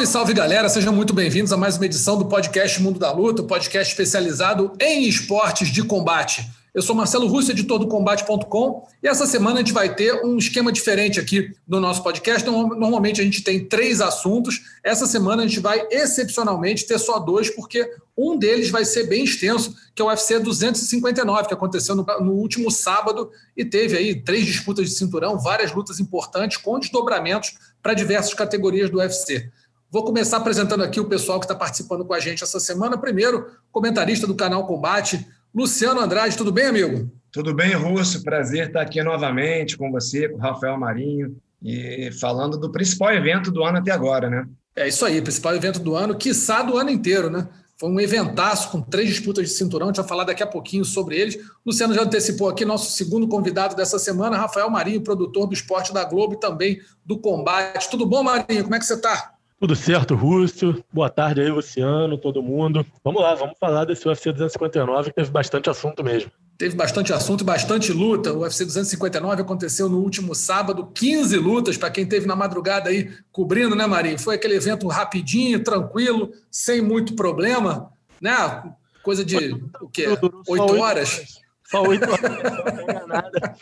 Salve, 0.00 0.06
salve 0.06 0.34
galera, 0.34 0.68
sejam 0.68 0.92
muito 0.92 1.12
bem-vindos 1.12 1.52
a 1.52 1.56
mais 1.56 1.76
uma 1.76 1.84
edição 1.84 2.16
do 2.16 2.26
podcast 2.26 2.80
Mundo 2.80 2.98
da 2.98 3.12
Luta, 3.12 3.42
podcast 3.42 3.92
especializado 3.92 4.72
em 4.80 5.06
esportes 5.06 5.68
de 5.68 5.82
combate. 5.82 6.48
Eu 6.72 6.82
sou 6.82 6.94
Marcelo 6.94 7.26
Russo, 7.26 7.50
editor 7.50 7.80
do 7.80 7.88
Combate.com, 7.88 8.86
e 9.02 9.08
essa 9.08 9.26
semana 9.26 9.56
a 9.56 9.58
gente 9.58 9.72
vai 9.72 9.92
ter 9.94 10.24
um 10.24 10.38
esquema 10.38 10.70
diferente 10.70 11.18
aqui 11.18 11.52
no 11.66 11.80
nosso 11.80 12.02
podcast. 12.02 12.48
Normalmente 12.48 13.20
a 13.20 13.24
gente 13.24 13.42
tem 13.42 13.64
três 13.64 14.00
assuntos, 14.00 14.60
essa 14.84 15.06
semana 15.06 15.42
a 15.42 15.46
gente 15.46 15.58
vai 15.58 15.84
excepcionalmente 15.90 16.86
ter 16.86 16.98
só 16.98 17.18
dois, 17.18 17.50
porque 17.50 17.90
um 18.16 18.38
deles 18.38 18.70
vai 18.70 18.84
ser 18.84 19.08
bem 19.08 19.24
extenso, 19.24 19.74
que 19.94 20.00
é 20.00 20.04
o 20.04 20.08
UFC 20.08 20.38
259, 20.38 21.48
que 21.48 21.54
aconteceu 21.54 21.94
no, 21.94 22.04
no 22.20 22.32
último 22.32 22.70
sábado 22.70 23.30
e 23.56 23.64
teve 23.64 23.96
aí 23.96 24.14
três 24.14 24.46
disputas 24.46 24.88
de 24.88 24.94
cinturão, 24.94 25.38
várias 25.38 25.72
lutas 25.72 25.98
importantes 25.98 26.56
com 26.56 26.78
desdobramentos 26.78 27.54
para 27.82 27.94
diversas 27.94 28.32
categorias 28.32 28.88
do 28.88 28.98
UFC. 28.98 29.50
Vou 29.92 30.04
começar 30.04 30.36
apresentando 30.36 30.84
aqui 30.84 31.00
o 31.00 31.06
pessoal 31.06 31.40
que 31.40 31.46
está 31.46 31.54
participando 31.54 32.04
com 32.04 32.14
a 32.14 32.20
gente 32.20 32.44
essa 32.44 32.60
semana. 32.60 32.96
Primeiro, 32.96 33.46
comentarista 33.72 34.24
do 34.24 34.36
canal 34.36 34.64
Combate, 34.64 35.26
Luciano 35.52 36.00
Andrade, 36.00 36.36
tudo 36.36 36.52
bem, 36.52 36.66
amigo? 36.66 37.10
Tudo 37.32 37.52
bem, 37.52 37.74
Russo. 37.74 38.22
Prazer 38.22 38.68
estar 38.68 38.82
aqui 38.82 39.02
novamente 39.02 39.76
com 39.76 39.90
você, 39.90 40.28
com 40.28 40.36
o 40.36 40.40
Rafael 40.40 40.78
Marinho, 40.78 41.36
e 41.60 42.08
falando 42.20 42.56
do 42.56 42.70
principal 42.70 43.12
evento 43.12 43.50
do 43.50 43.64
ano 43.64 43.78
até 43.78 43.90
agora, 43.90 44.30
né? 44.30 44.46
É 44.76 44.86
isso 44.86 45.04
aí, 45.04 45.20
principal 45.20 45.56
evento 45.56 45.80
do 45.80 45.96
ano, 45.96 46.16
quiçá 46.16 46.62
do 46.62 46.78
ano 46.78 46.90
inteiro, 46.90 47.28
né? 47.28 47.48
Foi 47.76 47.90
um 47.90 47.98
eventaço 47.98 48.70
com 48.70 48.80
três 48.80 49.08
disputas 49.08 49.48
de 49.48 49.54
cinturão, 49.54 49.88
a 49.88 49.90
gente 49.90 49.96
vai 49.96 50.06
falar 50.06 50.22
daqui 50.22 50.42
a 50.42 50.46
pouquinho 50.46 50.84
sobre 50.84 51.18
eles. 51.18 51.36
Luciano 51.66 51.94
já 51.94 52.02
antecipou 52.02 52.48
aqui 52.48 52.64
nosso 52.64 52.92
segundo 52.92 53.26
convidado 53.26 53.74
dessa 53.74 53.98
semana, 53.98 54.36
Rafael 54.36 54.70
Marinho, 54.70 55.00
produtor 55.00 55.48
do 55.48 55.54
Esporte 55.54 55.92
da 55.92 56.04
Globo 56.04 56.34
e 56.34 56.38
também 56.38 56.78
do 57.04 57.18
Combate. 57.18 57.90
Tudo 57.90 58.06
bom, 58.06 58.22
Marinho? 58.22 58.62
Como 58.62 58.74
é 58.76 58.78
que 58.78 58.84
você 58.84 58.94
está? 58.94 59.39
Tudo 59.60 59.76
certo, 59.76 60.14
Rússio. 60.14 60.82
Boa 60.90 61.10
tarde 61.10 61.42
aí, 61.42 61.50
Luciano, 61.50 62.16
todo 62.16 62.42
mundo. 62.42 62.84
Vamos 63.04 63.20
lá, 63.20 63.34
vamos 63.34 63.58
falar 63.60 63.84
desse 63.84 64.08
UFC 64.08 64.32
259, 64.32 65.10
que 65.10 65.16
teve 65.16 65.30
bastante 65.30 65.68
assunto 65.68 66.02
mesmo. 66.02 66.32
Teve 66.56 66.74
bastante 66.74 67.12
assunto 67.12 67.42
e 67.42 67.44
bastante 67.44 67.92
luta. 67.92 68.32
O 68.32 68.38
UFC 68.38 68.64
259 68.64 69.42
aconteceu 69.42 69.86
no 69.86 69.98
último 69.98 70.34
sábado, 70.34 70.90
15 70.94 71.36
lutas 71.36 71.76
para 71.76 71.90
quem 71.90 72.06
teve 72.06 72.26
na 72.26 72.34
madrugada 72.34 72.88
aí 72.88 73.12
cobrindo, 73.30 73.76
né, 73.76 73.86
Marinho? 73.86 74.18
Foi 74.18 74.36
aquele 74.36 74.54
evento 74.54 74.88
rapidinho, 74.88 75.62
tranquilo, 75.62 76.32
sem 76.50 76.80
muito 76.80 77.14
problema, 77.14 77.92
né? 78.18 78.62
Coisa 79.02 79.22
de 79.22 79.52
o 79.78 79.90
quê? 79.90 80.06
Oito 80.48 80.80
horas? 80.80 81.38
Só 81.64 81.82
oito 81.82 82.08
horas, 82.10 82.86
não 82.98 83.06
nada. 83.06 83.56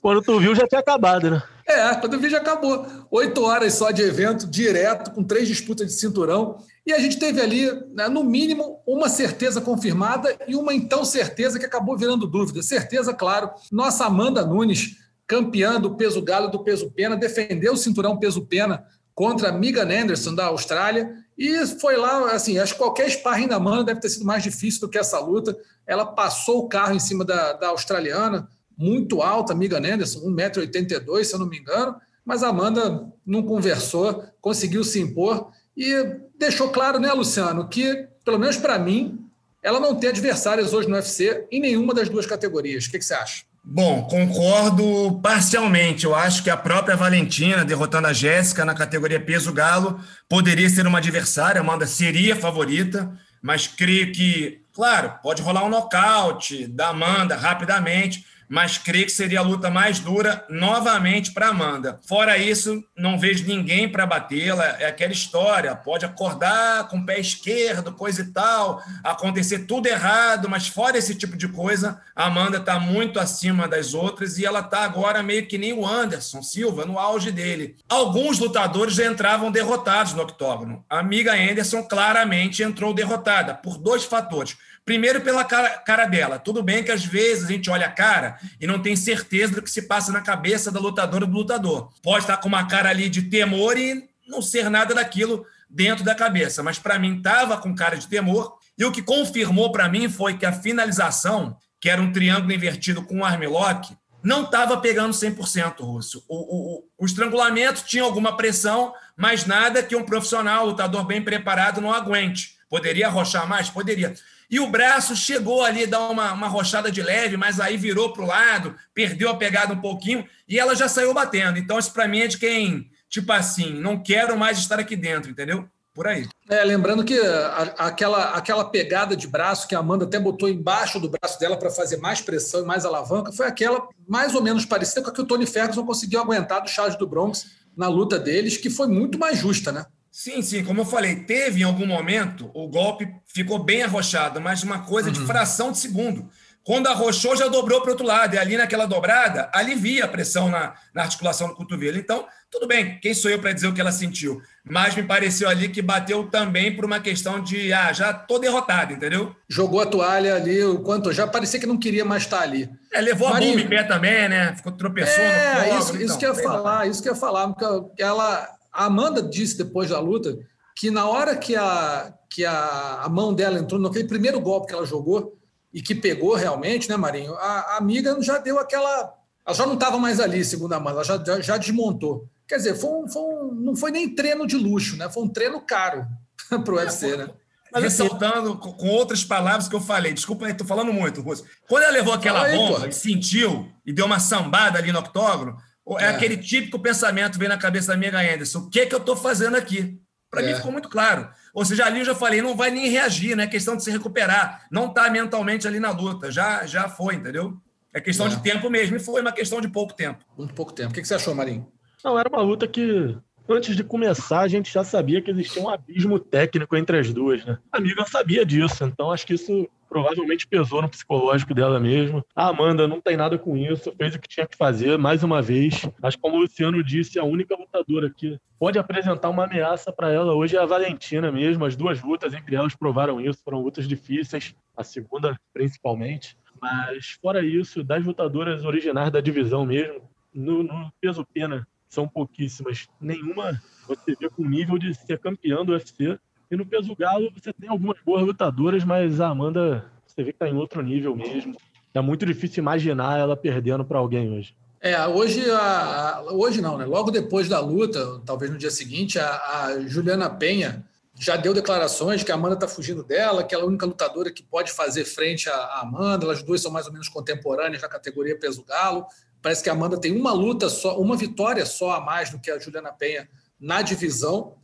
Quando 0.00 0.22
tu 0.22 0.38
viu, 0.38 0.54
já 0.54 0.66
tinha 0.66 0.80
acabado, 0.80 1.30
né? 1.30 1.42
É, 1.66 1.94
quando 1.94 2.14
eu 2.14 2.20
vi, 2.20 2.28
já 2.28 2.38
acabou. 2.38 2.86
Oito 3.10 3.42
horas 3.42 3.74
só 3.74 3.90
de 3.90 4.02
evento, 4.02 4.46
direto, 4.46 5.10
com 5.12 5.24
três 5.24 5.48
disputas 5.48 5.86
de 5.86 5.94
cinturão. 5.94 6.58
E 6.86 6.92
a 6.92 6.98
gente 6.98 7.18
teve 7.18 7.40
ali, 7.40 7.70
né, 7.94 8.08
no 8.08 8.22
mínimo, 8.22 8.82
uma 8.86 9.08
certeza 9.08 9.60
confirmada 9.60 10.36
e 10.46 10.54
uma 10.54 10.74
então 10.74 11.04
certeza 11.04 11.58
que 11.58 11.64
acabou 11.64 11.96
virando 11.96 12.26
dúvida. 12.26 12.62
Certeza, 12.62 13.14
claro, 13.14 13.50
nossa 13.72 14.04
Amanda 14.04 14.44
Nunes, 14.44 14.96
campeã 15.26 15.80
do 15.80 15.96
peso 15.96 16.20
galo 16.20 16.48
do 16.48 16.62
peso 16.62 16.90
pena, 16.90 17.16
defendeu 17.16 17.72
o 17.72 17.76
cinturão 17.78 18.18
peso 18.18 18.44
pena 18.44 18.84
contra 19.14 19.52
Megan 19.52 19.88
Anderson 19.88 20.34
da 20.34 20.46
Austrália 20.46 21.24
e 21.38 21.66
foi 21.66 21.96
lá, 21.96 22.30
assim, 22.32 22.58
acho 22.58 22.74
que 22.74 22.78
qualquer 22.78 23.10
sparring 23.10 23.48
da 23.48 23.56
Amanda 23.56 23.84
deve 23.84 24.00
ter 24.00 24.08
sido 24.08 24.24
mais 24.24 24.42
difícil 24.42 24.80
do 24.80 24.88
que 24.88 24.98
essa 24.98 25.18
luta. 25.18 25.56
Ela 25.86 26.06
passou 26.06 26.60
o 26.60 26.68
carro 26.68 26.94
em 26.94 27.00
cima 27.00 27.24
da, 27.24 27.54
da 27.54 27.68
australiana, 27.68 28.48
muito 28.76 29.22
alta, 29.22 29.52
amiga 29.52 29.78
Anderson, 29.78 30.20
1,82m, 30.20 31.24
se 31.24 31.34
eu 31.34 31.38
não 31.38 31.48
me 31.48 31.58
engano, 31.58 31.96
mas 32.24 32.42
a 32.42 32.48
Amanda 32.48 33.06
não 33.26 33.42
conversou, 33.42 34.24
conseguiu 34.40 34.82
se 34.82 35.00
impor 35.00 35.50
e 35.76 36.16
deixou 36.38 36.70
claro, 36.70 36.98
né, 36.98 37.12
Luciano, 37.12 37.68
que, 37.68 38.06
pelo 38.24 38.38
menos 38.38 38.56
para 38.56 38.78
mim, 38.78 39.20
ela 39.62 39.80
não 39.80 39.94
tem 39.94 40.10
adversários 40.10 40.72
hoje 40.72 40.88
no 40.88 40.94
UFC 40.94 41.46
em 41.50 41.60
nenhuma 41.60 41.94
das 41.94 42.08
duas 42.08 42.26
categorias. 42.26 42.84
O 42.84 42.90
que, 42.90 42.98
que 42.98 43.04
você 43.04 43.14
acha? 43.14 43.44
Bom, 43.66 44.02
concordo 44.02 45.18
parcialmente. 45.22 46.04
Eu 46.04 46.14
acho 46.14 46.42
que 46.42 46.50
a 46.50 46.56
própria 46.56 46.96
Valentina, 46.96 47.64
derrotando 47.64 48.06
a 48.06 48.12
Jéssica 48.12 48.62
na 48.62 48.74
categoria 48.74 49.18
peso 49.18 49.54
galo, 49.54 49.98
poderia 50.28 50.68
ser 50.68 50.86
uma 50.86 50.98
adversária. 50.98 51.62
Amanda 51.62 51.86
seria 51.86 52.36
favorita, 52.36 53.10
mas 53.40 53.66
creio 53.66 54.12
que, 54.12 54.60
claro, 54.74 55.14
pode 55.22 55.40
rolar 55.40 55.64
um 55.64 55.70
nocaute 55.70 56.66
da 56.66 56.88
Amanda 56.88 57.36
rapidamente 57.36 58.26
mas 58.48 58.78
creio 58.78 59.06
que 59.06 59.12
seria 59.12 59.40
a 59.40 59.42
luta 59.42 59.70
mais 59.70 59.98
dura 59.98 60.44
novamente 60.48 61.32
para 61.32 61.48
Amanda. 61.48 62.00
Fora 62.06 62.36
isso, 62.38 62.82
não 62.96 63.18
vejo 63.18 63.46
ninguém 63.46 63.88
para 63.88 64.06
batê-la. 64.06 64.64
É 64.78 64.86
aquela 64.86 65.12
história: 65.12 65.74
pode 65.74 66.04
acordar 66.04 66.88
com 66.88 66.98
o 66.98 67.06
pé 67.06 67.18
esquerdo, 67.18 67.92
coisa 67.92 68.22
e 68.22 68.32
tal, 68.32 68.82
acontecer 69.02 69.60
tudo 69.60 69.86
errado, 69.86 70.48
mas 70.48 70.68
fora 70.68 70.98
esse 70.98 71.14
tipo 71.14 71.36
de 71.36 71.48
coisa, 71.48 72.00
a 72.14 72.26
Amanda 72.26 72.58
está 72.58 72.78
muito 72.78 73.18
acima 73.18 73.68
das 73.68 73.94
outras 73.94 74.38
e 74.38 74.44
ela 74.44 74.60
está 74.60 74.84
agora 74.84 75.22
meio 75.22 75.46
que 75.46 75.58
nem 75.58 75.72
o 75.72 75.86
Anderson 75.86 76.42
Silva, 76.42 76.84
no 76.84 76.98
auge 76.98 77.30
dele. 77.30 77.76
Alguns 77.88 78.38
lutadores 78.38 78.94
já 78.94 79.06
entravam 79.06 79.50
derrotados 79.50 80.12
no 80.12 80.22
octógono. 80.22 80.84
A 80.88 80.98
amiga 80.98 81.32
Anderson 81.32 81.82
claramente 81.82 82.62
entrou 82.62 82.92
derrotada 82.92 83.54
por 83.54 83.78
dois 83.78 84.04
fatores. 84.04 84.56
Primeiro, 84.84 85.22
pela 85.22 85.44
cara, 85.44 85.78
cara, 85.78 86.04
dela. 86.04 86.38
Tudo 86.38 86.62
bem 86.62 86.84
que 86.84 86.92
às 86.92 87.04
vezes 87.04 87.44
a 87.44 87.52
gente 87.52 87.70
olha 87.70 87.86
a 87.86 87.90
cara 87.90 88.38
e 88.60 88.66
não 88.66 88.78
tem 88.78 88.94
certeza 88.94 89.54
do 89.54 89.62
que 89.62 89.70
se 89.70 89.82
passa 89.82 90.12
na 90.12 90.20
cabeça 90.20 90.70
da 90.70 90.78
lutadora 90.78 91.24
ou 91.24 91.30
do 91.30 91.36
lutador. 91.36 91.90
Pode 92.02 92.24
estar 92.24 92.36
com 92.36 92.48
uma 92.48 92.66
cara 92.66 92.90
ali 92.90 93.08
de 93.08 93.22
temor 93.22 93.78
e 93.78 94.06
não 94.28 94.42
ser 94.42 94.68
nada 94.68 94.94
daquilo 94.94 95.46
dentro 95.70 96.04
da 96.04 96.14
cabeça. 96.14 96.62
Mas 96.62 96.78
para 96.78 96.98
mim 96.98 97.16
estava 97.16 97.56
com 97.56 97.74
cara 97.74 97.96
de 97.96 98.06
temor. 98.06 98.58
E 98.76 98.84
o 98.84 98.92
que 98.92 99.02
confirmou 99.02 99.72
para 99.72 99.88
mim 99.88 100.08
foi 100.08 100.36
que 100.36 100.44
a 100.44 100.52
finalização, 100.52 101.56
que 101.80 101.88
era 101.88 102.02
um 102.02 102.12
triângulo 102.12 102.52
invertido 102.52 103.02
com 103.02 103.18
um 103.18 103.24
armlock, 103.24 103.96
não 104.22 104.44
estava 104.44 104.78
pegando 104.78 105.12
100%, 105.12 105.80
Rússio. 105.80 106.22
O, 106.26 106.36
o, 106.78 106.84
o, 106.98 107.04
estrangulamento 107.04 107.84
tinha 107.84 108.02
alguma 108.02 108.36
pressão, 108.36 108.94
mas 109.14 109.44
nada 109.44 109.82
que 109.82 109.94
um 109.94 110.02
profissional, 110.02 110.66
lutador 110.66 111.04
bem 111.04 111.22
preparado, 111.22 111.80
não 111.80 111.92
aguente. 111.92 112.56
Poderia 112.70 113.06
arrochar 113.06 113.46
mais? 113.46 113.68
Poderia. 113.68 114.14
E 114.50 114.60
o 114.60 114.68
braço 114.68 115.16
chegou 115.16 115.62
ali 115.62 115.84
a 115.84 115.86
dar 115.86 116.08
uma, 116.08 116.32
uma 116.32 116.48
rochada 116.48 116.90
de 116.90 117.02
leve, 117.02 117.36
mas 117.36 117.60
aí 117.60 117.76
virou 117.76 118.12
para 118.12 118.22
o 118.22 118.26
lado, 118.26 118.74
perdeu 118.92 119.30
a 119.30 119.36
pegada 119.36 119.72
um 119.72 119.80
pouquinho 119.80 120.26
e 120.48 120.58
ela 120.58 120.74
já 120.74 120.88
saiu 120.88 121.14
batendo. 121.14 121.58
Então, 121.58 121.78
isso 121.78 121.92
para 121.92 122.08
mim 122.08 122.20
é 122.20 122.26
de 122.26 122.38
quem, 122.38 122.90
tipo 123.08 123.32
assim, 123.32 123.72
não 123.74 124.02
quero 124.02 124.36
mais 124.36 124.58
estar 124.58 124.78
aqui 124.78 124.96
dentro, 124.96 125.30
entendeu? 125.30 125.68
Por 125.94 126.08
aí. 126.08 126.26
É, 126.50 126.64
lembrando 126.64 127.04
que 127.04 127.16
a, 127.16 127.74
aquela, 127.78 128.30
aquela 128.30 128.64
pegada 128.64 129.16
de 129.16 129.28
braço 129.28 129.68
que 129.68 129.76
a 129.76 129.78
Amanda 129.78 130.04
até 130.04 130.18
botou 130.18 130.48
embaixo 130.48 130.98
do 130.98 131.08
braço 131.08 131.38
dela 131.38 131.56
para 131.56 131.70
fazer 131.70 131.98
mais 131.98 132.20
pressão 132.20 132.62
e 132.62 132.66
mais 132.66 132.84
alavanca 132.84 133.30
foi 133.30 133.46
aquela 133.46 133.88
mais 134.06 134.34
ou 134.34 134.42
menos 134.42 134.64
parecida 134.64 135.02
com 135.02 135.10
a 135.10 135.12
que 135.12 135.20
o 135.20 135.24
Tony 135.24 135.46
Ferguson 135.46 135.86
conseguiu 135.86 136.20
aguentar 136.20 136.60
do 136.60 136.68
Charles 136.68 136.96
do 136.96 137.06
Bronx 137.06 137.46
na 137.76 137.88
luta 137.88 138.18
deles, 138.18 138.56
que 138.56 138.68
foi 138.68 138.88
muito 138.88 139.18
mais 139.18 139.38
justa, 139.38 139.70
né? 139.70 139.86
Sim, 140.16 140.42
sim, 140.42 140.62
como 140.62 140.80
eu 140.80 140.84
falei, 140.84 141.16
teve 141.16 141.62
em 141.62 141.64
algum 141.64 141.84
momento, 141.84 142.48
o 142.54 142.68
golpe 142.68 143.12
ficou 143.26 143.58
bem 143.58 143.82
arrochado, 143.82 144.40
mas 144.40 144.62
uma 144.62 144.78
coisa 144.84 145.08
uhum. 145.08 145.12
de 145.12 145.26
fração 145.26 145.72
de 145.72 145.78
segundo. 145.78 146.30
Quando 146.62 146.86
arrochou, 146.86 147.34
já 147.34 147.48
dobrou 147.48 147.80
para 147.80 147.88
o 147.88 147.90
outro 147.90 148.06
lado, 148.06 148.36
e 148.36 148.38
ali 148.38 148.56
naquela 148.56 148.86
dobrada, 148.86 149.50
alivia 149.52 150.04
a 150.04 150.08
pressão 150.08 150.48
na, 150.48 150.74
na 150.94 151.02
articulação 151.02 151.48
do 151.48 151.56
cotovelo. 151.56 151.98
Então, 151.98 152.24
tudo 152.48 152.68
bem, 152.68 153.00
quem 153.00 153.12
sou 153.12 153.28
eu 153.28 153.40
para 153.40 153.52
dizer 153.52 153.66
o 153.66 153.74
que 153.74 153.80
ela 153.80 153.90
sentiu? 153.90 154.40
Mas 154.64 154.94
me 154.94 155.02
pareceu 155.02 155.48
ali 155.48 155.68
que 155.68 155.82
bateu 155.82 156.30
também 156.30 156.76
por 156.76 156.84
uma 156.84 157.00
questão 157.00 157.42
de, 157.42 157.72
ah, 157.72 157.92
já 157.92 158.14
tô 158.14 158.38
derrotado, 158.38 158.92
entendeu? 158.92 159.34
Jogou 159.48 159.80
a 159.80 159.86
toalha 159.86 160.36
ali, 160.36 160.62
o 160.62 160.78
quanto 160.78 161.12
já 161.12 161.26
parecia 161.26 161.58
que 161.58 161.66
não 161.66 161.76
queria 161.76 162.04
mais 162.04 162.22
estar 162.22 162.40
ali. 162.40 162.70
É, 162.92 163.00
levou 163.00 163.30
Marinho. 163.30 163.50
a 163.50 163.56
bomba 163.56 163.66
em 163.66 163.68
pé 163.68 163.82
também, 163.82 164.28
né? 164.28 164.54
Ficou 164.54 164.70
tropeçou 164.70 165.24
é, 165.24 165.72
no 165.72 165.78
isso, 165.80 165.90
então, 165.96 166.06
isso 166.06 166.18
que 166.18 166.24
eu 166.24 166.34
ia 166.36 166.40
falar, 166.40 166.86
isso 166.86 167.02
que 167.02 167.08
eu 167.08 167.14
ia 167.14 167.20
falar, 167.20 167.48
porque 167.48 168.00
ela 168.00 168.54
a 168.74 168.86
Amanda 168.86 169.22
disse 169.22 169.56
depois 169.56 169.90
da 169.90 170.00
luta 170.00 170.36
que 170.76 170.90
na 170.90 171.06
hora 171.06 171.36
que 171.36 171.54
a, 171.54 172.12
que 172.28 172.44
a, 172.44 173.02
a 173.02 173.08
mão 173.08 173.32
dela 173.32 173.58
entrou 173.58 173.80
naquele 173.80 174.08
primeiro 174.08 174.40
golpe 174.40 174.66
que 174.66 174.74
ela 174.74 174.84
jogou 174.84 175.38
e 175.72 175.80
que 175.80 175.94
pegou 175.94 176.34
realmente, 176.34 176.88
né, 176.88 176.96
Marinho? 176.96 177.34
A, 177.34 177.74
a 177.74 177.76
amiga 177.78 178.20
já 178.20 178.38
deu 178.38 178.58
aquela. 178.58 179.14
Ela 179.46 179.56
já 179.56 179.66
não 179.66 179.74
estava 179.74 179.98
mais 179.98 180.20
ali, 180.20 180.44
segundo 180.44 180.72
a 180.72 180.76
Amanda, 180.76 180.96
ela 180.96 181.04
já, 181.04 181.22
já, 181.22 181.40
já 181.40 181.56
desmontou. 181.56 182.28
Quer 182.46 182.56
dizer, 182.56 182.74
foi 182.74 182.90
um, 182.90 183.08
foi 183.08 183.22
um, 183.22 183.54
não 183.54 183.76
foi 183.76 183.90
nem 183.90 184.14
treino 184.14 184.46
de 184.46 184.56
luxo, 184.56 184.96
né? 184.96 185.08
Foi 185.08 185.22
um 185.22 185.28
treino 185.28 185.60
caro 185.60 186.06
para 186.48 186.74
o 186.74 186.76
UFC, 186.76 187.16
né? 187.16 187.28
Mas 187.72 187.84
assim, 187.84 188.04
Ressaltando 188.04 188.56
com 188.56 188.88
outras 188.88 189.24
palavras 189.24 189.68
que 189.68 189.74
eu 189.74 189.80
falei, 189.80 190.12
desculpa, 190.12 190.48
estou 190.48 190.66
falando 190.66 190.92
muito, 190.92 191.20
Russo. 191.20 191.44
Quando 191.68 191.82
ela 191.82 191.92
levou 191.92 192.12
aquela 192.12 192.44
aí, 192.44 192.56
bomba 192.56 192.86
e 192.86 192.92
sentiu 192.92 193.68
e 193.84 193.92
deu 193.92 194.06
uma 194.06 194.20
sambada 194.20 194.78
ali 194.78 194.92
no 194.92 195.00
octógono, 195.00 195.56
é, 195.98 196.04
é, 196.04 196.08
aquele 196.08 196.36
típico 196.36 196.78
pensamento 196.78 197.32
que 197.32 197.38
vem 197.38 197.48
na 197.48 197.58
cabeça 197.58 197.88
da 197.88 197.96
minha 197.96 198.10
Anderson: 198.10 198.60
o 198.60 198.70
que, 198.70 198.80
é 198.80 198.86
que 198.86 198.94
eu 198.94 198.98
estou 198.98 199.16
fazendo 199.16 199.56
aqui? 199.56 199.98
Para 200.30 200.42
é. 200.42 200.46
mim 200.46 200.54
ficou 200.54 200.72
muito 200.72 200.88
claro. 200.88 201.28
Ou 201.52 201.64
seja, 201.64 201.86
ali 201.86 202.00
eu 202.00 202.04
já 202.04 202.14
falei, 202.14 202.42
não 202.42 202.56
vai 202.56 202.70
nem 202.70 202.88
reagir, 202.88 203.36
né? 203.36 203.44
É 203.44 203.46
questão 203.46 203.76
de 203.76 203.84
se 203.84 203.90
recuperar. 203.90 204.66
Não 204.70 204.86
está 204.86 205.08
mentalmente 205.08 205.68
ali 205.68 205.78
na 205.78 205.90
luta. 205.90 206.32
Já, 206.32 206.66
já 206.66 206.88
foi, 206.88 207.14
entendeu? 207.14 207.56
É 207.92 208.00
questão 208.00 208.26
é. 208.26 208.30
de 208.30 208.42
tempo 208.42 208.68
mesmo. 208.68 208.96
E 208.96 208.98
foi 208.98 209.20
uma 209.20 209.30
questão 209.30 209.60
de 209.60 209.68
pouco 209.68 209.94
tempo. 209.94 210.24
Muito 210.36 210.52
pouco 210.52 210.72
tempo. 210.72 210.90
O 210.90 210.92
que 210.92 211.04
você 211.04 211.14
achou, 211.14 211.34
Marinho? 211.34 211.70
Não, 212.02 212.18
era 212.18 212.28
uma 212.28 212.42
luta 212.42 212.66
que 212.66 213.16
antes 213.48 213.76
de 213.76 213.84
começar, 213.84 214.40
a 214.40 214.48
gente 214.48 214.72
já 214.72 214.82
sabia 214.82 215.22
que 215.22 215.30
existia 215.30 215.62
um 215.62 215.68
abismo 215.68 216.18
técnico 216.18 216.76
entre 216.76 216.98
as 216.98 217.12
duas, 217.12 217.44
né? 217.44 217.58
A 217.70 217.78
amiga 217.78 218.04
sabia 218.06 218.44
disso, 218.44 218.84
então 218.84 219.12
acho 219.12 219.26
que 219.26 219.34
isso 219.34 219.68
provavelmente 219.94 220.48
pesou 220.48 220.82
no 220.82 220.88
psicológico 220.88 221.54
dela 221.54 221.78
mesmo. 221.78 222.24
A 222.34 222.48
Amanda 222.48 222.88
não 222.88 223.00
tem 223.00 223.16
nada 223.16 223.38
com 223.38 223.56
isso, 223.56 223.94
fez 223.96 224.12
o 224.16 224.18
que 224.18 224.26
tinha 224.26 224.44
que 224.44 224.56
fazer, 224.56 224.98
mais 224.98 225.22
uma 225.22 225.40
vez. 225.40 225.82
Que, 225.82 226.18
como 226.20 226.36
o 226.36 226.40
Luciano 226.40 226.82
disse, 226.82 227.16
a 227.16 227.22
única 227.22 227.54
lutadora 227.54 228.10
que 228.10 228.36
pode 228.58 228.76
apresentar 228.76 229.30
uma 229.30 229.44
ameaça 229.44 229.92
para 229.92 230.10
ela 230.10 230.34
hoje 230.34 230.56
é 230.56 230.60
a 230.60 230.66
Valentina 230.66 231.30
mesmo. 231.30 231.64
As 231.64 231.76
duas 231.76 232.02
lutas 232.02 232.34
entre 232.34 232.56
elas 232.56 232.74
provaram 232.74 233.20
isso, 233.20 233.38
foram 233.44 233.60
lutas 233.60 233.86
difíceis, 233.86 234.52
a 234.76 234.82
segunda 234.82 235.38
principalmente. 235.52 236.36
Mas, 236.60 237.16
fora 237.22 237.46
isso, 237.46 237.84
das 237.84 238.04
lutadoras 238.04 238.64
originais 238.64 239.12
da 239.12 239.20
divisão 239.20 239.64
mesmo, 239.64 240.10
no, 240.34 240.64
no 240.64 240.92
peso 241.00 241.24
pena 241.32 241.64
são 241.88 242.08
pouquíssimas. 242.08 242.88
Nenhuma 243.00 243.62
você 243.86 244.16
vê 244.20 244.28
com 244.28 244.44
nível 244.44 244.76
de 244.76 244.92
ser 244.92 245.20
campeão 245.20 245.64
do 245.64 245.70
UFC. 245.70 246.18
E 246.50 246.56
no 246.56 246.66
peso 246.66 246.94
galo 246.94 247.30
você 247.34 247.52
tem 247.52 247.68
algumas 247.68 247.98
boas 248.04 248.22
lutadoras, 248.22 248.84
mas 248.84 249.20
a 249.20 249.28
Amanda 249.28 249.84
você 250.06 250.22
vê 250.22 250.32
que 250.32 250.36
está 250.36 250.48
em 250.48 250.56
outro 250.56 250.82
nível 250.82 251.16
mesmo. 251.16 251.56
É 251.92 252.00
muito 252.00 252.24
difícil 252.26 252.62
imaginar 252.62 253.18
ela 253.18 253.36
perdendo 253.36 253.84
para 253.84 253.98
alguém 253.98 254.30
hoje. 254.30 254.54
É, 254.80 255.06
hoje, 255.06 255.50
a, 255.50 256.22
hoje 256.30 256.60
não, 256.60 256.76
né? 256.76 256.84
Logo 256.84 257.10
depois 257.10 257.48
da 257.48 257.58
luta, 257.58 258.20
talvez 258.26 258.50
no 258.50 258.58
dia 258.58 258.70
seguinte, 258.70 259.18
a, 259.18 259.64
a 259.64 259.80
Juliana 259.88 260.28
Penha 260.28 260.84
já 261.18 261.36
deu 261.36 261.54
declarações 261.54 262.22
que 262.22 262.30
a 262.30 262.34
Amanda 262.34 262.54
está 262.54 262.68
fugindo 262.68 263.02
dela, 263.02 263.44
que 263.44 263.54
ela 263.54 263.64
é 263.64 263.66
a 263.66 263.68
única 263.68 263.86
lutadora 263.86 264.30
que 264.30 264.42
pode 264.42 264.72
fazer 264.72 265.04
frente 265.04 265.48
à 265.48 265.80
Amanda. 265.80 266.26
Elas 266.26 266.42
duas 266.42 266.60
são 266.60 266.70
mais 266.70 266.86
ou 266.86 266.92
menos 266.92 267.08
contemporâneas 267.08 267.80
na 267.80 267.88
categoria 267.88 268.38
peso 268.38 268.64
galo. 268.64 269.06
Parece 269.40 269.62
que 269.62 269.70
a 269.70 269.72
Amanda 269.72 269.98
tem 269.98 270.12
uma 270.12 270.32
luta 270.32 270.68
só, 270.68 270.98
uma 270.98 271.16
vitória 271.16 271.64
só 271.64 271.92
a 271.92 272.00
mais 272.00 272.30
do 272.30 272.38
que 272.38 272.50
a 272.50 272.58
Juliana 272.58 272.92
Penha 272.92 273.28
na 273.58 273.80
divisão. 273.80 274.54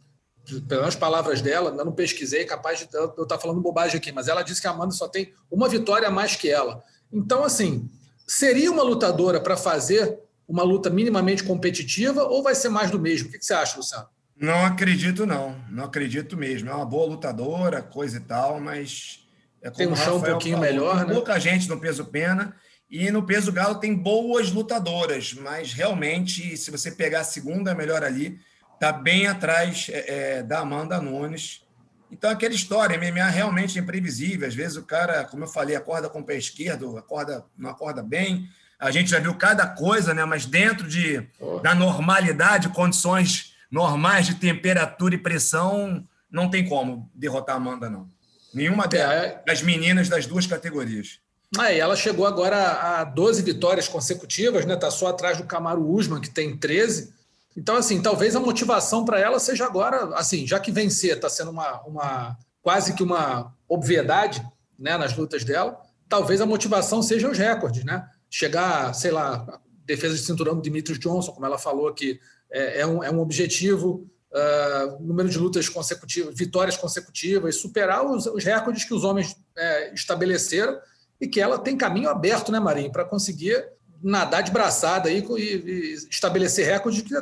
Pelas 0.69 0.97
palavras 0.97 1.41
dela, 1.41 1.75
eu 1.77 1.85
não 1.85 1.93
pesquisei, 1.93 2.45
capaz 2.45 2.79
de 2.79 2.89
eu 2.93 3.23
estar 3.23 3.39
falando 3.39 3.61
bobagem 3.61 3.97
aqui, 3.97 4.13
mas 4.13 4.29
ela 4.29 4.43
disse 4.43 4.61
que 4.61 4.67
a 4.67 4.71
Amanda 4.71 4.93
só 4.93 5.09
tem 5.09 5.33
uma 5.51 5.69
vitória 5.69 6.09
a 6.09 6.11
mais 6.11 6.37
que 6.37 6.49
ela. 6.49 6.83
Então, 7.13 7.45
assim, 7.45 7.89
seria 8.27 8.71
uma 8.71 8.83
lutadora 8.83 9.41
para 9.41 9.57
fazer 9.57 10.19
uma 10.49 10.63
luta 10.63 10.91
minimamente 10.91 11.45
competitiva 11.45 12.25
ou 12.25 12.43
vai 12.43 12.55
ser 12.55 12.69
mais 12.69 12.91
do 12.91 12.99
mesmo? 12.99 13.29
O 13.29 13.33
que 13.33 13.45
você 13.45 13.55
acha, 13.55 13.77
Luciano? 13.77 14.07
Não 14.37 14.65
acredito, 14.65 15.27
não. 15.27 15.55
Não 15.71 15.85
acredito 15.85 16.37
mesmo. 16.37 16.71
É 16.71 16.75
uma 16.75 16.87
boa 16.87 17.07
lutadora, 17.07 17.83
coisa 17.83 18.17
e 18.17 18.21
tal, 18.21 18.59
mas. 18.59 19.21
É 19.63 19.71
tem 19.71 19.87
um 19.87 19.95
chão 19.95 20.17
um 20.17 20.23
pouquinho 20.23 20.57
falou, 20.57 20.73
melhor, 20.73 20.99
tem 20.99 21.09
né? 21.09 21.15
Pouca 21.15 21.39
gente 21.39 21.69
no 21.69 21.79
peso 21.79 22.07
pena. 22.07 22.57
E 22.91 23.11
no 23.13 23.23
peso 23.23 23.53
galo 23.53 23.77
tem 23.77 23.95
boas 23.95 24.51
lutadoras, 24.51 25.33
mas 25.35 25.73
realmente, 25.73 26.57
se 26.57 26.73
você 26.73 26.91
pegar 26.91 27.21
a 27.21 27.25
segunda 27.25 27.73
melhor 27.73 28.03
ali, 28.03 28.41
tá 28.81 28.91
bem 28.91 29.27
atrás 29.27 29.89
é, 29.91 30.39
é 30.39 30.43
da 30.43 30.61
Amanda 30.61 31.01
Nunes. 31.01 31.63
Então, 32.11 32.31
aquela 32.31 32.55
história, 32.55 32.99
MMA 32.99 33.27
realmente 33.27 33.79
é 33.79 33.83
imprevisível. 33.83 34.49
Às 34.49 34.55
vezes 34.55 34.77
o 34.77 34.83
cara, 34.83 35.23
como 35.25 35.45
eu 35.45 35.49
falei, 35.49 35.77
acorda 35.77 36.09
com 36.09 36.21
o 36.21 36.25
pé 36.25 36.37
esquerdo, 36.37 36.97
acorda, 36.97 37.45
não 37.57 37.71
acorda 37.71 38.03
bem. 38.03 38.49
A 38.81 38.91
gente 38.91 39.11
já 39.11 39.21
viu 39.21 39.35
cada 39.35 39.67
coisa, 39.67 40.15
né? 40.15 40.25
Mas 40.25 40.47
dentro 40.47 40.89
de, 40.89 41.25
oh. 41.39 41.61
da 41.61 41.75
normalidade, 41.75 42.71
condições 42.71 43.55
normais 43.71 44.27
de 44.27 44.35
temperatura 44.35 45.15
e 45.15 45.19
pressão, 45.19 46.05
não 46.31 46.51
tem 46.51 46.67
como 46.67 47.09
derrotar 47.15 47.55
a 47.55 47.59
Amanda, 47.59 47.89
não. 47.89 48.11
Nenhuma 48.53 48.89
é. 48.93 49.41
das 49.47 49.63
meninas 49.63 50.09
das 50.09 50.27
duas 50.27 50.47
categorias. 50.47 51.21
Ah, 51.59 51.71
ela 51.73 51.95
chegou 51.95 52.27
agora 52.27 53.01
a 53.01 53.05
12 53.05 53.43
vitórias 53.43 53.87
consecutivas, 53.87 54.65
né? 54.65 54.75
Tá 54.75 54.91
só 54.91 55.09
atrás 55.09 55.37
do 55.37 55.45
Camaro 55.45 55.87
Usman, 55.87 56.21
que 56.21 56.31
tem 56.31 56.57
13. 56.57 57.20
Então, 57.57 57.77
assim, 57.77 58.01
talvez 58.01 58.37
a 58.37 58.41
motivação 58.41 59.05
para 59.05 59.19
ela 59.19 59.39
seja 59.39 59.65
agora, 59.65 60.15
assim, 60.17 60.47
já 60.47 60.61
que 60.61 60.71
vencer 60.71 61.17
está 61.17 61.29
sendo 61.29 61.51
uma, 61.51 61.81
uma 61.83 62.39
quase 62.63 62.95
que 62.95 63.03
uma 63.03 63.53
obviedade 63.69 64.47
né, 64.79 64.97
nas 64.97 65.17
lutas 65.17 65.45
dela, 65.45 65.81
talvez 66.09 66.41
a 66.41 66.47
motivação 66.47 67.03
seja 67.03 67.29
os 67.29 67.39
recordes, 67.39 67.85
né? 67.85 68.09
Chegar, 68.29 68.95
sei 68.95 69.11
lá, 69.11 69.61
defesa 69.85 70.15
de 70.15 70.23
cinturão 70.23 70.55
do 70.55 70.63
Dimitris 70.63 70.99
Johnson, 70.99 71.33
como 71.33 71.47
ela 71.47 71.59
falou 71.59 71.93
que 71.93 72.21
é, 72.51 72.81
é, 72.81 72.87
um, 72.87 73.03
é 73.03 73.11
um 73.11 73.21
objetivo, 73.21 74.09
uh, 74.33 75.03
número 75.03 75.29
de 75.29 75.39
lutas 75.39 75.69
consecutivas, 75.69 76.35
vitórias 76.37 76.77
consecutivas, 76.77 77.57
superar 77.57 78.05
os, 78.05 78.27
os 78.27 78.45
recordes 78.45 78.85
que 78.85 78.95
os 78.95 79.05
homens 79.05 79.37
é, 79.57 79.93
estabeleceram 79.93 80.79
e 81.21 81.29
que 81.29 81.41
ela 81.41 81.59
tem 81.59 81.77
caminho 81.77 82.09
aberto, 82.09 82.51
né, 82.51 82.59
Marinho, 82.59 82.91
para 82.91 83.05
conseguir 83.05 83.69
nadar 84.03 84.43
de 84.43 84.51
braçada 84.51 85.09
aí 85.09 85.25
e, 85.37 85.43
e 85.43 85.95
estabelecer 86.11 86.67
recordes 86.67 87.03
que 87.03 87.15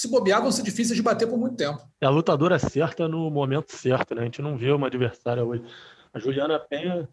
se 0.00 0.08
bobear 0.08 0.40
vão 0.40 0.50
ser 0.50 0.62
difíceis 0.62 0.96
de 0.96 1.02
bater 1.02 1.28
por 1.28 1.38
muito 1.38 1.56
tempo. 1.56 1.78
É 2.00 2.06
a 2.06 2.10
lutadora 2.10 2.58
certa 2.58 3.06
no 3.06 3.30
momento 3.30 3.76
certo, 3.76 4.14
né? 4.14 4.22
A 4.22 4.24
gente 4.24 4.40
não 4.40 4.56
vê 4.56 4.72
uma 4.72 4.86
adversária 4.86 5.44
hoje. 5.44 5.62
A 6.12 6.18
Juliana 6.18 6.58
Penha 6.58 7.06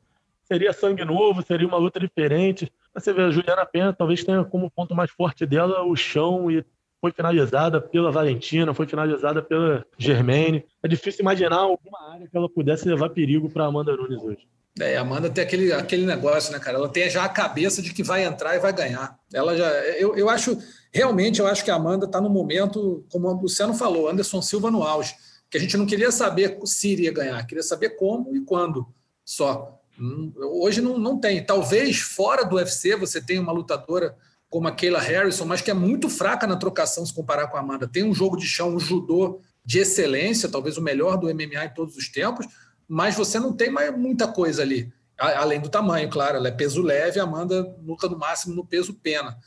seria 0.45 0.71
sangue 0.71 1.03
novo, 1.03 1.43
seria 1.45 1.67
uma 1.67 1.77
luta 1.77 1.99
diferente. 1.99 2.71
Você 2.93 3.11
vê, 3.11 3.23
a 3.23 3.29
Juliana 3.29 3.65
Penha 3.65 3.91
talvez 3.91 4.23
tenha 4.23 4.43
como 4.45 4.71
ponto 4.71 4.95
mais 4.95 5.11
forte 5.11 5.45
dela 5.45 5.83
o 5.83 5.97
chão 5.97 6.49
e 6.49 6.63
foi 7.01 7.11
finalizada 7.11 7.81
pela 7.81 8.09
Valentina, 8.09 8.73
foi 8.73 8.87
finalizada 8.87 9.41
pela 9.41 9.85
Germaine. 9.97 10.63
É 10.81 10.87
difícil 10.87 11.21
imaginar 11.21 11.57
alguma 11.57 12.13
área 12.13 12.27
que 12.27 12.37
ela 12.37 12.49
pudesse 12.49 12.87
levar 12.87 13.09
perigo 13.09 13.49
para 13.49 13.65
Amanda 13.65 13.95
Nunes 13.97 14.23
hoje. 14.23 14.47
É, 14.79 14.95
a 14.95 15.01
Amanda 15.01 15.29
tem 15.29 15.43
aquele, 15.43 15.73
aquele 15.73 16.05
negócio, 16.05 16.51
né, 16.53 16.59
cara? 16.59 16.77
Ela 16.77 16.89
tem 16.89 17.09
já 17.09 17.23
a 17.23 17.29
cabeça 17.29 17.81
de 17.81 17.93
que 17.93 18.03
vai 18.03 18.23
entrar 18.23 18.55
e 18.55 18.59
vai 18.59 18.71
ganhar. 18.71 19.17
Ela 19.33 19.57
já. 19.57 19.67
Eu, 19.97 20.15
eu 20.15 20.29
acho, 20.29 20.57
realmente, 20.91 21.39
eu 21.39 21.47
acho 21.47 21.63
que 21.63 21.71
a 21.71 21.75
Amanda 21.75 22.05
está 22.05 22.19
no 22.19 22.29
momento, 22.29 23.05
como 23.09 23.27
o 23.27 23.41
Luciano 23.41 23.73
falou, 23.73 24.09
Anderson 24.09 24.41
Silva 24.41 24.71
no 24.71 24.83
auge, 24.83 25.15
que 25.49 25.57
a 25.57 25.61
gente 25.61 25.77
não 25.77 25.85
queria 25.85 26.11
saber 26.11 26.59
se 26.65 26.89
iria 26.89 27.11
ganhar, 27.11 27.45
queria 27.45 27.63
saber 27.63 27.91
como 27.91 28.35
e 28.35 28.41
quando 28.41 28.87
só. 29.23 29.79
Hum, 29.99 30.31
hoje 30.35 30.81
não, 30.81 30.97
não 30.97 31.19
tem. 31.19 31.43
Talvez 31.43 31.99
fora 31.99 32.43
do 32.43 32.55
UFC 32.57 32.95
você 32.95 33.21
tenha 33.21 33.41
uma 33.41 33.51
lutadora 33.51 34.15
como 34.49 34.67
a 34.67 34.71
Kayla 34.71 34.99
Harrison, 34.99 35.45
mas 35.45 35.61
que 35.61 35.71
é 35.71 35.73
muito 35.73 36.09
fraca 36.09 36.47
na 36.47 36.55
trocação 36.55 37.05
se 37.05 37.13
comparar 37.13 37.47
com 37.47 37.57
a 37.57 37.59
Amanda. 37.59 37.87
Tem 37.87 38.03
um 38.03 38.13
jogo 38.13 38.37
de 38.37 38.45
chão, 38.45 38.75
um 38.75 38.79
judô 38.79 39.41
de 39.65 39.79
excelência, 39.79 40.47
talvez 40.47 40.77
o 40.77 40.81
melhor 40.81 41.17
do 41.17 41.27
MMA 41.27 41.65
em 41.65 41.73
todos 41.73 41.97
os 41.97 42.09
tempos 42.09 42.47
mas 42.87 43.15
você 43.15 43.39
não 43.39 43.51
tem 43.51 43.69
mais 43.69 43.95
muita 43.95 44.27
coisa 44.27 44.61
ali, 44.61 44.91
além 45.17 45.59
do 45.59 45.69
tamanho, 45.69 46.09
claro. 46.09 46.37
Ela 46.37 46.47
é 46.47 46.51
peso 46.51 46.81
leve, 46.81 47.19
a 47.19 47.23
Amanda 47.23 47.75
luta 47.83 48.07
no 48.07 48.17
máximo 48.17 48.55
no 48.55 48.65
peso 48.65 48.93
pena. 48.93 49.37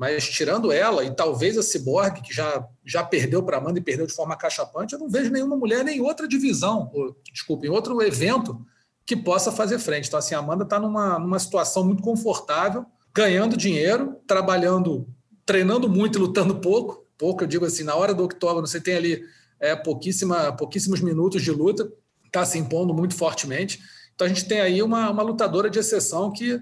Mas 0.00 0.26
tirando 0.30 0.72
ela, 0.72 1.04
e 1.04 1.14
talvez 1.14 1.58
a 1.58 1.62
Cyborg, 1.62 2.22
que 2.22 2.32
já, 2.32 2.66
já 2.86 3.04
perdeu 3.04 3.42
para 3.42 3.58
Amanda 3.58 3.78
e 3.78 3.82
perdeu 3.82 4.06
de 4.06 4.14
forma 4.14 4.34
cachapante, 4.34 4.94
eu 4.94 4.98
não 4.98 5.10
vejo 5.10 5.30
nenhuma 5.30 5.58
mulher 5.58 5.84
nem 5.84 6.00
outra 6.00 6.26
divisão, 6.26 6.90
ou, 6.94 7.14
desculpa, 7.30 7.66
em 7.66 7.68
outro 7.68 8.00
evento 8.00 8.64
que 9.04 9.14
possa 9.14 9.52
fazer 9.52 9.78
frente. 9.78 10.08
Então, 10.08 10.18
assim, 10.18 10.34
a 10.34 10.38
Amanda 10.38 10.64
está 10.64 10.80
numa, 10.80 11.18
numa 11.18 11.38
situação 11.38 11.84
muito 11.84 12.02
confortável, 12.02 12.86
ganhando 13.14 13.58
dinheiro, 13.58 14.16
trabalhando, 14.26 15.06
treinando 15.44 15.86
muito 15.86 16.16
e 16.16 16.22
lutando 16.22 16.56
pouco. 16.60 17.06
Pouco, 17.18 17.44
eu 17.44 17.46
digo 17.46 17.66
assim, 17.66 17.84
na 17.84 17.94
hora 17.94 18.14
do 18.14 18.24
octógono, 18.24 18.66
você 18.66 18.80
tem 18.80 18.96
ali 18.96 19.22
é, 19.60 19.76
pouquíssima, 19.76 20.50
pouquíssimos 20.56 21.02
minutos 21.02 21.42
de 21.42 21.50
luta 21.50 21.92
está 22.24 22.42
se 22.46 22.56
impondo 22.56 22.94
muito 22.94 23.14
fortemente. 23.14 23.78
Então 24.14 24.24
a 24.24 24.28
gente 24.28 24.46
tem 24.46 24.62
aí 24.62 24.82
uma, 24.82 25.10
uma 25.10 25.22
lutadora 25.22 25.68
de 25.68 25.78
exceção 25.78 26.32
que, 26.32 26.58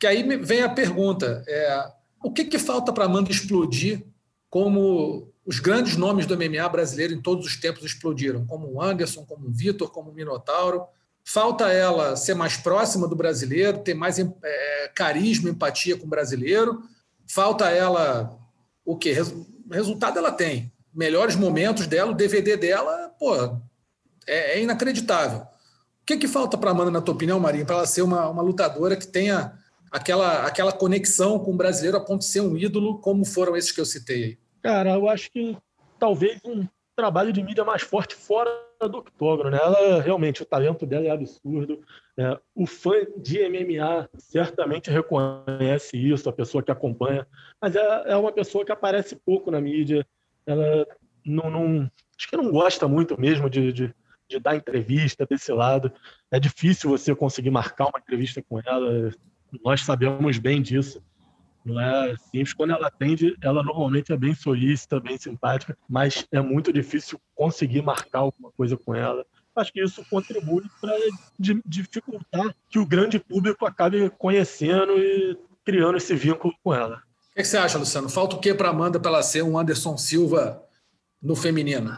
que 0.00 0.06
aí 0.06 0.22
vem 0.38 0.62
a 0.62 0.70
pergunta: 0.70 1.44
é, 1.46 1.92
o 2.22 2.30
que, 2.30 2.44
que 2.44 2.58
falta 2.58 2.92
para 2.92 3.04
Amanda 3.04 3.30
explodir 3.30 4.04
como 4.48 5.32
os 5.44 5.58
grandes 5.58 5.96
nomes 5.96 6.26
do 6.26 6.36
MMA 6.36 6.68
brasileiro 6.68 7.12
em 7.12 7.20
todos 7.20 7.46
os 7.46 7.56
tempos 7.56 7.84
explodiram, 7.84 8.46
como 8.46 8.72
o 8.72 8.82
Anderson, 8.82 9.24
como 9.24 9.48
o 9.48 9.52
Vitor, 9.52 9.90
como 9.90 10.10
o 10.10 10.14
Minotauro. 10.14 10.84
Falta 11.24 11.72
ela 11.72 12.16
ser 12.16 12.34
mais 12.34 12.56
próxima 12.56 13.08
do 13.08 13.16
brasileiro, 13.16 13.78
ter 13.78 13.94
mais 13.94 14.18
é, 14.18 14.90
carisma, 14.94 15.50
empatia 15.50 15.96
com 15.96 16.06
o 16.06 16.08
brasileiro. 16.08 16.82
Falta 17.26 17.70
ela 17.70 18.38
o 18.84 18.96
quê? 18.96 19.16
Resultado 19.70 20.18
ela 20.18 20.30
tem. 20.30 20.72
Melhores 20.94 21.34
momentos 21.34 21.86
dela, 21.86 22.10
o 22.10 22.14
DVD 22.14 22.56
dela, 22.56 23.14
pô, 23.18 23.34
é, 24.26 24.58
é 24.58 24.62
inacreditável. 24.62 25.40
O 25.40 26.04
que, 26.04 26.16
que 26.16 26.28
falta 26.28 26.58
para 26.58 26.70
a 26.70 26.72
Amanda, 26.72 26.90
na 26.90 27.00
tua 27.00 27.14
opinião, 27.14 27.40
Marinho, 27.40 27.64
para 27.64 27.76
ela 27.76 27.86
ser 27.86 28.02
uma, 28.02 28.28
uma 28.28 28.42
lutadora 28.42 28.96
que 28.96 29.06
tenha 29.06 29.56
aquela, 29.92 30.46
aquela 30.46 30.72
conexão 30.72 31.38
com 31.38 31.52
o 31.52 31.56
brasileiro 31.56 31.96
a 31.96 32.00
ponto 32.00 32.20
de 32.20 32.26
ser 32.26 32.40
um 32.40 32.56
ídolo, 32.56 32.98
como 32.98 33.24
foram 33.24 33.56
esses 33.56 33.70
que 33.70 33.80
eu 33.80 33.84
citei 33.84 34.24
aí? 34.24 34.38
Cara, 34.62 34.94
eu 34.94 35.08
acho 35.08 35.30
que 35.30 35.56
talvez 35.98 36.40
um 36.44 36.66
trabalho 36.96 37.32
de 37.32 37.42
mídia 37.42 37.64
mais 37.64 37.82
forte 37.82 38.14
fora 38.14 38.50
do 38.80 38.98
octógono, 38.98 39.50
né? 39.50 39.58
Ela 39.60 40.00
realmente 40.00 40.42
o 40.42 40.46
talento 40.46 40.84
dela 40.84 41.06
é 41.06 41.10
absurdo. 41.10 41.80
É, 42.16 42.38
o 42.54 42.66
fã 42.66 42.92
de 43.16 43.48
MMA 43.48 44.08
certamente 44.18 44.90
reconhece 44.90 45.96
isso, 45.96 46.28
a 46.28 46.32
pessoa 46.32 46.62
que 46.62 46.70
acompanha, 46.70 47.26
mas 47.60 47.76
é, 47.76 48.02
é 48.06 48.16
uma 48.16 48.32
pessoa 48.32 48.64
que 48.64 48.72
aparece 48.72 49.16
pouco 49.16 49.50
na 49.50 49.60
mídia. 49.60 50.06
Ela 50.44 50.86
não, 51.24 51.50
não 51.50 51.90
acho 52.18 52.28
que 52.28 52.36
não 52.36 52.50
gosta 52.50 52.86
muito 52.88 53.18
mesmo 53.20 53.48
de, 53.48 53.72
de, 53.72 53.94
de, 54.28 54.38
dar 54.38 54.56
entrevista 54.56 55.24
desse 55.24 55.52
lado. 55.52 55.92
É 56.30 56.38
difícil 56.38 56.90
você 56.90 57.14
conseguir 57.14 57.50
marcar 57.50 57.84
uma 57.86 58.00
entrevista 58.00 58.42
com 58.48 58.60
ela. 58.60 59.10
Nós 59.64 59.82
sabemos 59.82 60.38
bem 60.38 60.62
disso. 60.62 61.02
Não 61.64 61.80
é 61.80 62.16
simples. 62.16 62.52
Quando 62.52 62.72
ela 62.72 62.88
atende, 62.88 63.36
ela 63.40 63.62
normalmente 63.62 64.12
é 64.12 64.16
bem 64.16 64.34
solícita, 64.34 65.00
bem 65.00 65.16
simpática, 65.16 65.76
mas 65.88 66.26
é 66.32 66.40
muito 66.40 66.72
difícil 66.72 67.20
conseguir 67.34 67.82
marcar 67.82 68.20
alguma 68.20 68.50
coisa 68.52 68.76
com 68.76 68.94
ela. 68.94 69.24
Acho 69.54 69.72
que 69.72 69.82
isso 69.82 70.04
contribui 70.08 70.64
para 70.80 70.92
dificultar 71.66 72.54
que 72.70 72.78
o 72.78 72.86
grande 72.86 73.18
público 73.18 73.66
acabe 73.66 74.10
conhecendo 74.10 74.98
e 74.98 75.38
criando 75.64 75.98
esse 75.98 76.14
vínculo 76.14 76.54
com 76.64 76.74
ela. 76.74 77.02
O 77.30 77.34
que 77.34 77.44
você 77.44 77.56
acha, 77.56 77.78
Luciano? 77.78 78.08
Falta 78.08 78.36
o 78.36 78.40
que 78.40 78.54
para 78.54 78.70
Amanda 78.70 78.98
para 78.98 79.10
ela 79.10 79.22
ser 79.22 79.42
um 79.42 79.58
Anderson 79.58 79.96
Silva 79.96 80.62
no 81.20 81.36
feminino? 81.36 81.96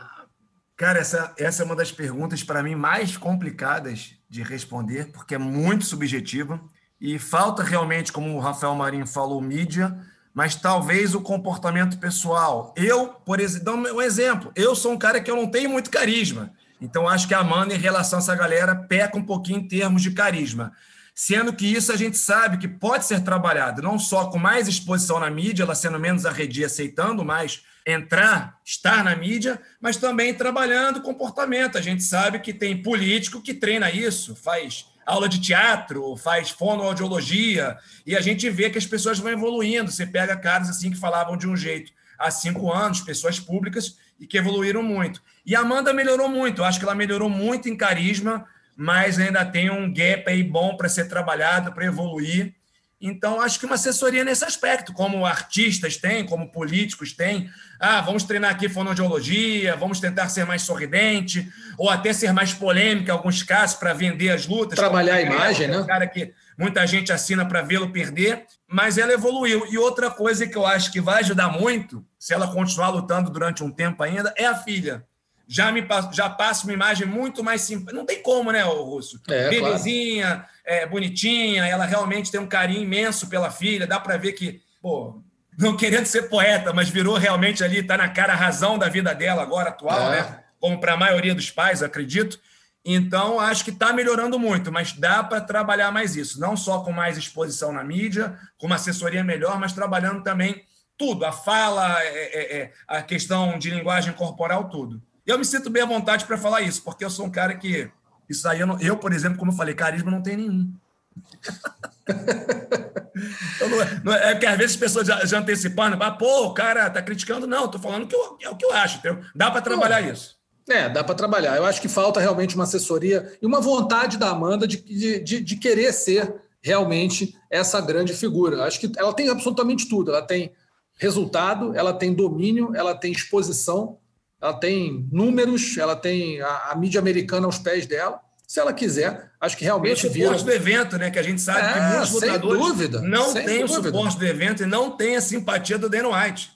Cara, 0.77 0.99
essa, 0.99 1.33
essa 1.39 1.63
é 1.63 1.67
uma 1.67 1.77
das 1.77 1.93
perguntas 1.93 2.43
para 2.43 2.63
mim 2.63 2.75
mais 2.75 3.17
complicadas 3.17 4.17
de 4.29 4.43
responder, 4.43 5.13
porque 5.13 5.37
é 5.37 5.39
muito 5.39 5.85
subjetiva. 5.85 6.61
E 7.07 7.19
falta 7.19 7.63
realmente, 7.63 8.11
como 8.11 8.35
o 8.35 8.41
Rafael 8.41 8.75
Marinho 8.75 9.07
falou, 9.07 9.39
mídia, 9.39 9.95
mas 10.33 10.55
talvez 10.57 11.15
o 11.15 11.21
comportamento 11.21 11.99
pessoal. 11.99 12.73
Eu, 12.79 13.09
por 13.09 13.41
exemplo, 13.41 13.75
um 13.75 14.01
exemplo. 14.01 14.51
Eu 14.57 14.75
sou 14.75 14.93
um 14.93 14.97
cara 14.97 15.21
que 15.21 15.31
eu 15.31 15.37
não 15.37 15.47
tenho 15.47 15.69
muito 15.69 15.91
carisma. 15.91 16.51
Então, 16.81 17.07
acho 17.07 17.29
que 17.29 17.35
a 17.35 17.41
Amanda, 17.41 17.75
em 17.75 17.79
relação 17.79 18.19
a 18.19 18.23
essa 18.23 18.35
galera, 18.35 18.75
peca 18.75 19.19
um 19.19 19.23
pouquinho 19.23 19.59
em 19.59 19.69
termos 19.69 20.01
de 20.01 20.13
carisma. 20.13 20.73
Sendo 21.15 21.53
que 21.53 21.67
isso 21.67 21.93
a 21.93 21.97
gente 21.97 22.17
sabe 22.17 22.57
que 22.57 22.67
pode 22.67 23.05
ser 23.05 23.21
trabalhado, 23.21 23.83
não 23.83 23.99
só 23.99 24.31
com 24.31 24.39
mais 24.39 24.67
exposição 24.67 25.21
na 25.21 25.29
mídia, 25.29 25.65
ela 25.65 25.75
sendo 25.75 26.01
menos 26.01 26.25
arredia, 26.25 26.65
aceitando 26.65 27.23
mais 27.23 27.65
entrar, 27.87 28.59
estar 28.65 29.05
na 29.05 29.15
mídia, 29.15 29.61
mas 29.79 29.99
também 29.99 30.33
trabalhando 30.33 31.03
comportamento. 31.03 31.77
A 31.77 31.83
gente 31.83 32.03
sabe 32.03 32.39
que 32.39 32.55
tem 32.55 32.83
político 32.83 33.43
que 33.43 33.53
treina 33.53 33.91
isso, 33.91 34.35
faz 34.35 34.87
aula 35.07 35.29
de 35.29 35.41
teatro, 35.41 36.17
faz 36.17 36.51
fonoaudiologia, 36.51 37.77
e 38.07 38.17
a 38.17 38.21
gente 38.21 38.49
vê 38.51 38.71
que 38.71 38.79
as 38.79 38.87
pessoas 38.87 39.19
vão 39.19 39.31
evoluindo. 39.31 39.91
Você 39.91 40.07
pega 40.07 40.37
caras 40.37 40.69
assim 40.69 40.91
que 40.91 40.99
falavam 40.99 41.37
de 41.37 41.47
um 41.47 41.57
jeito 41.57 41.93
há 42.19 42.31
cinco 42.31 42.73
anos, 42.73 43.01
pessoas 43.01 43.39
públicas, 43.39 43.99
e 44.19 44.27
que 44.27 44.39
evoluíram 44.39 44.83
muito. 44.83 45.23
E 45.45 45.55
a 45.55 45.61
Amanda 45.61 45.93
melhorou 45.93 46.29
muito, 46.29 46.61
eu 46.61 46.65
acho 46.65 46.79
que 46.79 46.85
ela 46.85 46.95
melhorou 46.95 47.29
muito 47.29 47.69
em 47.69 47.77
carisma, 47.77 48.47
mas 48.77 49.19
ainda 49.19 49.45
tem 49.45 49.71
um 49.71 49.93
gap 49.93 50.25
aí 50.29 50.43
bom 50.43 50.77
para 50.77 50.89
ser 50.89 51.09
trabalhado, 51.09 51.73
para 51.73 51.85
evoluir. 51.85 52.55
Então, 53.01 53.41
acho 53.41 53.59
que 53.59 53.67
uma 53.67 53.75
assessoria 53.75 54.25
nesse 54.25 54.45
aspecto, 54.45 54.93
como 54.93 55.27
artistas 55.27 55.97
têm, 55.97 56.25
como 56.25 56.51
políticos 56.51 57.13
têm. 57.13 57.51
Ah, 57.79 58.01
vamos 58.01 58.25
treinar 58.25 58.51
aqui 58.51 58.69
fonoaudiologia, 58.69 59.77
vamos 59.77 60.01
tentar 60.01 60.29
ser 60.29 60.47
mais 60.47 60.63
sorridente, 60.63 61.53
ou 61.77 61.91
até 61.91 62.13
ser 62.13 62.33
mais 62.33 62.53
polêmico 62.55 63.09
em 63.09 63.13
alguns 63.13 63.43
casos 63.43 63.77
para 63.77 63.93
vender 63.93 64.31
as 64.31 64.47
lutas. 64.47 64.79
Trabalhar 64.79 65.17
a 65.17 65.23
imagem, 65.23 65.69
né? 65.69 65.79
Um 65.79 65.87
cara 65.87 66.07
que 66.07 66.33
muita 66.59 66.87
gente 66.87 67.13
assina 67.13 67.45
para 67.45 67.63
vê-lo 67.63 67.91
perder, 67.91 68.47
mas 68.67 68.97
ela 68.97 69.13
evoluiu. 69.13 69.67
E 69.71 69.77
outra 69.77 70.11
coisa 70.11 70.47
que 70.47 70.57
eu 70.57 70.65
acho 70.65 70.91
que 70.91 71.01
vai 71.01 71.21
ajudar 71.21 71.49
muito, 71.49 72.05
se 72.19 72.33
ela 72.33 72.53
continuar 72.53 72.89
lutando 72.89 73.31
durante 73.31 73.63
um 73.63 73.71
tempo 73.71 74.03
ainda, 74.03 74.33
é 74.37 74.47
a 74.47 74.55
filha 74.55 75.05
já 75.47 75.71
me 75.71 75.87
já 76.13 76.29
passa 76.29 76.65
uma 76.65 76.73
imagem 76.73 77.07
muito 77.07 77.45
mais 77.45 77.63
simples. 77.63 77.95
Não 77.95 78.07
tem 78.07 78.23
como, 78.23 78.51
né, 78.51 78.65
o 78.65 78.83
Russo? 78.83 79.21
É, 79.29 79.49
Bebezinha, 79.49 80.27
claro. 80.27 80.49
é, 80.65 80.87
bonitinha, 80.87 81.67
ela 81.67 81.85
realmente 81.85 82.31
tem 82.31 82.41
um 82.41 82.47
carinho 82.47 82.83
imenso 82.83 83.29
pela 83.29 83.51
filha, 83.51 83.87
dá 83.87 84.01
para 84.01 84.17
ver 84.17 84.33
que, 84.33 84.63
pô, 84.81 85.23
não 85.59 85.77
querendo 85.77 86.07
ser 86.07 86.29
poeta, 86.29 86.73
mas 86.73 86.89
virou 86.89 87.17
realmente 87.17 87.63
ali, 87.63 87.79
está 87.79 87.97
na 87.97 88.09
cara 88.09 88.33
a 88.33 88.37
razão 88.37 88.79
da 88.79 88.89
vida 88.89 89.15
dela 89.15 89.43
agora, 89.43 89.71
atual, 89.71 90.13
é. 90.13 90.21
né? 90.21 90.41
Como 90.59 90.81
para 90.81 90.95
a 90.95 90.97
maioria 90.97 91.35
dos 91.35 91.51
pais, 91.51 91.83
acredito. 91.83 92.39
Então, 92.85 93.41
acho 93.41 93.65
que 93.65 93.71
está 93.71 93.93
melhorando 93.93 94.39
muito, 94.39 94.71
mas 94.71 94.93
dá 94.93 95.23
para 95.23 95.41
trabalhar 95.41 95.91
mais 95.91 96.17
isso. 96.17 96.41
Não 96.41 96.57
só 96.57 96.81
com 96.81 96.93
mais 96.93 97.17
exposição 97.17 97.73
na 97.73 97.83
mídia, 97.83 98.39
com 98.59 98.67
uma 98.67 98.77
assessoria 98.77 99.25
melhor, 99.25 99.59
mas 99.59 99.73
trabalhando 99.73 100.23
também 100.23 100.65
tudo, 100.97 101.25
a 101.25 101.33
fala, 101.33 102.03
é, 102.03 102.09
é, 102.09 102.57
é 102.59 102.73
a 102.87 103.03
questão 103.03 103.59
de 103.59 103.71
linguagem 103.71 104.13
corporal, 104.13 104.69
tudo. 104.69 105.03
Eu 105.27 105.39
me 105.39 105.45
sinto 105.45 105.71
bem 105.71 105.83
à 105.83 105.87
vontade 105.87 106.25
para 106.25 106.37
falar 106.37 106.61
isso, 106.61 106.83
porque 106.83 107.05
eu 107.05 107.11
sou 107.11 107.27
um 107.27 107.31
cara 107.31 107.55
que. 107.55 107.91
Isso 108.29 108.49
aí, 108.49 108.61
eu, 108.61 108.67
não, 108.67 108.81
eu, 108.81 108.97
por 108.97 109.13
exemplo, 109.13 109.39
como 109.39 109.53
eu 109.53 109.57
falei, 109.57 109.75
carisma 109.75 110.11
não 110.11 110.23
tem 110.23 110.37
nenhum. 110.37 110.73
então, 112.07 113.69
não 113.69 113.83
é, 113.83 114.01
não 114.03 114.15
é, 114.15 114.31
é, 114.31 114.33
porque 114.33 114.47
às 114.47 114.59
vezes 114.59 114.73
as 114.73 114.81
pessoas 114.81 115.07
já, 115.07 115.25
já 115.25 115.39
antecipando, 115.39 116.03
ah, 116.03 116.11
pô, 116.11 116.47
o 116.47 116.55
cara 116.55 116.91
tá 116.91 117.01
criticando. 117.03 117.47
Não, 117.47 117.69
tô 117.69 117.79
falando 117.79 118.07
que 118.07 118.15
eu, 118.15 118.39
é 118.43 118.51
o 118.51 118.57
que 118.57 118.65
eu 118.65 118.73
acho, 118.73 118.99
entendeu? 118.99 119.23
Dá 119.35 119.51
para 119.51 119.63
trabalhar 119.63 120.01
isso. 120.01 120.37
É, 120.69 120.89
dá 120.89 121.05
para 121.05 121.15
trabalhar. 121.15 121.57
Eu 121.57 121.67
acho 121.67 121.81
que 121.81 121.89
falta 121.89 122.21
realmente 122.21 122.55
uma 122.55 122.65
assessoria 122.65 123.37
e 123.41 123.47
uma 123.47 123.61
vontade 123.61 124.17
da 124.17 124.31
Amanda 124.31 124.67
de, 124.67 124.79
de, 125.23 125.41
de 125.41 125.57
querer 125.57 125.93
ser 125.93 126.35
realmente 126.63 127.37
essa 127.51 127.81
grande 127.81 128.15
figura. 128.15 128.65
Acho 128.65 128.81
que 128.81 128.91
ela 128.97 129.13
tem 129.13 129.29
absolutamente 129.29 129.89
tudo. 129.89 130.11
Ela 130.11 130.23
tem 130.23 130.53
resultado, 130.97 131.75
ela 131.77 131.93
tem 131.93 132.15
domínio, 132.15 132.75
ela 132.75 132.95
tem 132.95 133.13
exposição, 133.13 133.99
ela 134.45 134.53
tem 134.53 135.09
números, 135.11 135.79
ela 135.79 135.97
tem 135.97 136.39
a, 136.43 136.73
a, 136.73 136.77
mídia 136.77 137.01
americana 137.01 137.47
aos 137.47 137.59
pés 137.59 137.87
dela. 137.87 138.21
Se 138.47 138.61
ela 138.61 138.75
quiser, 138.75 139.33
acho 139.41 139.57
que 139.57 139.65
realmente 139.65 140.07
vira. 140.07 140.29
o 140.29 140.39
suporte 140.39 140.45
do 140.45 140.53
evento, 140.53 140.99
né? 140.99 141.11
Que 141.11 141.19
a 141.19 141.23
gente 141.23 141.41
sabe 141.41 141.61
é, 141.61 141.73
que 141.73 141.81
muitos 141.81 142.11
lutadores 142.11 142.61
dúvida, 142.61 143.01
não 143.01 143.33
têm 143.33 143.65
o 143.65 143.69
suporte 143.69 144.19
do 144.19 144.27
evento 144.27 144.63
e 144.63 144.67
não 144.67 144.91
têm 144.91 145.17
a 145.17 145.21
simpatia 145.23 145.79
do 145.79 145.89
Dana 145.89 146.11
White. 146.11 146.51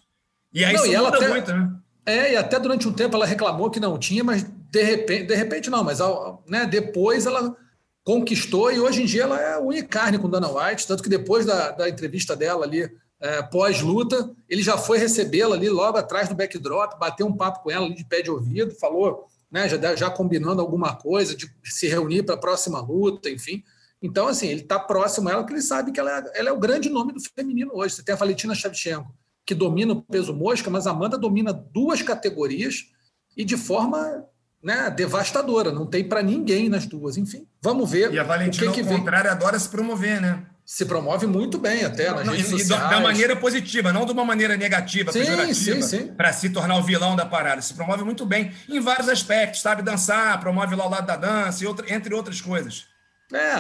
E 0.53 0.67
aí 0.67 0.75
não, 0.75 0.85
isso 0.85 0.93
e 0.93 0.99
muda 0.99 1.17
até, 1.17 1.29
muito, 1.29 1.51
né? 1.51 1.71
É, 2.05 2.33
e 2.35 2.37
até 2.37 2.61
durante 2.61 2.87
um 2.87 2.93
tempo 2.93 3.17
ela 3.17 3.25
reclamou 3.25 3.71
que 3.71 3.81
não 3.81 3.99
tinha, 3.99 4.23
mas 4.23 4.43
de 4.43 4.83
repente, 4.83 5.27
de 5.27 5.35
repente 5.35 5.71
não, 5.71 5.83
mas 5.83 5.99
né, 6.47 6.67
depois 6.67 7.25
ela 7.25 7.57
conquistou 8.05 8.71
e 8.71 8.79
hoje 8.79 9.03
em 9.03 9.07
dia 9.07 9.23
ela 9.23 9.41
é 9.41 9.59
unha 9.59 9.83
carne 9.83 10.19
com 10.19 10.29
Dana 10.29 10.49
White, 10.51 10.87
tanto 10.87 11.03
que 11.03 11.09
depois 11.09 11.47
da, 11.47 11.71
da 11.71 11.89
entrevista 11.89 12.37
dela 12.37 12.67
ali 12.67 12.91
é, 13.21 13.43
pós-luta, 13.43 14.31
ele 14.49 14.63
já 14.63 14.79
foi 14.79 14.99
recebê-la 14.99 15.57
ali 15.57 15.69
logo 15.69 15.99
atrás 15.99 16.29
do 16.29 16.35
backdrop, 16.35 16.99
bateu 16.99 17.27
um 17.27 17.37
papo 17.37 17.63
com 17.63 17.71
ela 17.71 17.87
ali 17.87 17.95
de 17.95 18.05
pé 18.05 18.23
de 18.23 18.31
ouvido, 18.31 18.75
falou, 18.75 19.27
né, 19.51 19.69
já, 19.69 19.97
já 19.97 20.11
combinando 20.11 20.61
alguma 20.61 20.95
coisa, 20.95 21.35
de 21.35 21.51
se 21.65 21.89
reunir 21.89 22.23
para 22.23 22.37
a 22.37 22.39
próxima 22.39 22.81
luta, 22.81 23.29
enfim. 23.29 23.63
Então, 24.01 24.29
assim, 24.29 24.47
ele 24.47 24.61
está 24.61 24.79
próximo 24.79 25.29
a 25.29 25.33
ela, 25.33 25.43
porque 25.43 25.55
ele 25.55 25.63
sabe 25.63 25.91
que 25.91 25.99
ela 25.99 26.19
é, 26.19 26.39
ela 26.39 26.49
é, 26.51 26.53
o 26.53 26.59
grande 26.59 26.89
nome 26.89 27.13
do 27.13 27.21
feminino 27.21 27.73
hoje. 27.75 27.95
Você 27.95 28.03
tem 28.05 28.15
a 28.15 28.19
Valentina 28.19 28.55
Shevchenko, 28.55 29.13
que 29.45 29.55
domina 29.55 29.93
o 29.93 30.03
peso 30.03 30.33
mosca, 30.33 30.71
mas 30.71 30.87
a 30.87 30.91
Amanda 30.91 31.19
domina 31.19 31.53
duas 31.53 32.01
categorias 32.03 32.87
e 33.37 33.45
de 33.45 33.57
forma 33.57 34.25
né, 34.63 34.91
devastadora. 34.91 35.73
Não 35.73 35.87
tem 35.87 36.05
para 36.09 36.23
ninguém 36.23 36.69
nas 36.69 36.87
duas. 36.87 37.17
Enfim, 37.17 37.47
vamos 37.61 37.91
ver. 37.91 38.13
E 38.13 38.19
a 38.19 38.23
Valentina, 38.25 38.71
o 38.71 38.75
que, 38.75 38.83
que 38.83 38.89
ao 38.89 38.99
contrário, 38.99 39.31
adora 39.31 39.59
se 39.59 39.69
promover, 39.69 40.21
né? 40.21 40.47
Se 40.69 40.85
promove 40.85 41.27
muito 41.27 41.57
bem 41.57 41.83
até 41.83 42.13
nas 42.13 42.27
não, 42.27 42.35
redes 42.35 42.53
e 42.53 42.59
sociais. 42.59 42.91
Da 42.91 43.01
maneira 43.01 43.35
positiva, 43.35 43.91
não 43.91 44.05
de 44.05 44.13
uma 44.13 44.23
maneira 44.23 44.55
negativa, 44.55 45.11
sim, 45.11 45.21
pejorativa, 45.21 46.13
para 46.15 46.31
se 46.31 46.51
tornar 46.51 46.77
o 46.77 46.83
vilão 46.83 47.17
da 47.17 47.25
parada. 47.25 47.63
Se 47.63 47.73
promove 47.73 48.05
muito 48.05 48.27
bem 48.27 48.53
em 48.69 48.79
vários 48.79 49.09
aspectos, 49.09 49.63
sabe 49.63 49.81
dançar, 49.81 50.39
promove 50.41 50.77
lá 50.77 50.87
o 50.87 50.91
lado 50.91 51.07
da 51.07 51.17
dança, 51.17 51.65
entre 51.89 52.15
outras 52.15 52.43
coisas. 52.43 52.85
É, 53.33 53.53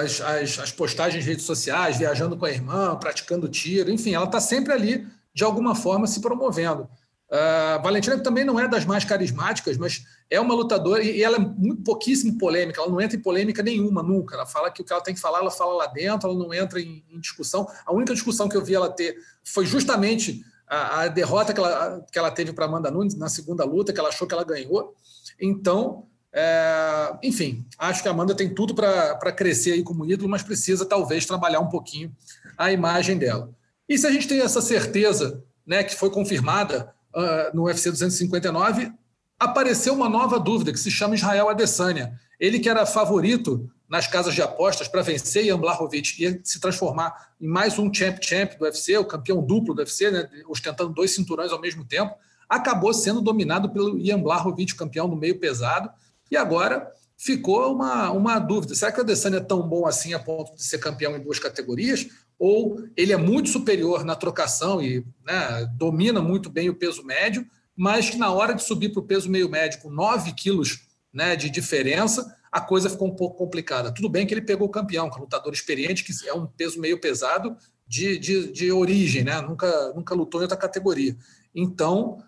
as, 0.00 0.22
as, 0.22 0.58
as 0.58 0.72
postagens 0.72 1.22
em 1.22 1.28
redes 1.28 1.44
sociais, 1.44 1.98
viajando 1.98 2.38
com 2.38 2.46
a 2.46 2.50
irmã, 2.50 2.96
praticando 2.96 3.50
tiro, 3.50 3.90
enfim, 3.90 4.14
ela 4.14 4.24
está 4.24 4.40
sempre 4.40 4.72
ali, 4.72 5.06
de 5.34 5.44
alguma 5.44 5.74
forma, 5.74 6.06
se 6.06 6.22
promovendo. 6.22 6.88
Uh, 7.28 7.82
Valentina 7.82 8.16
também 8.20 8.44
não 8.44 8.58
é 8.58 8.68
das 8.68 8.84
mais 8.84 9.04
carismáticas, 9.04 9.76
mas 9.76 10.04
é 10.30 10.40
uma 10.40 10.54
lutadora 10.54 11.02
e 11.02 11.22
ela 11.22 11.36
é 11.36 11.40
muito 11.40 11.82
pouquíssimo 11.82 12.38
polêmica, 12.38 12.80
ela 12.80 12.90
não 12.90 13.00
entra 13.00 13.16
em 13.16 13.20
polêmica 13.20 13.62
nenhuma, 13.62 14.02
nunca. 14.02 14.36
Ela 14.36 14.46
fala 14.46 14.70
que 14.70 14.80
o 14.80 14.84
que 14.84 14.92
ela 14.92 15.02
tem 15.02 15.14
que 15.14 15.20
falar, 15.20 15.40
ela 15.40 15.50
fala 15.50 15.74
lá 15.74 15.86
dentro, 15.86 16.28
ela 16.28 16.38
não 16.38 16.54
entra 16.54 16.80
em, 16.80 17.04
em 17.10 17.18
discussão. 17.18 17.66
A 17.84 17.92
única 17.92 18.14
discussão 18.14 18.48
que 18.48 18.56
eu 18.56 18.64
vi 18.64 18.74
ela 18.74 18.88
ter 18.88 19.16
foi 19.42 19.66
justamente 19.66 20.44
a, 20.68 21.02
a 21.02 21.08
derrota 21.08 21.52
que 21.52 21.58
ela, 21.58 22.04
que 22.12 22.18
ela 22.18 22.30
teve 22.30 22.52
para 22.52 22.66
Amanda 22.66 22.90
Nunes 22.90 23.16
na 23.16 23.28
segunda 23.28 23.64
luta, 23.64 23.92
que 23.92 23.98
ela 23.98 24.08
achou 24.08 24.26
que 24.26 24.34
ela 24.34 24.44
ganhou. 24.44 24.94
Então, 25.40 26.06
é, 26.32 27.16
enfim, 27.22 27.66
acho 27.78 28.02
que 28.02 28.08
a 28.08 28.12
Amanda 28.12 28.34
tem 28.34 28.54
tudo 28.54 28.74
para 28.74 29.32
crescer 29.32 29.72
aí 29.72 29.82
como 29.82 30.06
ídolo, 30.06 30.28
mas 30.28 30.42
precisa 30.42 30.84
talvez 30.84 31.26
trabalhar 31.26 31.60
um 31.60 31.68
pouquinho 31.68 32.14
a 32.56 32.70
imagem 32.70 33.18
dela. 33.18 33.50
E 33.88 33.98
se 33.98 34.06
a 34.06 34.10
gente 34.10 34.28
tem 34.28 34.40
essa 34.40 34.60
certeza, 34.60 35.42
né, 35.66 35.82
que 35.82 35.96
foi 35.96 36.10
confirmada 36.10 36.94
uh, 37.16 37.56
no 37.56 37.64
UFC 37.64 37.90
259, 37.90 38.92
apareceu 39.38 39.94
uma 39.94 40.08
nova 40.08 40.38
dúvida 40.38 40.72
que 40.72 40.78
se 40.78 40.90
chama 40.90 41.14
Israel 41.14 41.48
Adesanya. 41.48 42.18
Ele 42.38 42.58
que 42.58 42.68
era 42.68 42.84
favorito 42.84 43.68
nas 43.88 44.06
casas 44.06 44.34
de 44.34 44.42
apostas 44.42 44.88
para 44.88 45.02
vencer 45.02 45.46
Ian 45.46 45.58
Blachowicz 45.58 46.18
e 46.18 46.40
se 46.44 46.60
transformar 46.60 47.32
em 47.40 47.46
mais 47.46 47.78
um 47.78 47.92
champ 47.92 48.18
champ 48.20 48.56
do 48.58 48.64
UFC, 48.64 48.96
o 48.98 49.04
campeão 49.04 49.42
duplo 49.42 49.74
do 49.74 49.78
UFC, 49.78 50.10
né, 50.10 50.28
ostentando 50.48 50.92
dois 50.92 51.14
cinturões 51.14 51.52
ao 51.52 51.60
mesmo 51.60 51.84
tempo. 51.84 52.14
acabou 52.48 52.92
sendo 52.92 53.20
dominado 53.20 53.70
pelo 53.70 53.98
Ian 53.98 54.20
Blachowicz, 54.20 54.72
campeão 54.72 55.08
do 55.08 55.16
meio 55.16 55.38
pesado, 55.38 55.90
e 56.30 56.36
agora 56.36 56.90
ficou 57.16 57.74
uma, 57.74 58.10
uma 58.10 58.38
dúvida. 58.38 58.74
Será 58.74 58.92
que 58.92 58.98
o 58.98 59.02
Adesanya 59.02 59.38
é 59.38 59.40
tão 59.40 59.62
bom 59.66 59.86
assim 59.86 60.12
a 60.14 60.18
ponto 60.18 60.54
de 60.54 60.62
ser 60.62 60.78
campeão 60.78 61.16
em 61.16 61.20
duas 61.20 61.38
categorias? 61.38 62.06
Ou 62.38 62.84
ele 62.96 63.12
é 63.12 63.16
muito 63.16 63.48
superior 63.48 64.04
na 64.04 64.14
trocação 64.14 64.82
e 64.82 65.04
né, 65.24 65.66
domina 65.74 66.20
muito 66.20 66.50
bem 66.50 66.68
o 66.68 66.74
peso 66.74 67.02
médio, 67.02 67.46
mas 67.74 68.10
que 68.10 68.16
na 68.16 68.30
hora 68.30 68.54
de 68.54 68.62
subir 68.62 68.90
para 68.90 69.00
o 69.00 69.06
peso 69.06 69.30
meio 69.30 69.48
médio 69.48 69.80
com 69.80 69.90
9 69.90 70.32
quilos 70.32 70.86
né, 71.12 71.34
de 71.34 71.48
diferença, 71.48 72.34
a 72.52 72.60
coisa 72.60 72.90
ficou 72.90 73.08
um 73.08 73.14
pouco 73.14 73.36
complicada. 73.36 73.92
Tudo 73.92 74.08
bem 74.08 74.26
que 74.26 74.34
ele 74.34 74.42
pegou 74.42 74.66
o 74.66 74.70
campeão, 74.70 75.08
que 75.08 75.16
é 75.16 75.18
um 75.18 75.24
lutador 75.24 75.52
experiente, 75.52 76.04
que 76.04 76.12
é 76.28 76.34
um 76.34 76.46
peso 76.46 76.80
meio 76.80 77.00
pesado 77.00 77.56
de, 77.86 78.18
de, 78.18 78.52
de 78.52 78.72
origem, 78.72 79.24
né? 79.24 79.40
nunca, 79.40 79.92
nunca 79.94 80.14
lutou 80.14 80.40
em 80.40 80.44
outra 80.44 80.56
categoria. 80.56 81.16
Então, 81.54 82.22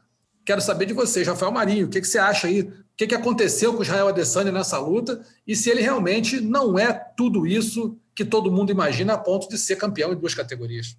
quero 0.45 0.61
saber 0.61 0.87
de 0.87 0.95
vocês, 0.95 1.27
Rafael 1.27 1.53
Marinho, 1.53 1.87
o 1.87 1.91
que, 1.91 2.01
que 2.01 2.07
você 2.07 2.19
acha 2.19 2.47
aí? 2.47 2.71
Que, 2.99 3.07
que 3.07 3.15
aconteceu 3.15 3.73
com 3.73 3.83
Israel 3.83 4.09
Adesanya 4.09 4.51
nessa 4.53 4.79
luta 4.79 5.25
e 5.47 5.55
se 5.55 5.71
ele 5.71 5.81
realmente 5.81 6.41
não 6.41 6.77
é 6.77 6.93
tudo 7.17 7.47
isso 7.47 7.97
que 8.13 8.25
todo 8.25 8.51
mundo 8.51 8.73
imagina 8.73 9.15
a 9.15 9.19
ponto 9.19 9.49
de 9.49 9.57
ser 9.57 9.77
campeão 9.77 10.13
em 10.13 10.17
duas 10.17 10.35
categorias? 10.35 10.99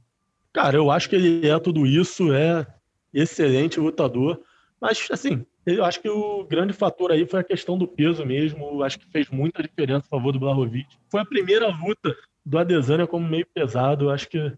Cara, 0.53 0.77
eu 0.77 0.89
acho 0.89 1.09
que 1.09 1.15
ele 1.17 1.47
é 1.47 1.59
tudo 1.59 1.85
isso, 1.85 2.33
é 2.33 2.65
excelente 3.13 3.81
lutador, 3.81 4.41
mas 4.79 5.05
assim, 5.11 5.45
eu 5.65 5.83
acho 5.83 6.01
que 6.01 6.09
o 6.09 6.45
grande 6.45 6.71
fator 6.71 7.11
aí 7.11 7.27
foi 7.27 7.41
a 7.41 7.43
questão 7.43 7.77
do 7.77 7.87
peso 7.87 8.25
mesmo. 8.25 8.81
Acho 8.81 8.97
que 8.97 9.11
fez 9.11 9.29
muita 9.29 9.61
diferença 9.61 10.05
a 10.05 10.09
favor 10.09 10.31
do 10.31 10.39
Blahovic. 10.39 10.87
Foi 11.11 11.21
a 11.21 11.25
primeira 11.25 11.67
luta 11.67 12.15
do 12.45 12.57
Adesanya 12.57 13.05
como 13.05 13.27
meio 13.27 13.45
pesado. 13.53 14.09
Acho 14.09 14.29
que 14.29 14.53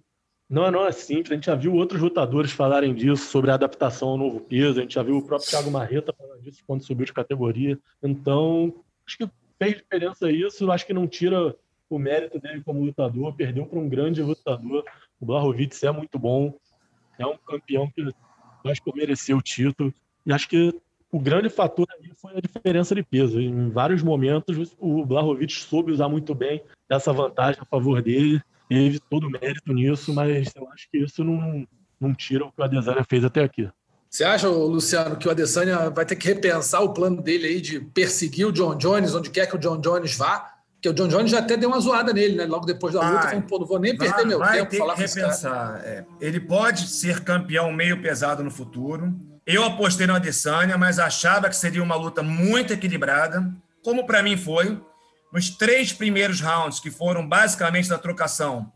não, 0.51 0.69
não 0.69 0.85
é 0.85 0.91
simples. 0.91 1.31
A 1.31 1.35
gente 1.35 1.45
já 1.45 1.55
viu 1.55 1.73
outros 1.73 2.01
lutadores 2.01 2.51
falarem 2.51 2.93
disso, 2.93 3.25
sobre 3.31 3.51
a 3.51 3.53
adaptação 3.53 4.09
ao 4.09 4.17
novo 4.17 4.41
peso. 4.41 4.79
A 4.79 4.81
gente 4.81 4.95
já 4.95 5.01
viu 5.01 5.15
o 5.15 5.25
próprio 5.25 5.49
Thiago 5.49 5.71
Marreta 5.71 6.13
falando 6.13 6.41
disso 6.41 6.61
quando 6.67 6.83
subiu 6.83 7.05
de 7.05 7.13
categoria. 7.13 7.79
Então, 8.03 8.73
acho 9.07 9.17
que 9.17 9.29
fez 9.57 9.77
diferença 9.77 10.29
isso. 10.29 10.69
Acho 10.69 10.85
que 10.85 10.93
não 10.93 11.07
tira 11.07 11.55
o 11.89 11.97
mérito 11.97 12.37
dele 12.37 12.61
como 12.65 12.83
lutador. 12.83 13.33
Perdeu 13.33 13.65
para 13.65 13.79
um 13.79 13.87
grande 13.87 14.21
lutador. 14.21 14.83
O 15.21 15.25
Blahovic 15.25 15.73
é 15.85 15.91
muito 15.91 16.19
bom. 16.19 16.53
É 17.17 17.25
um 17.25 17.37
campeão 17.37 17.89
que 17.89 18.05
acho 18.65 18.83
que 18.83 18.93
mereceu 18.93 19.37
o 19.37 19.41
título. 19.41 19.93
E 20.25 20.33
acho 20.33 20.49
que 20.49 20.77
o 21.09 21.19
grande 21.19 21.49
fator 21.49 21.87
ali 21.97 22.11
foi 22.13 22.35
a 22.35 22.41
diferença 22.41 22.93
de 22.93 23.03
peso. 23.03 23.39
Em 23.39 23.69
vários 23.69 24.03
momentos, 24.03 24.75
o 24.77 25.05
Blahovic 25.05 25.53
soube 25.53 25.93
usar 25.93 26.09
muito 26.09 26.35
bem 26.35 26.61
essa 26.89 27.13
vantagem 27.13 27.61
a 27.61 27.65
favor 27.65 28.01
dele, 28.01 28.41
teve 28.71 29.01
todo 29.01 29.27
o 29.27 29.29
mérito 29.29 29.73
nisso, 29.73 30.13
mas 30.13 30.49
eu 30.55 30.65
acho 30.69 30.89
que 30.89 30.99
isso 30.99 31.25
não, 31.25 31.67
não 31.99 32.15
tira 32.15 32.45
o 32.45 32.51
que 32.53 32.61
o 32.61 32.63
Adesanya 32.63 33.03
fez 33.03 33.25
até 33.25 33.43
aqui. 33.43 33.69
Você 34.09 34.23
acha, 34.23 34.47
Luciano, 34.47 35.17
que 35.17 35.27
o 35.27 35.31
Adesanya 35.31 35.89
vai 35.89 36.05
ter 36.05 36.15
que 36.15 36.25
repensar 36.25 36.81
o 36.81 36.93
plano 36.93 37.21
dele 37.21 37.47
aí 37.47 37.59
de 37.59 37.81
perseguir 37.81 38.47
o 38.47 38.51
John 38.51 38.77
Jones 38.77 39.13
onde 39.13 39.29
quer 39.29 39.45
que 39.45 39.57
o 39.57 39.59
John 39.59 39.77
Jones 39.81 40.15
vá? 40.15 40.53
Porque 40.75 40.87
o 40.87 40.93
John 40.93 41.09
Jones 41.09 41.31
já 41.31 41.39
até 41.39 41.57
deu 41.57 41.67
uma 41.67 41.81
zoada 41.81 42.13
nele, 42.13 42.35
né? 42.35 42.45
Logo 42.45 42.65
depois 42.65 42.93
da 42.93 43.01
luta, 43.01 43.27
falou, 43.27 43.41
pô, 43.41 43.59
não 43.59 43.65
vou 43.67 43.79
nem 43.79 43.95
perder 43.95 44.15
vai, 44.15 44.25
meu 44.25 44.39
vai 44.39 44.57
tempo 44.59 44.71
ter 44.71 44.77
falar 44.77 44.95
que 44.95 45.01
repensar. 45.01 45.81
É. 45.83 46.05
Ele 46.21 46.39
pode 46.39 46.87
ser 46.87 47.25
campeão 47.25 47.73
meio 47.73 48.01
pesado 48.01 48.41
no 48.41 48.49
futuro, 48.49 49.13
eu 49.45 49.65
apostei 49.65 50.07
no 50.07 50.15
Adesanya, 50.15 50.77
mas 50.77 50.97
achava 50.97 51.49
que 51.49 51.57
seria 51.57 51.83
uma 51.83 51.95
luta 51.95 52.23
muito 52.23 52.71
equilibrada, 52.71 53.51
como 53.83 54.05
para 54.05 54.23
mim 54.23 54.37
foi. 54.37 54.79
Nos 55.31 55.49
três 55.49 55.93
primeiros 55.93 56.41
rounds, 56.41 56.79
que 56.79 56.91
foram 56.91 57.27
basicamente 57.27 57.87
da 57.87 57.97
trocação, 57.97 58.71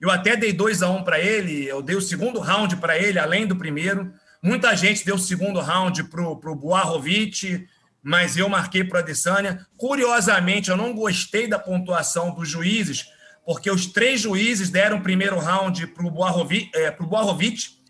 eu 0.00 0.10
até 0.10 0.36
dei 0.36 0.52
2 0.52 0.82
a 0.82 0.90
1 0.90 0.96
um 0.96 1.04
para 1.04 1.20
ele, 1.20 1.68
eu 1.68 1.82
dei 1.82 1.94
o 1.94 2.00
segundo 2.00 2.40
round 2.40 2.76
para 2.76 2.98
ele, 2.98 3.18
além 3.18 3.46
do 3.46 3.54
primeiro. 3.54 4.12
Muita 4.42 4.74
gente 4.74 5.04
deu 5.04 5.16
o 5.16 5.18
segundo 5.18 5.60
round 5.60 6.04
para 6.04 6.22
o 6.22 6.54
Boarovic, 6.54 7.68
mas 8.02 8.36
eu 8.36 8.48
marquei 8.48 8.82
para 8.82 8.96
o 8.96 9.00
Adesanya. 9.00 9.66
Curiosamente, 9.76 10.70
eu 10.70 10.76
não 10.76 10.94
gostei 10.94 11.46
da 11.46 11.58
pontuação 11.58 12.34
dos 12.34 12.48
juízes, 12.48 13.06
porque 13.44 13.70
os 13.70 13.86
três 13.86 14.22
juízes 14.22 14.70
deram 14.70 14.98
o 14.98 15.02
primeiro 15.02 15.38
round 15.38 15.86
para 15.88 16.06
o 16.06 16.10
Boarovic, 16.10 16.70
é, 16.74 16.96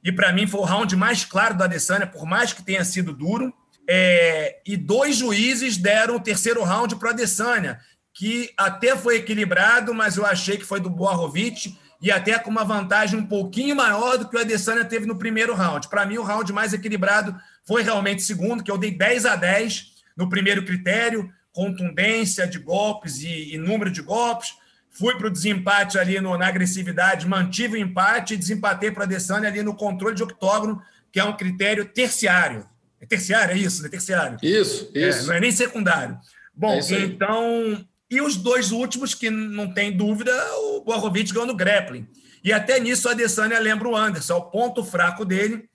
e 0.02 0.11
para 0.11 0.33
mim 0.33 0.46
foi 0.46 0.61
o 0.61 0.64
round 0.64 0.96
mais 0.96 1.24
claro 1.24 1.56
do 1.56 1.62
Adesanya, 1.62 2.06
por 2.06 2.26
mais 2.26 2.52
que 2.52 2.62
tenha 2.62 2.85
sido 2.85 3.12
duro. 3.12 3.54
É, 3.88 4.61
e 4.66 4.76
dois 4.76 5.16
juízes 5.16 5.76
deram 5.76 6.16
o 6.16 6.20
terceiro 6.20 6.62
round 6.62 6.96
para 6.96 7.09
o 7.09 7.11
Adesanya, 7.11 7.78
que 8.20 8.52
até 8.54 8.94
foi 8.94 9.16
equilibrado, 9.16 9.94
mas 9.94 10.18
eu 10.18 10.26
achei 10.26 10.59
que 10.59 10.66
foi 10.66 10.78
do 10.78 10.90
Boarovic 10.90 11.74
e 12.02 12.12
até 12.12 12.38
com 12.38 12.50
uma 12.50 12.64
vantagem 12.64 13.18
um 13.18 13.24
pouquinho 13.24 13.74
maior 13.74 14.18
do 14.18 14.28
que 14.28 14.37
o 14.37 14.38
Adesanya 14.38 14.85
teve 14.85 15.06
no 15.06 15.16
primeiro 15.16 15.54
round. 15.54 15.88
Para 15.88 16.04
mim, 16.04 16.18
o 16.18 16.22
round 16.22 16.52
mais 16.52 16.74
equilibrado 16.74 17.35
foi 17.64 17.83
realmente 17.83 18.18
o 18.18 18.26
segundo, 18.26 18.62
que 18.62 18.70
eu 18.70 18.76
dei 18.76 18.90
10 18.90 19.24
a 19.24 19.37
10 19.37 19.94
no 20.14 20.28
primeiro 20.28 20.66
critério, 20.66 21.33
contundência 21.50 22.46
de 22.46 22.59
golpes 22.59 23.22
e, 23.22 23.54
e 23.54 23.56
número 23.56 23.90
de 23.90 24.02
golpes. 24.02 24.52
Fui 24.90 25.16
para 25.16 25.28
o 25.28 25.30
desempate 25.30 25.98
ali 25.98 26.20
no, 26.20 26.37
na 26.37 26.46
agressividade, 26.46 27.26
mantive 27.26 27.78
o 27.78 27.80
empate 27.80 28.35
e 28.35 28.37
desempatei 28.37 28.90
para 28.90 29.04
a 29.04 29.06
Adesanya 29.06 29.48
ali 29.48 29.62
no 29.62 29.74
controle 29.74 30.14
de 30.14 30.22
octógono, 30.22 30.83
que 31.11 31.18
é 31.18 31.24
um 31.24 31.35
critério 31.35 31.87
terciário. 31.87 32.66
É 33.00 33.06
terciário, 33.06 33.54
é 33.54 33.56
isso? 33.56 33.87
É 33.87 33.88
terciário. 33.88 34.37
Isso, 34.42 34.90
é, 34.94 35.09
isso. 35.09 35.20
É, 35.20 35.26
não 35.28 35.35
é 35.37 35.40
nem 35.40 35.52
secundário. 35.52 36.18
Bom, 36.54 36.78
é 36.78 37.00
então. 37.00 37.87
E 38.11 38.20
os 38.20 38.37
dois 38.37 38.73
últimos, 38.73 39.14
que 39.14 39.31
não 39.31 39.73
tem 39.73 39.96
dúvida, 39.96 40.33
o 40.57 40.81
Bogovic 40.81 41.33
ganhou 41.33 41.46
no 41.46 41.55
grappling. 41.55 42.09
E 42.42 42.53
até 42.53 42.81
nisso 42.81 43.09
a 43.09 43.12
Adesanya 43.12 43.59
lembra 43.59 43.88
o 43.88 43.96
Anderson, 43.96 44.33
é 44.33 44.37
o 44.37 44.42
ponto 44.42 44.83
fraco 44.83 45.25
dele, 45.25 45.68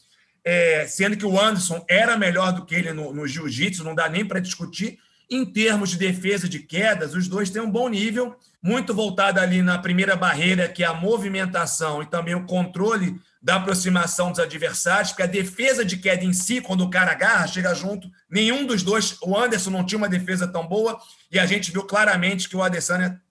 é, 0.43 0.85
sendo 0.87 1.15
que 1.15 1.25
o 1.25 1.39
Anderson 1.39 1.85
era 1.87 2.17
melhor 2.17 2.51
do 2.51 2.65
que 2.65 2.75
ele 2.75 2.91
no, 2.91 3.13
no 3.13 3.25
jiu-jitsu, 3.25 3.83
não 3.83 3.95
dá 3.95 4.09
nem 4.09 4.25
para 4.25 4.39
discutir. 4.39 4.99
Em 5.29 5.45
termos 5.45 5.89
de 5.89 5.97
defesa 5.97 6.47
de 6.47 6.59
quedas, 6.59 7.15
os 7.15 7.27
dois 7.27 7.49
têm 7.49 7.61
um 7.61 7.71
bom 7.71 7.89
nível, 7.89 8.35
muito 8.61 8.93
voltado 8.93 9.39
ali 9.39 9.61
na 9.61 9.77
primeira 9.77 10.15
barreira, 10.15 10.67
que 10.67 10.83
é 10.83 10.87
a 10.87 10.93
movimentação 10.93 12.01
e 12.01 12.05
também 12.05 12.35
o 12.35 12.45
controle 12.45 13.19
da 13.41 13.55
aproximação 13.55 14.31
dos 14.31 14.39
adversários, 14.39 15.11
porque 15.11 15.23
a 15.23 15.27
defesa 15.27 15.85
de 15.85 15.97
queda 15.97 16.23
em 16.23 16.33
si, 16.33 16.61
quando 16.61 16.81
o 16.81 16.89
cara 16.89 17.11
agarra, 17.11 17.45
chega 17.45 17.75
junto, 17.75 18.09
nenhum 18.29 18.65
dos 18.65 18.81
dois, 18.81 19.17
o 19.21 19.37
Anderson 19.37 19.69
não 19.69 19.85
tinha 19.85 19.97
uma 19.97 20.09
defesa 20.09 20.47
tão 20.47 20.67
boa, 20.67 20.99
e 21.31 21.37
a 21.37 21.45
gente 21.45 21.71
viu 21.71 21.83
claramente 21.83 22.49
que 22.49 22.55
o 22.55 22.63
Adesanya 22.63 23.21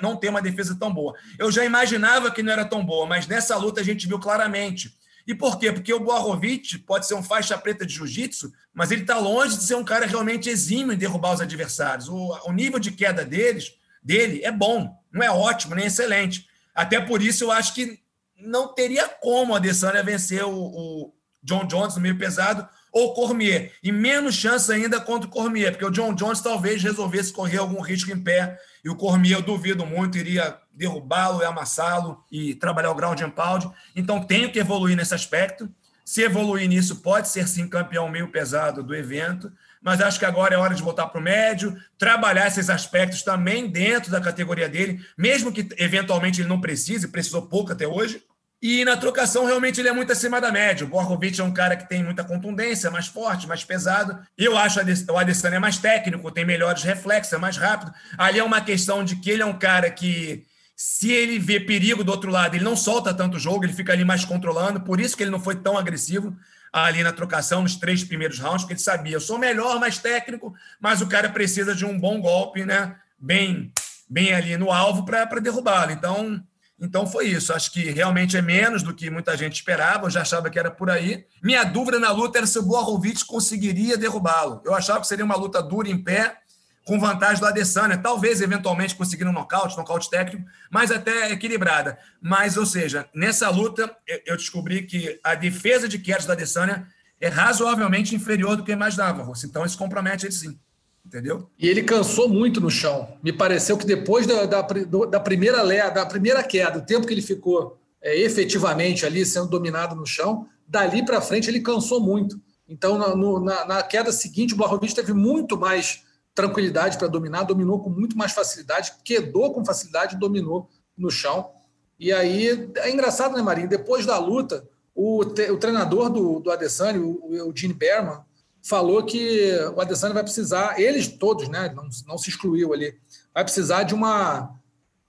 não 0.00 0.16
tem 0.16 0.30
uma 0.30 0.40
defesa 0.40 0.76
tão 0.78 0.92
boa. 0.92 1.14
Eu 1.38 1.50
já 1.50 1.64
imaginava 1.64 2.30
que 2.30 2.42
não 2.42 2.52
era 2.52 2.64
tão 2.64 2.84
boa, 2.84 3.06
mas 3.06 3.26
nessa 3.26 3.56
luta 3.56 3.80
a 3.80 3.84
gente 3.84 4.06
viu 4.06 4.18
claramente 4.18 4.94
e 5.26 5.34
por 5.34 5.58
quê? 5.58 5.72
Porque 5.72 5.92
o 5.92 6.00
Boarovic 6.00 6.78
pode 6.78 7.06
ser 7.06 7.14
um 7.14 7.22
faixa 7.22 7.56
preta 7.56 7.86
de 7.86 7.94
jiu-jitsu, 7.94 8.52
mas 8.74 8.90
ele 8.90 9.02
está 9.02 9.18
longe 9.18 9.56
de 9.56 9.64
ser 9.64 9.74
um 9.74 9.84
cara 9.84 10.06
realmente 10.06 10.50
exímio 10.50 10.92
em 10.92 10.98
derrubar 10.98 11.34
os 11.34 11.40
adversários. 11.40 12.08
O, 12.08 12.38
o 12.44 12.52
nível 12.52 12.78
de 12.78 12.90
queda 12.90 13.24
deles, 13.24 13.72
dele 14.02 14.44
é 14.44 14.52
bom, 14.52 14.94
não 15.10 15.22
é 15.22 15.30
ótimo, 15.30 15.74
nem 15.74 15.86
excelente. 15.86 16.46
Até 16.74 17.00
por 17.00 17.22
isso 17.22 17.44
eu 17.44 17.50
acho 17.50 17.74
que 17.74 17.98
não 18.36 18.74
teria 18.74 19.08
como 19.08 19.54
a 19.54 19.56
Adesanya 19.56 20.02
vencer 20.02 20.44
o, 20.44 20.52
o 20.52 21.14
John 21.42 21.66
Jones 21.66 21.94
no 21.94 22.02
meio 22.02 22.18
pesado 22.18 22.68
ou 22.92 23.14
Cormier. 23.14 23.72
E 23.82 23.90
menos 23.90 24.34
chance 24.34 24.70
ainda 24.70 25.00
contra 25.00 25.28
o 25.28 25.32
Cormier, 25.32 25.72
porque 25.72 25.84
o 25.84 25.90
John 25.90 26.14
Jones 26.14 26.40
talvez 26.40 26.82
resolvesse 26.82 27.32
correr 27.32 27.58
algum 27.58 27.80
risco 27.80 28.10
em 28.10 28.22
pé 28.22 28.58
e 28.84 28.90
o 28.90 28.96
Cormier, 28.96 29.38
eu 29.38 29.42
duvido 29.42 29.86
muito, 29.86 30.18
iria 30.18 30.58
derrubá-lo 30.74 31.42
e 31.42 31.44
amassá-lo 31.44 32.22
e 32.30 32.54
trabalhar 32.54 32.90
o 32.90 32.94
ground 32.94 33.20
and 33.20 33.30
pound. 33.30 33.70
Então, 33.94 34.22
tenho 34.22 34.50
que 34.50 34.58
evoluir 34.58 34.96
nesse 34.96 35.14
aspecto. 35.14 35.68
Se 36.04 36.22
evoluir 36.22 36.68
nisso, 36.68 36.96
pode 36.96 37.28
ser 37.28 37.48
sim 37.48 37.66
campeão 37.66 38.08
meio 38.08 38.28
pesado 38.28 38.82
do 38.82 38.94
evento, 38.94 39.50
mas 39.80 40.00
acho 40.00 40.18
que 40.18 40.24
agora 40.24 40.54
é 40.54 40.58
hora 40.58 40.74
de 40.74 40.82
voltar 40.82 41.06
para 41.06 41.18
o 41.18 41.22
médio, 41.22 41.76
trabalhar 41.98 42.46
esses 42.46 42.68
aspectos 42.68 43.22
também 43.22 43.68
dentro 43.68 44.10
da 44.10 44.20
categoria 44.20 44.68
dele, 44.68 45.02
mesmo 45.16 45.50
que 45.50 45.66
eventualmente 45.78 46.40
ele 46.42 46.48
não 46.48 46.60
precise, 46.60 47.08
precisou 47.08 47.42
pouco 47.42 47.72
até 47.72 47.86
hoje, 47.86 48.22
e 48.66 48.82
na 48.82 48.96
trocação, 48.96 49.44
realmente, 49.44 49.78
ele 49.78 49.90
é 49.90 49.92
muito 49.92 50.10
acima 50.10 50.40
da 50.40 50.50
média. 50.50 50.86
O 50.86 50.88
Borgovic 50.88 51.38
é 51.38 51.44
um 51.44 51.52
cara 51.52 51.76
que 51.76 51.86
tem 51.86 52.02
muita 52.02 52.24
contundência, 52.24 52.90
mais 52.90 53.06
forte, 53.06 53.46
mais 53.46 53.62
pesado. 53.62 54.18
Eu 54.38 54.56
acho 54.56 54.80
o 55.10 55.18
Adesanya 55.18 55.60
mais 55.60 55.76
técnico, 55.76 56.30
tem 56.30 56.46
melhores 56.46 56.82
reflexos, 56.82 57.34
é 57.34 57.36
mais 57.36 57.58
rápido. 57.58 57.92
Ali 58.16 58.38
é 58.38 58.42
uma 58.42 58.62
questão 58.62 59.04
de 59.04 59.16
que 59.16 59.30
ele 59.30 59.42
é 59.42 59.44
um 59.44 59.58
cara 59.58 59.90
que, 59.90 60.46
se 60.76 61.10
ele 61.10 61.38
vê 61.38 61.60
perigo 61.60 62.02
do 62.02 62.10
outro 62.10 62.30
lado, 62.30 62.56
ele 62.56 62.64
não 62.64 62.76
solta 62.76 63.14
tanto 63.14 63.36
o 63.36 63.40
jogo, 63.40 63.64
ele 63.64 63.72
fica 63.72 63.92
ali 63.92 64.04
mais 64.04 64.24
controlando. 64.24 64.80
Por 64.80 65.00
isso 65.00 65.16
que 65.16 65.22
ele 65.22 65.30
não 65.30 65.40
foi 65.40 65.56
tão 65.56 65.78
agressivo 65.78 66.36
ali 66.72 67.02
na 67.02 67.12
trocação, 67.12 67.62
nos 67.62 67.76
três 67.76 68.02
primeiros 68.02 68.40
rounds, 68.40 68.62
porque 68.62 68.74
ele 68.74 68.80
sabia, 68.80 69.14
eu 69.14 69.20
sou 69.20 69.38
melhor, 69.38 69.78
mais 69.78 69.98
técnico, 69.98 70.52
mas 70.80 71.00
o 71.00 71.06
cara 71.06 71.28
precisa 71.28 71.74
de 71.74 71.84
um 71.84 71.98
bom 71.98 72.20
golpe, 72.20 72.64
né? 72.64 72.96
Bem, 73.16 73.72
bem 74.10 74.34
ali 74.34 74.56
no 74.56 74.72
alvo 74.72 75.04
para 75.04 75.24
derrubá-lo. 75.40 75.92
Então 75.92 76.44
então 76.80 77.06
foi 77.06 77.28
isso. 77.28 77.52
Acho 77.52 77.70
que 77.70 77.90
realmente 77.90 78.36
é 78.36 78.42
menos 78.42 78.82
do 78.82 78.94
que 78.94 79.08
muita 79.08 79.36
gente 79.36 79.54
esperava. 79.54 80.06
Eu 80.06 80.10
já 80.10 80.22
achava 80.22 80.50
que 80.50 80.58
era 80.58 80.70
por 80.70 80.90
aí. 80.90 81.24
Minha 81.42 81.64
dúvida 81.64 81.98
na 81.98 82.10
luta 82.10 82.38
era 82.38 82.46
se 82.46 82.58
o 82.58 82.62
Boarovic 82.62 83.24
conseguiria 83.24 83.96
derrubá-lo. 83.96 84.60
Eu 84.64 84.74
achava 84.74 85.00
que 85.00 85.06
seria 85.06 85.24
uma 85.24 85.36
luta 85.36 85.62
dura 85.62 85.88
em 85.88 85.96
pé, 85.96 86.36
com 86.84 87.00
vantagem 87.00 87.40
do 87.40 87.46
Adesanya. 87.46 87.96
Talvez, 87.96 88.40
eventualmente, 88.40 88.94
conseguindo 88.94 89.30
um 89.30 89.32
nocaute, 89.32 89.76
nocaute 89.76 90.10
técnico, 90.10 90.46
mas 90.70 90.90
até 90.90 91.32
equilibrada. 91.32 91.98
Mas, 92.20 92.56
ou 92.56 92.66
seja, 92.66 93.08
nessa 93.14 93.48
luta, 93.48 93.94
eu 94.26 94.36
descobri 94.36 94.82
que 94.82 95.18
a 95.24 95.34
defesa 95.34 95.88
de 95.88 95.98
quedas 95.98 96.26
do 96.26 96.32
Adesanya 96.32 96.86
é 97.20 97.28
razoavelmente 97.28 98.14
inferior 98.14 98.56
do 98.56 98.62
que 98.62 98.70
eu 98.70 98.76
imaginava, 98.76 99.22
Russo. 99.22 99.46
Então 99.46 99.64
isso 99.64 99.78
compromete 99.78 100.26
ele 100.26 100.32
sim. 100.32 100.58
Entendeu? 101.04 101.50
E 101.58 101.68
ele 101.68 101.82
cansou 101.82 102.28
muito 102.28 102.60
no 102.60 102.70
chão. 102.70 103.18
Me 103.22 103.32
pareceu 103.32 103.76
que 103.76 103.84
depois 103.84 104.26
da, 104.26 104.46
da, 104.46 104.62
da 104.62 105.20
primeira 105.20 105.90
da 105.90 106.06
primeira 106.06 106.42
queda, 106.42 106.78
o 106.78 106.82
tempo 106.82 107.06
que 107.06 107.12
ele 107.12 107.20
ficou 107.20 107.78
é, 108.02 108.18
efetivamente 108.20 109.04
ali 109.04 109.24
sendo 109.24 109.48
dominado 109.48 109.94
no 109.94 110.06
chão, 110.06 110.46
dali 110.66 111.04
para 111.04 111.20
frente 111.20 111.48
ele 111.48 111.60
cansou 111.60 112.00
muito. 112.00 112.40
Então, 112.66 112.98
na, 112.98 113.14
no, 113.14 113.38
na, 113.38 113.66
na 113.66 113.82
queda 113.82 114.10
seguinte, 114.12 114.54
o 114.54 114.56
Blahovic 114.56 114.94
teve 114.94 115.12
muito 115.12 115.58
mais 115.58 116.02
tranquilidade 116.34 116.98
para 116.98 117.08
dominar, 117.08 117.44
dominou 117.44 117.80
com 117.80 117.90
muito 117.90 118.16
mais 118.16 118.32
facilidade, 118.32 118.92
quedou 119.04 119.52
com 119.52 119.64
facilidade, 119.64 120.18
dominou 120.18 120.68
no 120.96 121.10
chão. 121.10 121.50
E 121.98 122.12
aí 122.12 122.70
é 122.76 122.90
engraçado, 122.90 123.36
né, 123.36 123.42
Marinho? 123.42 123.68
Depois 123.68 124.04
da 124.04 124.18
luta, 124.18 124.68
o, 124.94 125.24
te, 125.24 125.50
o 125.50 125.58
treinador 125.58 126.10
do, 126.10 126.40
do 126.40 126.50
Adesanya, 126.50 127.00
o, 127.00 127.48
o 127.48 127.56
Gene 127.56 127.74
Berman, 127.74 128.20
falou 128.62 129.04
que 129.04 129.52
o 129.76 129.80
Adesanya 129.80 130.14
vai 130.14 130.22
precisar, 130.22 130.80
eles 130.80 131.06
todos, 131.06 131.48
né, 131.48 131.72
não, 131.74 131.86
não 132.06 132.18
se 132.18 132.30
excluiu 132.30 132.72
ali, 132.72 132.98
vai 133.32 133.44
precisar 133.44 133.82
de 133.82 133.94
uma 133.94 134.58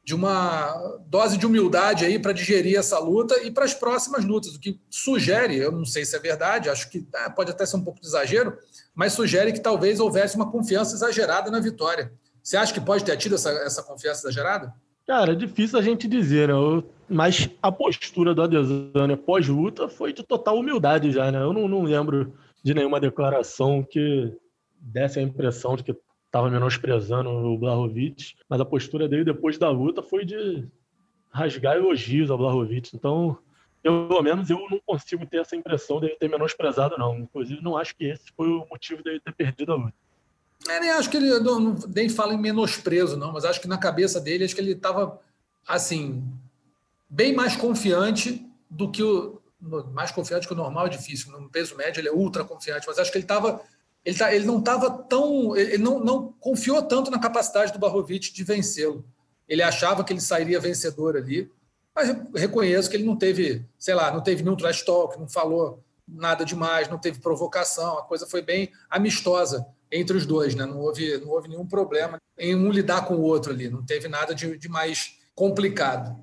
de 0.06 0.14
uma 0.14 1.00
dose 1.08 1.36
de 1.36 1.48
humildade 1.48 2.06
aí 2.06 2.20
para 2.20 2.32
digerir 2.32 2.78
essa 2.78 3.00
luta 3.00 3.42
e 3.44 3.50
para 3.50 3.66
as 3.66 3.74
próximas 3.74 4.24
lutas, 4.24 4.54
o 4.54 4.60
que 4.60 4.80
sugere, 4.88 5.58
eu 5.58 5.72
não 5.72 5.84
sei 5.84 6.06
se 6.06 6.16
é 6.16 6.20
verdade, 6.20 6.70
acho 6.70 6.92
que 6.92 7.08
é, 7.16 7.28
pode 7.28 7.50
até 7.50 7.66
ser 7.66 7.78
um 7.78 7.84
pouco 7.84 8.00
de 8.00 8.06
exagero, 8.06 8.56
mas 8.94 9.14
sugere 9.14 9.52
que 9.52 9.60
talvez 9.60 10.00
houvesse 10.00 10.36
uma 10.36 10.52
confiança 10.52 10.96
exagerada 10.96 11.50
na 11.50 11.60
vitória. 11.60 12.14
Você 12.44 12.56
acha 12.56 12.72
que 12.72 12.80
pode 12.80 13.04
ter 13.04 13.18
tido 13.18 13.34
essa, 13.34 13.50
essa 13.50 13.82
confiança 13.82 14.28
exagerada? 14.28 14.72
Cara, 15.08 15.32
é 15.32 15.36
difícil 15.36 15.80
a 15.80 15.82
gente 15.82 16.08
dizer, 16.08 16.50
né? 16.50 16.54
Mas 17.10 17.50
a 17.62 17.72
postura 17.72 18.36
do 18.36 18.44
Adesanya 18.44 19.18
pós-luta 19.18 19.90
foi 19.90 20.14
de 20.14 20.22
total 20.22 20.60
humildade 20.60 21.12
já, 21.12 21.32
né? 21.32 21.42
Eu 21.42 21.52
não, 21.52 21.68
não 21.68 21.82
lembro 21.82 22.32
de 22.64 22.76
nenhuma 22.76 23.00
declaração 23.00 23.84
que 23.84 24.32
desse 24.80 25.18
a 25.18 25.24
impressão 25.24 25.76
de 25.76 25.84
que 25.84 25.96
estava 26.36 26.50
menosprezando 26.50 27.30
o 27.30 27.58
Blahovic, 27.58 28.36
mas 28.50 28.60
a 28.60 28.66
postura 28.66 29.08
dele 29.08 29.24
depois 29.24 29.58
da 29.58 29.70
luta 29.70 30.04
foi 30.04 30.26
de 30.26 30.68
rasgar 31.32 31.78
elogios 31.78 32.30
ao 32.30 32.38
Blahovic. 32.38 32.94
Então, 32.94 33.38
pelo 33.82 34.22
menos 34.22 34.50
eu 34.50 34.60
não 34.70 34.82
consigo 34.86 35.26
ter 35.26 35.38
essa 35.38 35.56
impressão 35.56 36.02
dele 36.02 36.18
ter 36.20 36.30
menosprezado, 36.30 36.98
não. 36.98 37.18
Inclusive, 37.20 37.64
não 37.64 37.78
acho 37.78 37.96
que 37.96 38.04
esse 38.04 38.34
foi 38.36 38.50
o 38.50 38.68
motivo 38.70 39.02
dele 39.02 39.22
ter 39.22 39.34
perdido 39.34 39.72
a 39.72 39.76
luta. 39.76 39.94
É, 40.68 40.80
nem 40.82 40.92
acho 40.92 41.10
que 41.10 41.16
ele 41.16 41.40
não, 41.40 41.60
não, 41.60 41.76
nem 41.88 42.10
fala 42.10 42.34
em 42.34 42.38
menosprezo, 42.38 43.16
não, 43.16 43.32
mas 43.32 43.46
acho 43.46 43.62
que 43.62 43.68
na 43.68 43.78
cabeça 43.78 44.20
dele, 44.20 44.44
acho 44.44 44.56
que 44.56 44.62
ele 44.62 44.72
estava 44.74 45.22
assim, 45.66 46.22
bem 47.10 47.34
mais 47.34 47.56
confiante 47.56 48.46
do 48.70 48.92
que 48.92 49.02
o. 49.02 49.42
Mais 49.94 50.12
confiante 50.12 50.48
que 50.48 50.54
o 50.54 50.58
normal 50.58 50.88
é 50.88 50.90
difícil. 50.90 51.32
No 51.32 51.50
peso 51.50 51.78
médio, 51.78 52.02
ele 52.02 52.10
é 52.10 52.12
ultra 52.12 52.44
confiante, 52.44 52.86
mas 52.86 53.00
acho 53.00 53.10
que 53.10 53.18
ele 53.18 53.24
estava 53.24 53.62
ele, 54.06 54.18
tá, 54.18 54.34
ele 54.34 54.46
não 54.46 54.60
estava 54.60 54.90
tão. 54.92 55.58
Ele 55.58 55.80
não, 55.80 56.00
não 56.00 56.32
confiou 56.40 56.82
tanto 56.84 57.10
na 57.10 57.18
capacidade 57.18 57.74
do 57.74 57.80
Barrovic 57.80 58.32
de 58.32 58.44
vencê-lo. 58.44 59.04
Ele 59.50 59.64
achava 59.64 60.04
que 60.04 60.14
ele 60.14 60.22
sairia 60.22 60.60
vencedor 60.60 61.18
ali, 61.18 61.52
mas 61.94 62.16
reconheço 62.36 62.90
que 62.90 62.96
ele 62.96 63.04
não 63.04 63.16
teve, 63.16 63.66
sei 63.78 63.96
lá, 63.96 64.12
não 64.12 64.22
teve 64.22 64.44
nenhum 64.44 64.56
trash 64.56 64.84
talk, 64.84 65.20
não 65.20 65.28
falou 65.28 65.84
nada 66.08 66.46
demais, 66.46 66.88
não 66.88 67.00
teve 67.00 67.20
provocação, 67.20 67.98
a 67.98 68.04
coisa 68.04 68.28
foi 68.28 68.42
bem 68.42 68.72
amistosa 68.90 69.66
entre 69.92 70.16
os 70.16 70.26
dois, 70.26 70.54
né? 70.54 70.66
Não 70.66 70.80
houve, 70.80 71.18
não 71.20 71.30
houve 71.30 71.48
nenhum 71.48 71.66
problema 71.66 72.18
em 72.38 72.56
um 72.56 72.70
lidar 72.72 73.06
com 73.06 73.16
o 73.16 73.22
outro 73.22 73.52
ali, 73.52 73.70
não 73.70 73.84
teve 73.84 74.08
nada 74.08 74.36
de, 74.36 74.58
de 74.58 74.70
mais 74.70 75.18
complicado. 75.34 76.16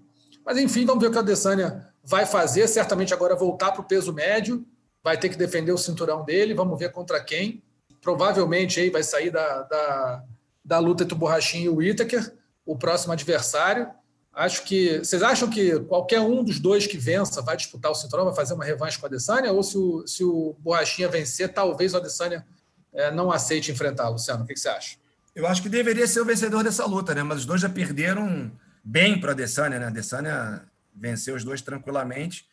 Mas 0.44 0.58
enfim, 0.58 0.84
vamos 0.84 1.02
ver 1.02 1.08
o 1.08 1.12
que 1.12 1.18
a 1.18 1.20
Adesanya 1.20 1.88
vai 2.04 2.26
fazer. 2.26 2.66
Certamente 2.68 3.14
agora 3.14 3.34
voltar 3.34 3.72
para 3.72 3.80
o 3.80 3.84
peso 3.84 4.12
médio, 4.12 4.64
vai 5.02 5.18
ter 5.18 5.28
que 5.28 5.36
defender 5.36 5.72
o 5.72 5.78
cinturão 5.78 6.24
dele, 6.24 6.54
vamos 6.54 6.78
ver 6.78 6.92
contra 6.92 7.22
quem 7.22 7.62
provavelmente 8.02 8.80
aí 8.80 8.90
vai 8.90 9.02
sair 9.02 9.30
da, 9.30 9.62
da, 9.62 10.24
da 10.62 10.78
luta 10.78 11.04
entre 11.04 11.14
o 11.14 11.18
Borrachinho 11.18 11.64
e 11.64 11.68
o 11.68 11.76
Whittaker, 11.76 12.34
o 12.66 12.76
próximo 12.76 13.12
adversário. 13.12 13.88
Acho 14.34 14.64
que. 14.64 14.98
Vocês 14.98 15.22
acham 15.22 15.48
que 15.48 15.78
qualquer 15.80 16.20
um 16.20 16.42
dos 16.42 16.58
dois 16.58 16.86
que 16.86 16.98
vença 16.98 17.40
vai 17.40 17.56
disputar 17.56 17.90
o 17.90 17.94
cinturão, 17.94 18.24
vai 18.24 18.34
fazer 18.34 18.54
uma 18.54 18.64
revanche 18.64 18.98
com 18.98 19.06
a 19.06 19.08
Adesanya? 19.08 19.52
Ou 19.52 19.62
se 19.62 19.78
o, 19.78 20.06
se 20.06 20.24
o 20.24 20.56
Borrachinha 20.58 21.08
vencer, 21.08 21.52
talvez 21.52 21.94
o 21.94 21.98
Adesanya 21.98 22.44
é, 22.92 23.10
não 23.10 23.30
aceite 23.30 23.70
enfrentar, 23.70 24.08
Luciano? 24.08 24.42
O 24.42 24.46
que, 24.46 24.54
que, 24.54 24.60
você 24.60 24.68
acha? 24.68 24.96
Eu 25.34 25.46
acho 25.46 25.62
que 25.62 25.68
deveria 25.68 26.06
ser 26.06 26.20
o 26.20 26.24
vencedor 26.24 26.64
dessa 26.64 26.84
luta, 26.86 27.14
né? 27.14 27.22
Mas 27.22 27.40
os 27.40 27.46
dois 27.46 27.60
já 27.60 27.68
perderam 27.68 28.50
bem 28.82 29.20
para 29.20 29.30
a 29.30 29.32
Adesanya, 29.32 29.78
né? 29.78 29.84
A 29.84 29.88
Adesanya 29.88 30.62
venceu 30.94 31.36
os 31.36 31.44
dois 31.44 31.60
tranquilamente, 31.60 32.46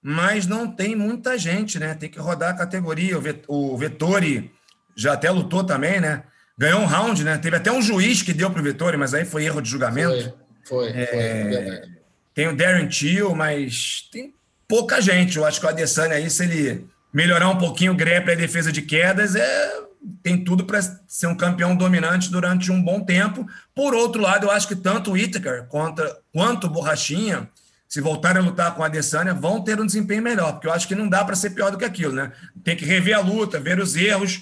mas 0.00 0.46
não 0.46 0.70
tem 0.70 0.94
muita 0.94 1.36
gente, 1.36 1.78
né? 1.80 1.94
Tem 1.94 2.08
que 2.08 2.18
rodar 2.18 2.50
a 2.50 2.56
categoria. 2.56 3.18
O 3.48 3.76
Vettori 3.76 4.52
já 4.96 5.12
até 5.14 5.30
lutou 5.30 5.64
também, 5.64 6.00
né? 6.00 6.22
Ganhou 6.56 6.80
um 6.80 6.86
round, 6.86 7.24
né? 7.24 7.36
Teve 7.38 7.56
até 7.56 7.72
um 7.72 7.82
juiz 7.82 8.22
que 8.22 8.32
deu 8.32 8.50
para 8.50 8.60
o 8.60 8.64
Vitória, 8.64 8.98
mas 8.98 9.12
aí 9.12 9.24
foi 9.24 9.44
erro 9.44 9.60
de 9.60 9.68
julgamento. 9.68 10.32
Foi, 10.64 10.92
foi. 10.92 11.00
É, 11.00 11.80
foi 11.82 11.94
tem 12.34 12.48
o 12.48 12.56
Darren 12.56 12.88
Till, 12.88 13.34
mas 13.34 14.08
tem 14.10 14.34
pouca 14.66 15.00
gente. 15.00 15.36
Eu 15.36 15.46
acho 15.46 15.60
que 15.60 15.66
o 15.66 15.68
Adesanya 15.68 16.16
aí, 16.16 16.28
se 16.28 16.42
ele 16.44 16.86
melhorar 17.12 17.48
um 17.48 17.58
pouquinho 17.58 17.92
o 17.92 17.96
grepe 17.96 18.28
e 18.28 18.32
a 18.32 18.36
defesa 18.36 18.72
de 18.72 18.82
quedas, 18.82 19.36
é, 19.36 19.72
tem 20.20 20.42
tudo 20.42 20.64
para 20.64 20.82
ser 21.06 21.28
um 21.28 21.36
campeão 21.36 21.76
dominante 21.76 22.30
durante 22.30 22.72
um 22.72 22.82
bom 22.82 23.00
tempo. 23.00 23.46
Por 23.72 23.94
outro 23.94 24.20
lado, 24.20 24.46
eu 24.46 24.50
acho 24.50 24.66
que 24.66 24.74
tanto 24.74 25.12
o 25.12 25.16
Itaker 25.16 25.66
quanto, 25.68 26.02
quanto 26.32 26.66
o 26.66 26.70
Borrachinha, 26.70 27.48
se 27.88 28.00
voltarem 28.00 28.42
a 28.42 28.44
lutar 28.44 28.74
com 28.74 28.82
a 28.82 28.86
Adesanya, 28.86 29.32
vão 29.32 29.62
ter 29.62 29.80
um 29.80 29.86
desempenho 29.86 30.22
melhor, 30.22 30.54
porque 30.54 30.66
eu 30.66 30.72
acho 30.72 30.88
que 30.88 30.96
não 30.96 31.08
dá 31.08 31.24
para 31.24 31.36
ser 31.36 31.50
pior 31.50 31.70
do 31.70 31.78
que 31.78 31.84
aquilo, 31.84 32.12
né? 32.12 32.32
Tem 32.64 32.76
que 32.76 32.84
rever 32.84 33.16
a 33.16 33.20
luta, 33.20 33.60
ver 33.60 33.78
os 33.78 33.94
erros 33.94 34.40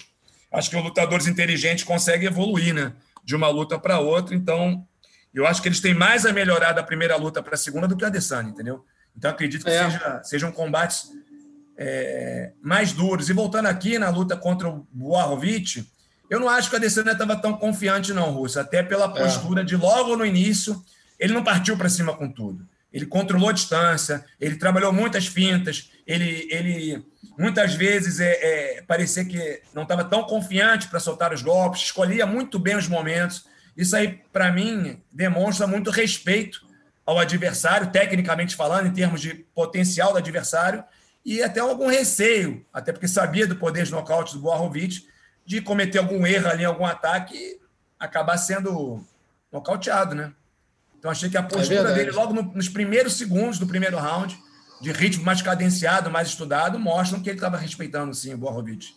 acho 0.53 0.71
que 0.71 0.77
os 0.77 0.83
lutadores 0.83 1.27
inteligentes 1.27 1.85
conseguem 1.85 2.27
evoluir, 2.27 2.75
né? 2.75 2.93
De 3.25 3.35
uma 3.35 3.49
luta 3.49 3.79
para 3.79 3.99
outra. 3.99 4.35
Então, 4.35 4.87
eu 5.33 5.47
acho 5.47 5.63
que 5.63 5.69
eles 5.69 5.81
têm 5.81 5.95
mais 5.95 6.27
a 6.27 6.33
melhorar 6.33 6.73
da 6.73 6.83
primeira 6.83 7.17
luta 7.17 7.43
para 7.43 7.55
a 7.55 7.59
segunda 7.59 7.89
do 7.89 7.97
que 7.97 8.05
a 8.05 8.09
Adesanya, 8.09 8.51
entendeu? 8.51 8.85
Então, 9.17 9.31
acredito 9.31 9.65
que 9.65 9.71
é. 9.71 9.91
seja, 9.91 10.21
sejam 10.25 10.53
combates 10.53 11.11
é, 11.77 12.53
mais 12.63 12.93
duros. 12.93 13.29
E 13.29 13.33
voltando 13.33 13.67
aqui 13.67 13.99
na 13.99 14.11
luta 14.11 14.37
contra 14.37 14.69
o 14.69 14.87
Boarovic, 14.93 15.87
eu 16.29 16.41
não 16.41 16.49
acho 16.49 16.69
que 16.71 16.77
a 16.77 16.79
Adesanya 16.79 17.13
estava 17.13 17.37
tão 17.37 17.55
confiante, 17.55 18.13
não, 18.13 18.31
Russo. 18.31 18.61
Até 18.61 18.83
pela 18.83 19.07
é. 19.07 19.09
postura 19.09 19.63
é. 19.63 19.65
de 19.65 19.77
logo 19.77 20.17
no 20.17 20.25
início, 20.25 20.83
ele 21.19 21.33
não 21.33 21.45
partiu 21.45 21.77
para 21.77 21.89
cima 21.89 22.15
com 22.15 22.31
tudo. 22.31 22.67
Ele 22.93 23.07
controlou 23.07 23.49
a 23.49 23.53
distância, 23.53 24.25
ele 24.39 24.57
trabalhou 24.57 24.93
muitas 24.93 25.27
fintas, 25.27 25.91
ele, 26.07 26.47
ele 26.51 27.05
muitas 27.39 27.75
vezes 27.75 28.21
é, 28.21 28.79
é 28.79 28.83
parecia 28.83 29.25
que 29.25 29.63
não 29.75 29.83
estava 29.83 30.05
tão 30.05 30.25
confiante 30.25 30.89
para 30.89 31.01
soltar 31.01 31.33
os 31.33 31.43
golpes, 31.43 31.83
escolhia 31.83 32.27
muito 32.27 32.59
bem 32.59 32.77
os 32.77 32.89
momentos. 32.89 33.47
Isso 33.77 33.97
aí, 33.97 34.21
para 34.33 34.53
mim, 34.53 35.03
demonstra 35.11 35.67
muito 35.67 35.91
respeito 35.91 36.61
ao 37.05 37.19
adversário, 37.19 37.91
tecnicamente 37.91 38.55
falando, 38.55 38.87
em 38.87 38.93
termos 38.93 39.21
de 39.21 39.35
potencial 39.55 40.13
do 40.13 40.19
adversário, 40.19 40.85
e 41.25 41.43
até 41.43 41.61
algum 41.61 41.87
receio, 41.87 42.65
até 42.73 42.93
porque 42.93 43.09
sabia 43.09 43.47
do 43.47 43.57
poder 43.57 43.85
de 43.85 43.93
nocaute 43.93 44.35
do 44.35 44.41
Boarovic, 44.41 45.07
de 45.45 45.61
cometer 45.61 45.99
algum 45.99 46.27
erro 46.27 46.49
ali, 46.49 46.65
algum 46.65 46.87
ataque 46.87 47.37
e 47.37 47.61
acabar 47.99 48.37
sendo 48.37 49.05
nocauteado, 49.51 50.15
né? 50.15 50.33
Então 50.99 51.11
achei 51.11 51.29
que 51.29 51.37
a 51.37 51.43
postura 51.43 51.91
é 51.91 51.95
dele, 51.95 52.11
logo 52.13 52.33
no, 52.33 52.43
nos 52.43 52.69
primeiros 52.69 53.15
segundos 53.15 53.59
do 53.59 53.67
primeiro 53.67 53.99
round, 53.99 54.39
de 54.83 54.91
ritmo 54.91 55.25
mais 55.25 55.41
cadenciado, 55.41 56.11
mais 56.11 56.29
estudado, 56.29 56.77
mostram 56.77 57.23
que 57.23 57.31
ele 57.31 57.37
estava 57.37 57.57
respeitando 57.57 58.13
sim 58.15 58.35
o 58.35 58.37
Blachowicz. 58.37 58.93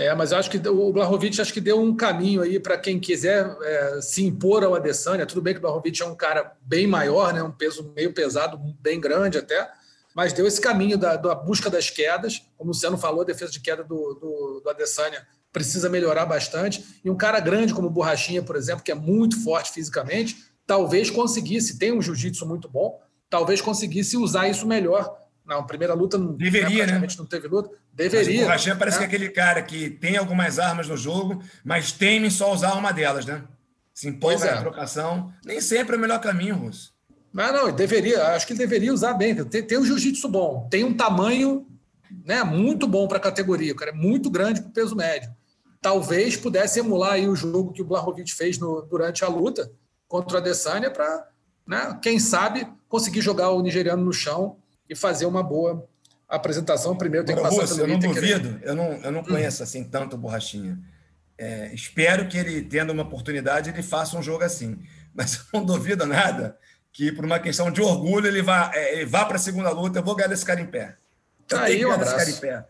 É, 0.00 0.12
mas 0.12 0.32
eu 0.32 0.38
acho 0.38 0.50
que 0.50 0.58
o 0.68 0.92
Blachowicz 0.92 1.38
acho 1.38 1.52
que 1.52 1.60
deu 1.60 1.80
um 1.80 1.94
caminho 1.94 2.42
aí 2.42 2.58
para 2.58 2.76
quem 2.76 2.98
quiser 2.98 3.56
é, 3.62 4.00
se 4.00 4.24
impor 4.24 4.64
ao 4.64 4.74
Adesanya. 4.74 5.24
Tudo 5.24 5.40
bem 5.40 5.54
que 5.54 5.58
o 5.58 5.62
Blachowicz 5.62 6.00
é 6.00 6.04
um 6.04 6.16
cara 6.16 6.56
bem 6.62 6.84
maior, 6.88 7.32
né, 7.32 7.40
um 7.44 7.52
peso 7.52 7.92
meio 7.94 8.12
pesado, 8.12 8.58
bem 8.80 9.00
grande 9.00 9.38
até, 9.38 9.70
mas 10.16 10.32
deu 10.32 10.48
esse 10.48 10.60
caminho 10.60 10.98
da, 10.98 11.14
da 11.14 11.32
busca 11.32 11.70
das 11.70 11.88
quedas. 11.90 12.42
Como 12.56 12.70
o 12.70 12.72
Luciano 12.72 12.98
falou, 12.98 13.20
a 13.20 13.24
defesa 13.24 13.52
de 13.52 13.60
queda 13.60 13.84
do, 13.84 14.14
do, 14.14 14.60
do 14.64 14.68
Adesanya 14.68 15.24
precisa 15.52 15.88
melhorar 15.88 16.26
bastante. 16.26 16.84
E 17.04 17.08
um 17.08 17.16
cara 17.16 17.38
grande 17.38 17.72
como 17.72 17.86
o 17.86 17.90
Borrachinha, 17.90 18.42
por 18.42 18.56
exemplo, 18.56 18.82
que 18.82 18.90
é 18.90 18.96
muito 18.96 19.40
forte 19.44 19.70
fisicamente, 19.70 20.44
talvez 20.66 21.08
conseguisse, 21.08 21.78
tem 21.78 21.92
um 21.92 22.02
jiu-jitsu 22.02 22.44
muito 22.44 22.68
bom, 22.68 23.00
talvez 23.34 23.60
conseguisse 23.60 24.16
usar 24.16 24.46
isso 24.48 24.64
melhor. 24.64 25.12
Na 25.44 25.60
primeira 25.60 25.92
luta 25.92 26.16
não, 26.16 26.34
Deveria, 26.34 26.86
né? 26.86 27.04
não 27.18 27.26
teve 27.26 27.48
luta. 27.48 27.68
Deveria. 27.92 28.46
Mas 28.46 28.64
o 28.64 28.76
parece 28.76 29.00
né? 29.00 29.08
que 29.08 29.12
é 29.12 29.16
aquele 29.16 29.28
cara 29.28 29.60
que 29.60 29.90
tem 29.90 30.16
algumas 30.16 30.60
armas 30.60 30.86
no 30.86 30.96
jogo, 30.96 31.42
mas 31.64 31.90
teme 31.90 32.30
só 32.30 32.52
usar 32.52 32.74
uma 32.74 32.92
delas, 32.92 33.26
né? 33.26 33.42
Se 33.92 34.06
impõe 34.08 34.36
é. 34.36 34.48
a 34.48 34.60
trocação. 34.60 35.32
Nem 35.44 35.60
sempre 35.60 35.96
é 35.96 35.98
o 35.98 36.00
melhor 36.00 36.20
caminho, 36.20 36.54
Russo. 36.54 36.94
Não, 37.32 37.52
não, 37.52 37.72
deveria. 37.72 38.22
Acho 38.28 38.46
que 38.46 38.52
ele 38.52 38.60
deveria 38.60 38.94
usar 38.94 39.14
bem. 39.14 39.34
Tem, 39.46 39.64
tem 39.64 39.78
um 39.78 39.84
jiu-jitsu 39.84 40.28
bom, 40.28 40.68
tem 40.70 40.84
um 40.84 40.94
tamanho 40.94 41.66
né, 42.24 42.44
muito 42.44 42.86
bom 42.86 43.08
para 43.08 43.18
a 43.18 43.20
categoria. 43.20 43.72
O 43.72 43.76
cara 43.76 43.90
é 43.90 43.94
muito 43.94 44.30
grande 44.30 44.60
para 44.60 44.70
o 44.70 44.72
peso 44.72 44.94
médio. 44.94 45.28
Talvez 45.80 46.36
pudesse 46.36 46.78
emular 46.78 47.14
aí 47.14 47.28
o 47.28 47.34
jogo 47.34 47.72
que 47.72 47.82
o 47.82 47.84
Blahovic 47.84 48.32
fez 48.32 48.58
no, 48.58 48.82
durante 48.82 49.24
a 49.24 49.28
luta 49.28 49.72
contra 50.06 50.36
o 50.36 50.38
Adesanya 50.38 50.88
para, 50.88 51.28
né, 51.66 51.98
quem 52.02 52.18
sabe, 52.18 52.66
conseguir 52.88 53.20
jogar 53.20 53.50
o 53.50 53.62
nigeriano 53.62 54.04
no 54.04 54.12
chão 54.12 54.56
e 54.88 54.94
fazer 54.94 55.26
uma 55.26 55.42
boa 55.42 55.86
apresentação, 56.28 56.96
primeiro 56.96 57.24
tem 57.26 57.36
que 57.36 57.42
passar 57.42 57.60
Russo, 57.62 57.76
pelo 57.76 57.88
eu 57.88 57.92
não 57.92 57.98
duvido, 57.98 58.60
eu 58.62 58.74
não, 58.74 58.92
eu 58.94 59.12
não 59.12 59.22
conheço 59.22 59.62
assim 59.62 59.84
tanto 59.84 60.16
o 60.16 60.18
Borrachinha. 60.18 60.78
É, 61.36 61.72
espero 61.74 62.28
que 62.28 62.36
ele, 62.38 62.62
tendo 62.62 62.92
uma 62.92 63.02
oportunidade, 63.02 63.70
ele 63.70 63.82
faça 63.82 64.16
um 64.16 64.22
jogo 64.22 64.44
assim. 64.44 64.78
Mas 65.14 65.34
eu 65.36 65.42
não 65.52 65.64
duvido 65.64 66.06
nada 66.06 66.56
que, 66.92 67.10
por 67.12 67.24
uma 67.24 67.38
questão 67.38 67.70
de 67.70 67.80
orgulho, 67.82 68.26
ele 68.26 68.42
vá, 68.42 68.70
é, 68.74 68.94
ele 68.96 69.06
vá 69.06 69.24
para 69.24 69.36
a 69.36 69.38
segunda 69.40 69.70
luta. 69.70 69.98
Eu 69.98 70.04
vou 70.04 70.14
ganhar 70.14 70.32
esse 70.32 70.44
cara 70.44 70.60
em 70.60 70.66
pé. 70.66 70.96
Eu 71.50 71.58
Aí, 71.58 71.78
que 71.78 71.86
um 71.86 71.88
esse 71.90 71.98
cara 72.00 72.12
abraço. 72.12 72.30
em 72.30 72.40
pé. 72.40 72.66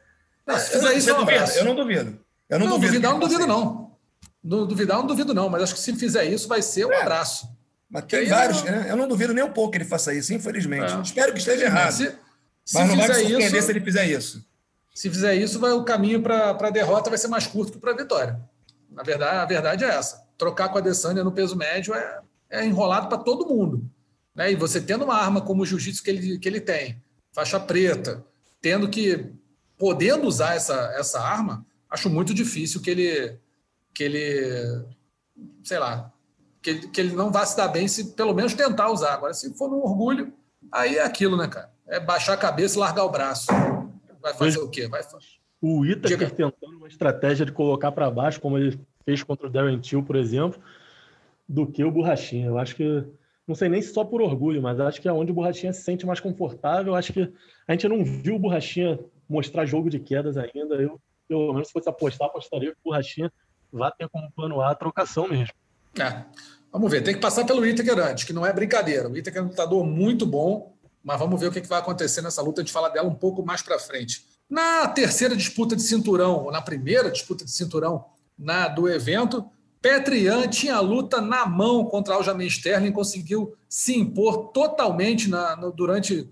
Não, 0.47 0.55
É, 0.55 0.59
se 0.59 0.67
eu, 0.67 0.73
fizer 0.81 0.83
não, 0.91 0.93
isso, 0.97 1.05
você 1.05 1.11
é 1.11 1.15
um 1.15 1.19
duvida? 1.19 1.37
abraço. 1.39 1.59
eu 1.59 1.65
não 1.65 1.75
duvido. 1.75 2.21
Eu 2.49 2.59
não, 2.59 2.67
Não, 2.67 2.75
duvido. 2.75 2.93
duvidar, 2.93 3.13
não 3.13 3.19
duvido, 3.21 3.47
não. 3.47 3.97
Du- 4.43 4.67
Duvidar, 4.67 4.99
não 4.99 5.07
duvido, 5.07 5.33
não. 5.35 5.49
Mas 5.49 5.63
acho 5.63 5.75
que 5.75 5.81
se 5.81 5.95
fizer 5.95 6.25
isso, 6.27 6.49
vai 6.49 6.61
ser 6.63 6.87
um 6.87 6.93
É. 6.93 7.01
abraço. 7.03 7.49
Mas 7.95 8.05
tem 8.07 8.27
vários. 8.27 8.59
eu- 8.65 8.73
né? 8.73 8.87
Eu 8.91 8.97
não 8.97 9.07
duvido 9.07 9.33
nem 9.33 9.45
um 9.45 9.53
pouco 9.53 9.71
que 9.71 9.79
ele 9.79 9.85
faça 9.85 10.13
isso, 10.13 10.35
infelizmente. 10.35 10.93
É. 10.93 11.01
Espero 11.01 11.33
que 11.33 11.39
esteja 11.39 11.65
errado. 11.65 11.93
Se, 11.93 12.07
se 12.65 12.75
mas 12.75 12.89
não 12.89 12.97
vai 12.97 13.07
me 13.09 13.15
surpreender 13.15 13.55
isso, 13.55 13.63
se 13.67 13.71
ele 13.73 13.81
fizer 13.81 14.07
isso. 14.07 14.45
se 14.93 15.09
fizer 15.11 15.35
isso, 15.37 15.61
vai, 15.61 15.71
o 15.73 15.85
caminho 15.85 16.21
para 16.21 16.51
a 16.51 16.71
derrota 16.71 17.09
vai 17.09 17.19
ser 17.19 17.29
mais 17.29 17.47
curto 17.47 17.73
que 17.73 17.79
para 17.79 17.93
a 17.93 17.97
vitória. 17.97 18.41
Na 18.91 19.03
verdade, 19.05 19.37
a 19.37 19.45
verdade 19.45 19.85
é 19.85 19.89
essa. 19.89 20.25
Trocar 20.37 20.69
com 20.71 20.79
a 20.79 20.81
Adesanya 20.81 21.23
no 21.23 21.31
peso 21.31 21.57
médio 21.57 21.95
é, 21.95 22.21
é 22.51 22.65
enrolado 22.67 23.09
para 23.09 23.19
todo 23.19 23.47
mundo. 23.47 23.89
Né? 24.35 24.51
E 24.53 24.57
você 24.57 24.81
tendo 24.81 25.05
uma 25.05 25.15
arma 25.15 25.41
como 25.41 25.63
o 25.63 25.67
jiu-jitsu 25.67 26.03
que 26.03 26.11
ele, 26.11 26.39
que 26.39 26.49
ele 26.49 26.61
tem, 26.61 27.01
faixa 27.33 27.61
preta, 27.61 28.25
tendo 28.61 28.89
que. 28.89 29.27
podendo 29.79 30.27
usar 30.27 30.57
essa, 30.57 30.93
essa 30.97 31.21
arma, 31.21 31.65
acho 31.89 32.11
muito 32.11 32.35
difícil 32.35 32.81
que 32.81 32.91
ele. 32.91 33.39
que 33.95 34.03
ele. 34.03 34.85
sei 35.63 35.79
lá. 35.79 36.13
Que, 36.65 36.71
ele- 36.71 36.89
que 36.89 36.99
ele 37.01 37.15
não 37.15 37.31
vá 37.31 37.45
se 37.45 37.55
dar 37.57 37.69
bem 37.69 37.87
se 37.87 38.15
pelo 38.15 38.33
menos 38.35 38.55
tentar 38.55 38.91
usar. 38.91 39.13
Agora, 39.13 39.35
se 39.35 39.53
for 39.57 39.69
no 39.69 39.77
orgulho, 39.85 40.33
aí 40.73 40.97
é 40.97 41.05
aquilo, 41.05 41.37
né, 41.37 41.47
cara? 41.47 41.71
É 41.87 42.01
baixar 42.01 42.33
a 42.33 42.37
cabeça 42.39 42.77
e 42.77 42.81
largar 42.81 43.05
o 43.05 43.11
braço. 43.11 43.49
Vai 44.23 44.33
fazer 44.33 44.59
o 44.59 44.71
quê? 44.71 44.89
Vai 44.89 45.03
fazer. 45.03 45.27
O 45.61 45.85
Itaker 45.85 46.17
Diga. 46.19 46.31
tentando 46.31 46.79
uma 46.79 46.89
estratégia 46.89 47.45
de 47.45 47.53
colocar 47.53 47.93
para 47.93 48.11
baixo, 48.11 48.41
como 48.41 48.57
ele 48.57 48.81
fez 49.05 49.23
contra 49.23 49.47
o 49.47 49.51
Darren 49.51 49.79
Till, 49.79 50.03
por 50.03 50.17
exemplo, 50.17 50.59
do 51.47 51.67
que 51.67 51.85
o 51.85 51.91
Borrachinha. 51.91 52.47
Eu 52.47 52.59
acho 52.59 52.75
que, 52.75 53.05
não 53.47 53.55
sei 53.55 53.69
nem 53.69 53.83
se 53.83 53.93
só 53.93 54.03
por 54.03 54.23
orgulho, 54.23 54.63
mas 54.63 54.81
acho 54.81 55.03
que 55.03 55.09
é 55.09 55.13
onde 55.13 55.33
o 55.33 55.35
Borrachinha 55.35 55.73
se 55.75 55.83
sente 55.83 56.07
mais 56.07 56.19
confortável. 56.21 56.93
Eu 56.93 56.97
acho 56.97 57.13
que 57.13 57.31
a 57.69 57.73
gente 57.73 57.87
não 57.89 58.03
viu 58.03 58.37
o 58.37 58.39
Borrachinha 58.39 58.99
mostrar 59.29 59.67
jogo 59.67 59.91
de 59.91 59.99
quedas 60.01 60.39
ainda. 60.39 60.77
Eu, 60.77 60.99
pelo 61.29 61.53
menos, 61.53 61.69
se 61.69 61.73
fosse 61.75 61.89
apostar, 61.91 62.29
apostaria 62.29 62.71
que 62.73 62.79
o 62.83 62.91
Borrachinha 62.91 63.31
vai 63.71 63.93
ter 63.99 64.09
como 64.09 64.31
plano 64.33 64.63
A 64.63 64.71
a 64.71 64.75
trocação 64.75 65.29
mesmo. 65.29 65.55
É. 65.99 66.25
Vamos 66.73 66.91
ver, 66.91 67.03
tem 67.03 67.15
que 67.15 67.21
passar 67.21 67.45
pelo 67.45 67.65
Itaker 67.65 67.99
antes, 67.99 68.25
que 68.25 68.33
não 68.33 68.45
é 68.45 68.53
brincadeira. 68.53 69.09
O 69.09 69.17
Itaker 69.17 69.41
é 69.41 69.45
um 69.45 69.49
lutador 69.49 69.85
muito 69.85 70.27
bom, 70.27 70.75
mas 71.03 71.19
vamos 71.19 71.39
ver 71.41 71.47
o 71.49 71.53
que 71.53 71.61
que 71.61 71.69
vai 71.69 71.79
acontecer 71.79 72.21
nessa 72.21 72.43
luta. 72.43 72.61
A 72.61 72.65
gente 72.65 72.73
fala 72.73 72.89
dela 72.89 73.09
um 73.09 73.15
pouco 73.15 73.45
mais 73.45 73.63
para 73.63 73.79
frente. 73.79 74.25
Na 74.51 74.89
terceira 74.89 75.37
disputa 75.37 75.77
de 75.77 75.83
cinturão, 75.83 76.45
ou 76.45 76.51
na 76.53 76.61
primeira 76.61 77.11
disputa 77.11 77.45
de 77.45 77.51
cinturão 77.51 78.07
na, 78.37 78.67
do 78.69 78.89
evento, 78.89 79.49
Petrian 79.81 80.49
tinha 80.49 80.77
a 80.77 80.81
luta 80.81 81.21
na 81.21 81.47
mão 81.47 81.85
contra 81.85 82.15
Aljamain 82.15 82.47
Sterling, 82.47 82.91
conseguiu 82.91 83.55
se 83.69 83.97
impor 83.97 84.49
totalmente 84.49 85.29
na- 85.29 85.55
no- 85.57 85.71
durante 85.71 86.29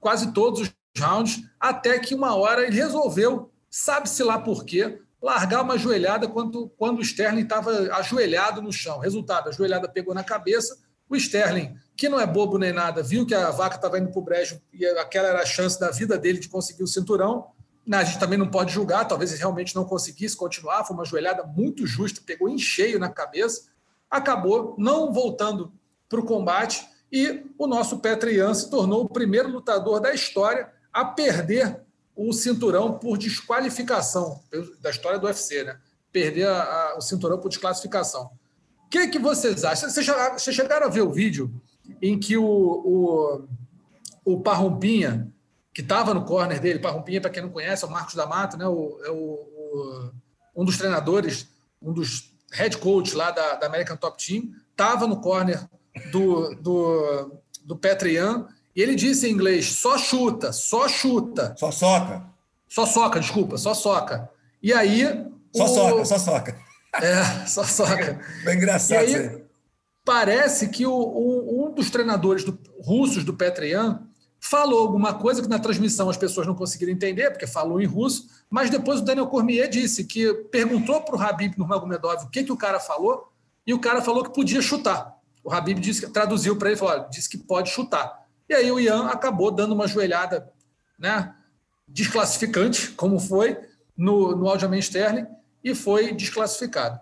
quase 0.00 0.32
todos 0.32 0.60
os 0.60 0.72
rounds, 0.98 1.42
até 1.60 1.98
que 1.98 2.14
uma 2.14 2.34
hora 2.34 2.66
ele 2.66 2.76
resolveu, 2.76 3.50
sabe-se 3.70 4.22
lá 4.22 4.38
por 4.38 4.64
quê, 4.64 5.00
largar 5.24 5.62
uma 5.62 5.78
joelhada 5.78 6.28
quando, 6.28 6.68
quando 6.76 6.98
o 6.98 7.02
Sterling 7.02 7.44
estava 7.44 7.70
ajoelhado 7.94 8.60
no 8.60 8.70
chão. 8.70 8.98
Resultado, 8.98 9.48
a 9.48 9.52
joelhada 9.52 9.88
pegou 9.88 10.14
na 10.14 10.22
cabeça, 10.22 10.76
o 11.08 11.16
Sterling, 11.16 11.74
que 11.96 12.10
não 12.10 12.20
é 12.20 12.26
bobo 12.26 12.58
nem 12.58 12.74
nada, 12.74 13.02
viu 13.02 13.24
que 13.24 13.34
a 13.34 13.50
vaca 13.50 13.76
estava 13.76 13.98
indo 13.98 14.10
para 14.10 14.18
o 14.18 14.22
brejo 14.22 14.60
e 14.70 14.84
aquela 14.84 15.28
era 15.28 15.40
a 15.40 15.46
chance 15.46 15.80
da 15.80 15.90
vida 15.90 16.18
dele 16.18 16.38
de 16.38 16.48
conseguir 16.50 16.82
o 16.82 16.86
cinturão. 16.86 17.46
A 17.90 18.04
gente 18.04 18.18
também 18.18 18.38
não 18.38 18.50
pode 18.50 18.74
julgar, 18.74 19.08
talvez 19.08 19.30
ele 19.30 19.40
realmente 19.40 19.74
não 19.74 19.86
conseguisse 19.86 20.36
continuar, 20.36 20.84
foi 20.84 20.94
uma 20.94 21.06
joelhada 21.06 21.42
muito 21.42 21.86
justa, 21.86 22.20
pegou 22.24 22.46
em 22.46 22.58
cheio 22.58 22.98
na 22.98 23.08
cabeça, 23.08 23.68
acabou 24.10 24.74
não 24.78 25.10
voltando 25.10 25.72
para 26.06 26.20
o 26.20 26.24
combate 26.24 26.86
e 27.10 27.46
o 27.56 27.66
nosso 27.66 27.98
Petrian 27.98 28.52
se 28.52 28.68
tornou 28.68 29.04
o 29.04 29.08
primeiro 29.08 29.48
lutador 29.48 30.00
da 30.00 30.12
história 30.12 30.70
a 30.92 31.02
perder 31.02 31.83
o 32.16 32.32
cinturão 32.32 32.98
por 32.98 33.18
desqualificação, 33.18 34.40
da 34.80 34.90
história 34.90 35.18
do 35.18 35.26
UFC, 35.26 35.64
né? 35.64 35.78
Perder 36.12 36.46
a- 36.48 36.62
a- 36.62 36.96
o 36.98 37.00
cinturão 37.00 37.38
por 37.38 37.48
desclassificação. 37.48 38.30
O 38.86 38.88
que, 38.88 39.08
que 39.08 39.18
vocês 39.18 39.64
acham? 39.64 39.90
Vocês 39.90 40.06
chegaram, 40.06 40.38
vocês 40.38 40.54
chegaram 40.56 40.86
a 40.86 40.90
ver 40.90 41.00
o 41.02 41.10
vídeo 41.12 41.52
em 42.00 42.18
que 42.18 42.36
o, 42.36 42.44
o, 42.44 43.48
o 44.24 44.40
Parrompinha, 44.40 45.32
que 45.72 45.80
estava 45.80 46.14
no 46.14 46.24
corner 46.24 46.60
dele, 46.60 46.78
Parrompinha, 46.78 47.20
para 47.20 47.30
quem 47.30 47.42
não 47.42 47.50
conhece, 47.50 47.84
é 47.84 47.88
o 47.88 47.90
Marcos 47.90 48.14
da 48.14 48.26
Mata, 48.26 48.56
né? 48.56 48.66
O, 48.66 49.00
é 49.04 49.10
o- 49.10 50.12
um 50.56 50.64
dos 50.64 50.78
treinadores, 50.78 51.48
um 51.82 51.92
dos 51.92 52.32
head 52.52 52.78
coach 52.78 53.16
lá 53.16 53.32
da, 53.32 53.56
da 53.56 53.66
American 53.66 53.96
Top 53.96 54.24
Team, 54.24 54.52
estava 54.70 55.04
no 55.08 55.20
corner 55.20 55.68
do, 56.12 56.54
do, 56.54 57.32
do 57.64 57.76
Petrian 57.76 58.46
e 58.74 58.82
ele 58.82 58.94
disse 58.94 59.28
em 59.28 59.32
inglês: 59.32 59.66
só 59.72 59.96
chuta, 59.98 60.52
só 60.52 60.88
chuta, 60.88 61.54
Só 61.58 61.70
soca. 61.70 62.22
só 62.68 62.86
soca, 62.86 63.20
desculpa, 63.20 63.56
só 63.56 63.74
soca. 63.74 64.28
E 64.62 64.72
aí. 64.72 65.04
Só 65.54 65.64
o- 65.64 65.68
soca, 65.68 66.04
só 66.04 66.18
soca. 66.18 66.58
É, 66.94 67.24
só 67.46 67.64
soca. 67.64 68.20
Foi 68.42 68.52
E 68.52 68.56
engraçado 68.56 69.04
isso 69.04 69.16
aí, 69.16 69.28
aí. 69.28 69.44
parece 70.04 70.68
que 70.68 70.86
o- 70.86 70.92
o- 70.92 71.66
um 71.66 71.72
dos 71.72 71.90
treinadores 71.90 72.44
do- 72.44 72.58
russos 72.82 73.24
do 73.24 73.34
Petrian 73.34 74.02
falou 74.40 74.80
alguma 74.80 75.14
coisa 75.14 75.40
que 75.40 75.48
na 75.48 75.58
transmissão 75.58 76.10
as 76.10 76.16
pessoas 76.18 76.46
não 76.46 76.54
conseguiram 76.54 76.92
entender, 76.92 77.30
porque 77.30 77.46
falou 77.46 77.80
em 77.80 77.86
russo, 77.86 78.28
mas 78.50 78.68
depois 78.68 79.00
o 79.00 79.04
Daniel 79.04 79.26
Cormier 79.26 79.68
disse 79.68 80.04
que 80.04 80.32
perguntou 80.52 81.00
para 81.00 81.16
o 81.16 81.20
Habib 81.22 81.54
Nurmagomedov 81.56 82.24
o 82.24 82.28
que, 82.28 82.44
que 82.44 82.52
o 82.52 82.56
cara 82.56 82.78
falou, 82.78 83.32
e 83.66 83.72
o 83.72 83.78
cara 83.80 84.02
falou 84.02 84.22
que 84.22 84.34
podia 84.34 84.60
chutar. 84.60 85.14
O 85.42 85.50
Habib 85.50 85.78
disse, 85.80 86.06
traduziu 86.10 86.56
para 86.56 86.68
ele 86.68 86.76
e 86.76 86.78
falou: 86.78 86.94
"Olha, 86.94 87.08
disse 87.10 87.28
que 87.28 87.38
pode 87.38 87.70
chutar. 87.70 88.23
E 88.48 88.54
aí 88.54 88.70
o 88.70 88.78
Ian 88.78 89.06
acabou 89.06 89.50
dando 89.50 89.72
uma 89.74 89.86
joelhada 89.88 90.52
né, 90.98 91.34
desclassificante, 91.88 92.90
como 92.90 93.18
foi, 93.18 93.58
no, 93.96 94.36
no 94.36 94.48
Aljamain 94.48 94.78
Sterling, 94.80 95.26
e 95.62 95.74
foi 95.74 96.12
desclassificado. 96.12 96.98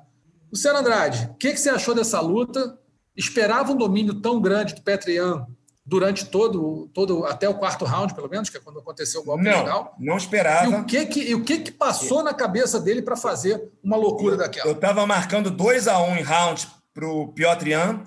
Luciano 0.53 0.79
Andrade, 0.79 1.29
o 1.33 1.35
que, 1.35 1.51
que 1.53 1.57
você 1.61 1.71
achou 1.71 1.95
dessa 1.95 2.21
luta? 2.21 2.79
Esperava 3.17 3.73
um 3.73 3.77
domínio 3.77 4.15
tão 4.21 4.41
grande 4.41 4.75
do 4.75 4.83
Petrian 4.83 5.47
durante 5.85 6.27
todo, 6.27 6.89
todo 6.95 7.25
até 7.25 7.49
o 7.49 7.55
quarto 7.55 7.85
round, 7.85 8.15
pelo 8.15 8.29
menos, 8.29 8.49
que 8.49 8.57
é 8.57 8.61
quando 8.61 8.79
aconteceu 8.79 9.21
o 9.21 9.25
golpe 9.25 9.43
Não, 9.45 9.59
legal. 9.59 9.97
não 9.99 10.15
E 10.15 10.19
esperava. 10.19 10.79
o 10.79 10.85
que 10.85 11.07
que, 11.07 11.21
e 11.31 11.35
o 11.35 11.43
que, 11.43 11.59
que 11.59 11.73
passou 11.73 12.23
na 12.23 12.33
cabeça 12.33 12.79
dele 12.79 13.03
para 13.03 13.17
fazer 13.17 13.71
uma 13.83 13.97
loucura 13.97 14.35
Eu 14.35 14.39
daquela? 14.39 14.71
estava 14.73 15.05
marcando 15.07 15.51
2 15.51 15.89
a 15.89 15.99
1 15.99 16.11
um 16.11 16.17
em 16.17 16.23
round 16.23 16.69
para 16.95 17.07
o 17.09 17.29
Piotr 17.33 17.69
Jan. 17.69 18.03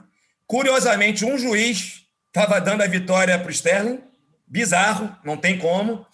Curiosamente, 0.48 1.26
um 1.26 1.38
juiz 1.38 2.05
estava 2.36 2.60
dando 2.60 2.82
a 2.82 2.88
vitória 2.88 3.40
para 3.40 3.48
o 3.48 3.52
Sterling. 3.52 4.02
Bizarro, 4.46 5.16
não 5.24 5.38
tem 5.38 5.58
como. 5.58 6.06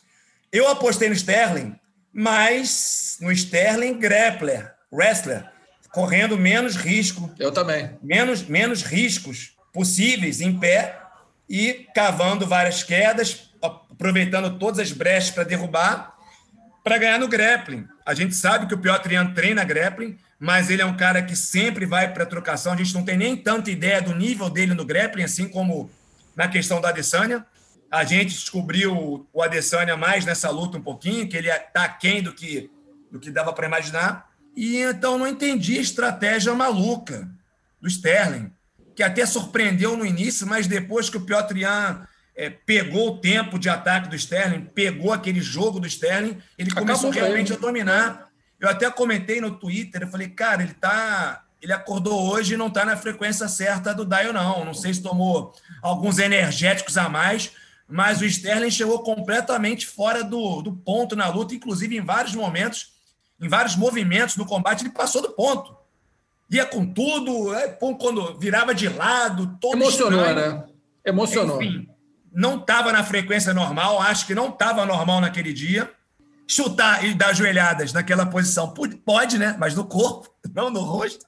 Eu 0.51 0.69
apostei 0.69 1.09
no 1.09 1.15
Sterling, 1.15 1.75
mas 2.13 3.17
no 3.19 3.31
Sterling 3.31 3.97
grappler, 3.97 4.71
wrestler, 4.91 5.45
correndo 5.91 6.37
menos 6.37 6.75
risco, 6.75 7.33
Eu 7.39 7.51
também. 7.51 7.97
menos, 8.03 8.43
menos 8.43 8.83
riscos 8.83 9.55
possíveis 9.73 10.41
em 10.41 10.59
pé 10.59 10.95
e 11.49 11.87
cavando 11.95 12.45
várias 12.45 12.83
quedas, 12.83 13.49
aproveitando 13.59 14.59
todas 14.59 14.79
as 14.79 14.91
brechas 14.91 15.31
para 15.31 15.43
derrubar, 15.43 16.15
para 16.83 16.99
ganhar 16.99 17.17
no 17.17 17.27
grappling. 17.27 17.87
A 18.05 18.13
gente 18.13 18.35
sabe 18.35 18.67
que 18.67 18.75
o 18.75 18.77
Piotr 18.77 19.09
Jan 19.11 19.33
treina 19.33 19.63
grappling, 19.63 20.17
mas 20.39 20.69
ele 20.69 20.83
é 20.83 20.85
um 20.85 20.95
cara 20.95 21.23
que 21.23 21.35
sempre 21.35 21.85
vai 21.85 22.13
para 22.13 22.27
trocação. 22.27 22.73
A 22.73 22.77
gente 22.77 22.93
não 22.93 23.03
tem 23.03 23.17
nem 23.17 23.35
tanta 23.35 23.71
ideia 23.71 24.01
do 24.01 24.15
nível 24.15 24.49
dele 24.51 24.75
no 24.75 24.85
grappling, 24.85 25.23
assim 25.23 25.47
como 25.47 25.89
na 26.35 26.47
questão 26.47 26.81
da 26.81 26.89
Adesanya. 26.89 27.45
A 27.89 28.03
gente 28.03 28.29
descobriu 28.29 29.27
o 29.33 29.41
Adesanya 29.41 29.97
mais 29.97 30.25
nessa 30.25 30.49
luta 30.49 30.77
um 30.77 30.81
pouquinho, 30.81 31.27
que 31.27 31.35
ele 31.35 31.49
está 31.49 31.83
aquém 31.83 32.21
do 32.23 32.33
que, 32.33 32.69
do 33.11 33.19
que 33.19 33.29
dava 33.29 33.51
para 33.53 33.67
imaginar. 33.67 34.29
E 34.55 34.77
então 34.77 35.17
não 35.17 35.27
entendi 35.27 35.77
a 35.77 35.81
estratégia 35.81 36.53
maluca 36.53 37.29
do 37.79 37.87
Sterling, 37.87 38.51
que 38.95 39.03
até 39.03 39.25
surpreendeu 39.25 39.97
no 39.97 40.05
início, 40.05 40.45
mas 40.45 40.67
depois 40.67 41.09
que 41.09 41.17
o 41.17 41.21
Piotr 41.21 41.57
Jan 41.57 42.05
é, 42.35 42.49
pegou 42.49 43.09
o 43.09 43.17
tempo 43.17 43.59
de 43.59 43.69
ataque 43.69 44.09
do 44.09 44.15
Sterling, 44.15 44.65
pegou 44.73 45.11
aquele 45.11 45.41
jogo 45.41 45.79
do 45.79 45.87
Sterling, 45.87 46.37
ele 46.57 46.71
começou 46.71 47.09
realmente 47.09 47.53
a 47.53 47.57
dominar. 47.57 48.29
Eu 48.59 48.69
até 48.69 48.89
comentei 48.91 49.41
no 49.41 49.57
Twitter, 49.57 50.03
eu 50.03 50.07
falei, 50.07 50.29
cara, 50.29 50.61
ele 50.63 50.73
tá. 50.73 51.40
Ele 51.61 51.73
acordou 51.73 52.31
hoje 52.31 52.55
e 52.55 52.57
não 52.57 52.67
está 52.67 52.83
na 52.83 52.97
frequência 52.97 53.47
certa 53.47 53.93
do 53.93 54.05
Dial, 54.05 54.33
não. 54.33 54.65
Não 54.65 54.73
sei 54.73 54.93
se 54.93 55.01
tomou 55.01 55.53
alguns 55.81 56.17
energéticos 56.17 56.97
a 56.97 57.07
mais, 57.07 57.51
mas 57.87 58.19
o 58.19 58.25
Sterling 58.25 58.71
chegou 58.71 58.99
completamente 59.03 59.85
fora 59.85 60.23
do, 60.23 60.61
do 60.61 60.73
ponto 60.73 61.15
na 61.15 61.27
luta, 61.27 61.53
inclusive 61.53 61.95
em 61.97 62.01
vários 62.01 62.33
momentos, 62.33 62.93
em 63.39 63.47
vários 63.47 63.75
movimentos 63.75 64.35
do 64.35 64.45
combate, 64.45 64.81
ele 64.81 64.91
passou 64.91 65.21
do 65.21 65.31
ponto. 65.31 65.75
Ia 66.49 66.65
com 66.65 66.85
tudo, 66.85 67.53
é, 67.53 67.67
quando 67.67 68.37
virava 68.37 68.73
de 68.73 68.89
lado, 68.89 69.57
todo 69.61 69.75
Emocionou, 69.75 70.25
estranho. 70.25 70.57
né? 70.57 70.63
Emocionou. 71.05 71.61
Enfim, 71.61 71.87
não 72.31 72.57
estava 72.57 72.91
na 72.91 73.03
frequência 73.03 73.53
normal, 73.53 74.01
acho 74.01 74.25
que 74.25 74.35
não 74.35 74.49
estava 74.49 74.85
normal 74.85 75.21
naquele 75.21 75.53
dia. 75.53 75.91
Chutar 76.47 77.05
e 77.05 77.13
dar 77.13 77.33
joelhadas 77.33 77.93
naquela 77.93 78.25
posição, 78.25 78.73
pode, 79.05 79.37
né? 79.37 79.55
Mas 79.57 79.75
no 79.75 79.85
corpo, 79.85 80.29
não 80.53 80.69
no 80.69 80.81
rosto. 80.81 81.25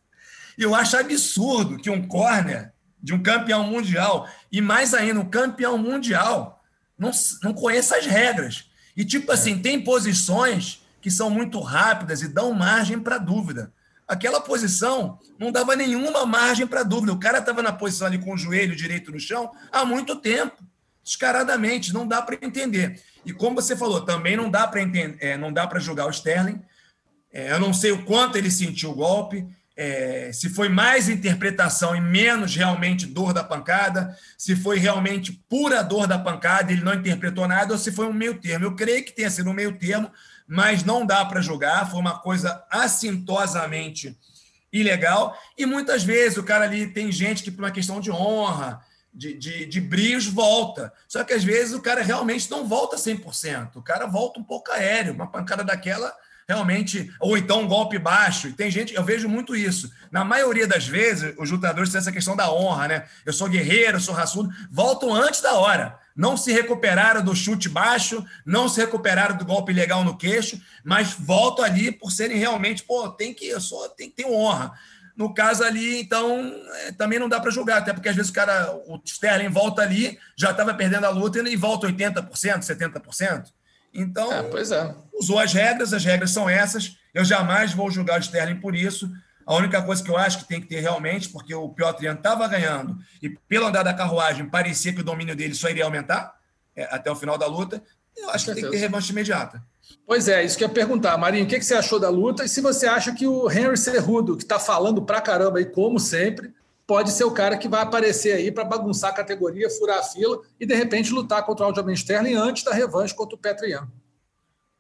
E 0.58 0.64
eu 0.64 0.76
acho 0.76 0.98
absurdo 0.98 1.78
que 1.78 1.90
um 1.90 2.08
corner 2.08 2.74
de 3.02 3.14
um 3.14 3.22
campeão 3.22 3.66
mundial, 3.66 4.30
e 4.50 4.62
mais 4.62 4.94
ainda, 4.94 5.20
um 5.20 5.30
campeão 5.30 5.78
mundial, 5.78 6.64
não, 6.98 7.12
não 7.42 7.54
conheça 7.54 7.98
as 7.98 8.06
regras. 8.06 8.70
E, 8.96 9.04
tipo 9.04 9.32
é. 9.32 9.36
assim, 9.36 9.60
tem 9.60 9.84
posições 9.84 10.82
que 11.02 11.12
são 11.12 11.30
muito 11.30 11.60
rápidas 11.60 12.22
e 12.22 12.30
dão 12.30 12.54
margem 12.54 12.98
para 12.98 13.18
dúvida. 13.18 13.74
Aquela 14.08 14.40
posição 14.40 15.20
não 15.38 15.52
dava 15.52 15.76
nenhuma 15.76 16.26
margem 16.26 16.66
para 16.66 16.84
dúvida. 16.84 17.12
O 17.12 17.20
cara 17.20 17.40
estava 17.40 17.62
na 17.62 17.74
posição 17.74 18.08
ali 18.08 18.18
com 18.18 18.34
o 18.34 18.38
joelho 18.38 18.76
direito 18.76 19.12
no 19.12 19.20
chão 19.20 19.52
há 19.72 19.84
muito 19.84 20.16
tempo, 20.16 20.64
descaradamente, 21.04 21.94
não 21.94 22.08
dá 22.08 22.22
para 22.22 22.38
entender. 22.42 23.02
E 23.26 23.34
como 23.34 23.56
você 23.56 23.76
falou, 23.76 24.02
também 24.02 24.38
não 24.38 24.50
dá 24.50 24.66
para 24.66 24.82
entender, 24.82 25.18
é, 25.20 25.38
não 25.38 25.52
dá 25.52 25.68
para 25.68 25.80
julgar 25.80 26.08
o 26.08 26.12
Sterling. 26.12 26.62
É, 27.32 27.52
eu 27.52 27.60
não 27.60 27.74
sei 27.74 27.92
o 27.92 28.06
quanto 28.06 28.38
ele 28.38 28.52
sentiu 28.52 28.92
o 28.92 28.96
golpe 28.96 29.46
é, 29.76 30.32
se 30.32 30.50
foi 30.50 30.70
mais 30.70 31.10
interpretação 31.10 31.96
e 31.96 32.02
menos 32.02 32.56
realmente 32.56 33.08
dor 33.08 33.34
da 33.34 33.44
pancada, 33.44 34.16
se 34.38 34.56
foi 34.56 34.78
realmente 34.78 35.32
pura 35.50 35.84
dor 35.84 36.06
da 36.08 36.20
pancada, 36.20 36.72
ele 36.72 36.84
não 36.84 36.94
interpretou 36.94 37.48
nada, 37.48 37.74
ou 37.74 37.80
se 37.80 37.92
foi 37.92 38.06
um 38.06 38.14
meio 38.14 38.40
termo. 38.40 38.66
Eu 38.66 38.76
creio 38.76 39.04
que 39.04 39.12
tenha 39.12 39.30
sido 39.30 39.50
um 39.50 39.54
meio 39.54 39.78
termo, 39.78 40.12
mas 40.48 40.84
não 40.84 41.06
dá 41.06 41.26
para 41.26 41.42
julgar, 41.42 41.90
foi 41.90 42.00
uma 42.00 42.20
coisa 42.20 42.64
assintosamente 42.70 44.18
ilegal. 44.72 45.38
E 45.58 45.66
muitas 45.66 46.04
vezes 46.04 46.38
o 46.38 46.44
cara 46.44 46.66
ali 46.66 46.88
tem 46.88 47.12
gente 47.12 47.44
que, 47.44 47.52
por 47.52 47.64
uma 47.64 47.72
questão 47.72 48.00
de 48.00 48.12
honra, 48.12 48.80
de, 49.14 49.34
de, 49.34 49.66
de 49.66 49.82
brios, 49.82 50.26
volta. 50.26 50.92
Só 51.08 51.24
que 51.24 51.34
às 51.34 51.44
vezes 51.44 51.74
o 51.74 51.82
cara 51.82 52.02
realmente 52.02 52.50
não 52.50 52.68
volta 52.68 52.96
100%, 52.96 53.76
o 53.76 53.82
cara 53.82 54.06
volta 54.06 54.40
um 54.40 54.44
pouco 54.44 54.72
aéreo, 54.72 55.14
uma 55.14 55.32
pancada 55.32 55.64
daquela 55.64 56.14
realmente, 56.48 57.12
ou 57.20 57.38
então 57.38 57.62
um 57.62 57.68
golpe 57.68 57.98
baixo. 57.98 58.48
E 58.48 58.54
tem 58.54 58.70
gente, 58.70 58.94
eu 58.94 59.04
vejo 59.04 59.28
muito 59.30 59.56
isso. 59.56 59.92
Na 60.12 60.24
maioria 60.24 60.68
das 60.68 60.88
vezes, 60.88 61.34
os 61.38 61.50
lutadores 61.50 61.90
têm 61.90 62.00
essa 62.00 62.12
questão 62.12 62.36
da 62.36 62.52
honra, 62.52 62.88
né? 62.88 63.06
Eu 63.26 63.34
sou 63.34 63.48
guerreiro, 63.48 64.00
sou 64.00 64.14
raçudo, 64.14 64.50
voltam 64.72 65.14
antes 65.14 65.42
da 65.42 65.54
hora. 65.54 66.00
Não 66.16 66.38
se 66.38 66.52
recuperaram 66.52 67.24
do 67.24 67.36
chute 67.36 67.68
baixo, 67.68 68.24
não 68.46 68.70
se 68.70 68.80
recuperaram 68.80 69.36
do 69.36 69.46
golpe 69.46 69.74
legal 69.74 70.04
no 70.04 70.18
queixo, 70.18 70.62
mas 70.84 71.14
voltam 71.14 71.66
ali 71.66 71.92
por 71.92 72.12
serem 72.12 72.38
realmente, 72.38 72.84
pô, 72.84 73.10
tem 73.10 73.34
que, 73.34 73.48
eu 73.48 73.60
sou, 73.60 73.90
tem 73.90 74.10
que 74.10 74.18
ter 74.18 74.26
honra. 74.26 74.74
No 75.16 75.34
caso 75.34 75.64
ali, 75.64 76.02
então, 76.02 76.54
é, 76.86 76.92
também 76.92 77.20
não 77.20 77.30
dá 77.30 77.40
para 77.40 77.52
julgar, 77.52 77.80
até 77.80 77.94
porque 77.94 78.10
às 78.10 78.16
vezes 78.16 78.32
o 78.32 78.34
cara, 78.34 78.74
o 78.88 79.00
Sterling 79.06 79.50
volta 79.50 79.82
ali, 79.82 80.18
já 80.36 80.52
estava 80.52 80.74
perdendo 80.74 81.06
a 81.06 81.10
luta 81.10 81.38
e 81.40 81.56
volta 81.56 81.88
80%, 81.88 82.30
70%. 82.32 83.46
Então, 83.94 84.32
é, 84.32 84.44
pois 84.44 84.72
é. 84.72 84.96
usou 85.14 85.40
as 85.40 85.54
regras, 85.54 85.94
as 85.94 86.04
regras 86.04 86.32
são 86.32 86.50
essas. 86.50 86.98
Eu 87.14 87.24
jamais 87.24 87.74
vou 87.74 87.92
julgar 87.92 88.20
o 88.20 88.24
Sterling 88.24 88.60
por 88.60 88.76
isso. 88.76 89.10
A 89.46 89.56
única 89.56 89.82
coisa 89.82 90.02
que 90.02 90.10
eu 90.10 90.18
acho 90.18 90.40
que 90.40 90.48
tem 90.48 90.62
que 90.62 90.68
ter 90.68 90.80
realmente, 90.80 91.30
porque 91.30 91.54
o 91.54 91.70
Piotr 91.70 92.06
estava 92.06 92.48
ganhando 92.48 92.98
e 93.22 93.30
pelo 93.30 93.68
andar 93.68 93.84
da 93.84 93.94
carruagem 93.94 94.50
parecia 94.50 94.94
que 94.94 95.02
o 95.02 95.04
domínio 95.04 95.36
dele 95.36 95.54
só 95.54 95.70
iria 95.70 95.84
aumentar 95.84 96.34
é, 96.76 96.84
até 96.86 97.12
o 97.12 97.16
final 97.16 97.38
da 97.38 97.46
luta, 97.46 97.84
eu 98.16 98.30
acho 98.30 98.46
que 98.46 98.54
tem 98.54 98.64
que 98.64 98.70
ter 98.70 98.78
revanche 98.78 99.12
imediata. 99.12 99.62
Pois 100.06 100.28
é, 100.28 100.44
isso 100.44 100.58
que 100.58 100.64
eu 100.64 100.68
ia 100.68 100.74
perguntar. 100.74 101.18
Marinho, 101.18 101.46
o 101.46 101.48
que, 101.48 101.60
que 101.60 101.66
você 101.66 101.76
achou 101.76 102.00
da 102.00 102.10
luta? 102.10 102.46
E 102.46 102.50
se 102.50 102.62
você 102.62 102.88
acha 102.88 103.14
que 103.14 103.28
o 103.28 103.50
Henry 103.50 103.78
Cerrudo, 103.78 104.38
que 104.38 104.44
está 104.44 104.60
falando 104.60 105.02
pra 105.02 105.22
caramba 105.22 105.60
aí, 105.60 105.66
como 105.66 106.00
sempre, 106.00 106.54
pode 106.86 107.12
ser 107.12 107.24
o 107.24 107.32
cara 107.32 107.58
que 107.58 107.68
vai 107.68 107.82
aparecer 107.82 108.34
aí 108.34 108.52
para 108.52 108.64
bagunçar 108.64 109.12
a 109.12 109.14
categoria, 109.14 109.70
furar 109.70 110.00
a 110.00 110.04
fila 110.04 110.42
e 110.60 110.66
de 110.66 110.76
repente 110.76 111.14
lutar 111.14 111.46
contra 111.46 111.66
o 111.66 111.70
Aljamain 111.70 111.94
Sterling 111.94 112.36
antes 112.36 112.64
da 112.64 112.74
revanche 112.74 113.16
contra 113.16 113.36
o 113.36 113.40
Petrian. 113.40 113.88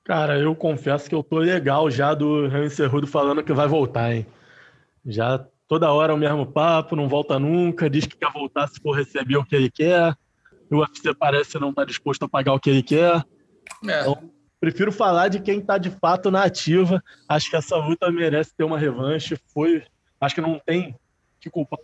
Cara, 0.04 0.38
eu 0.38 0.54
confesso 0.54 1.08
que 1.08 1.16
eu 1.16 1.24
tô 1.24 1.38
legal 1.38 1.89
já 1.89 2.13
do 2.13 2.48
Remy 2.48 2.70
Cerrudo 2.70 3.08
falando 3.08 3.44
que 3.44 3.54
vai 3.54 3.68
voltar, 3.68 4.13
hein? 4.13 4.28
Já 5.06 5.46
toda 5.68 5.92
hora 5.92 6.13
o 6.13 6.18
mesmo 6.18 6.46
papo, 6.46 6.96
não 6.96 7.08
volta 7.08 7.39
nunca, 7.39 7.89
diz 7.89 8.06
que 8.06 8.18
quer 8.18 8.32
voltar 8.32 8.68
se 8.68 8.82
for 8.82 8.92
receber 8.92 9.38
o 9.38 9.46
que 9.46 9.56
ele 9.56 9.72
quer. 9.72 10.16
O 10.70 10.78
UFC 10.78 11.13
parece 11.13 11.58
não 11.58 11.70
estar 11.70 11.84
tá 11.84 11.88
disposto 11.88 12.24
a 12.24 12.30
pagar 12.30 12.54
o 12.54 12.60
que 12.60 12.70
ele 12.70 12.84
quer. 12.84 13.24
É. 13.88 14.02
Então, 14.02 14.30
prefiro 14.60 14.92
falar 14.92 15.30
de 15.30 15.39
quem 15.39 15.60
está 15.60 15.78
de 15.78 15.89
fato 15.89 16.30
na 16.30 16.44
ativa. 16.44 17.02
Acho 17.28 17.50
que 17.50 17.56
essa 17.56 17.78
luta 17.78 18.12
merece 18.12 18.56
ter 18.56 18.63
uma 18.63 18.78
revanche. 18.78 19.38
Foi, 19.54 19.84
acho 20.20 20.36
que 20.36 20.42
não 20.42 20.60
tem 20.66 20.96
que 21.39 21.50
culpar 21.50 21.80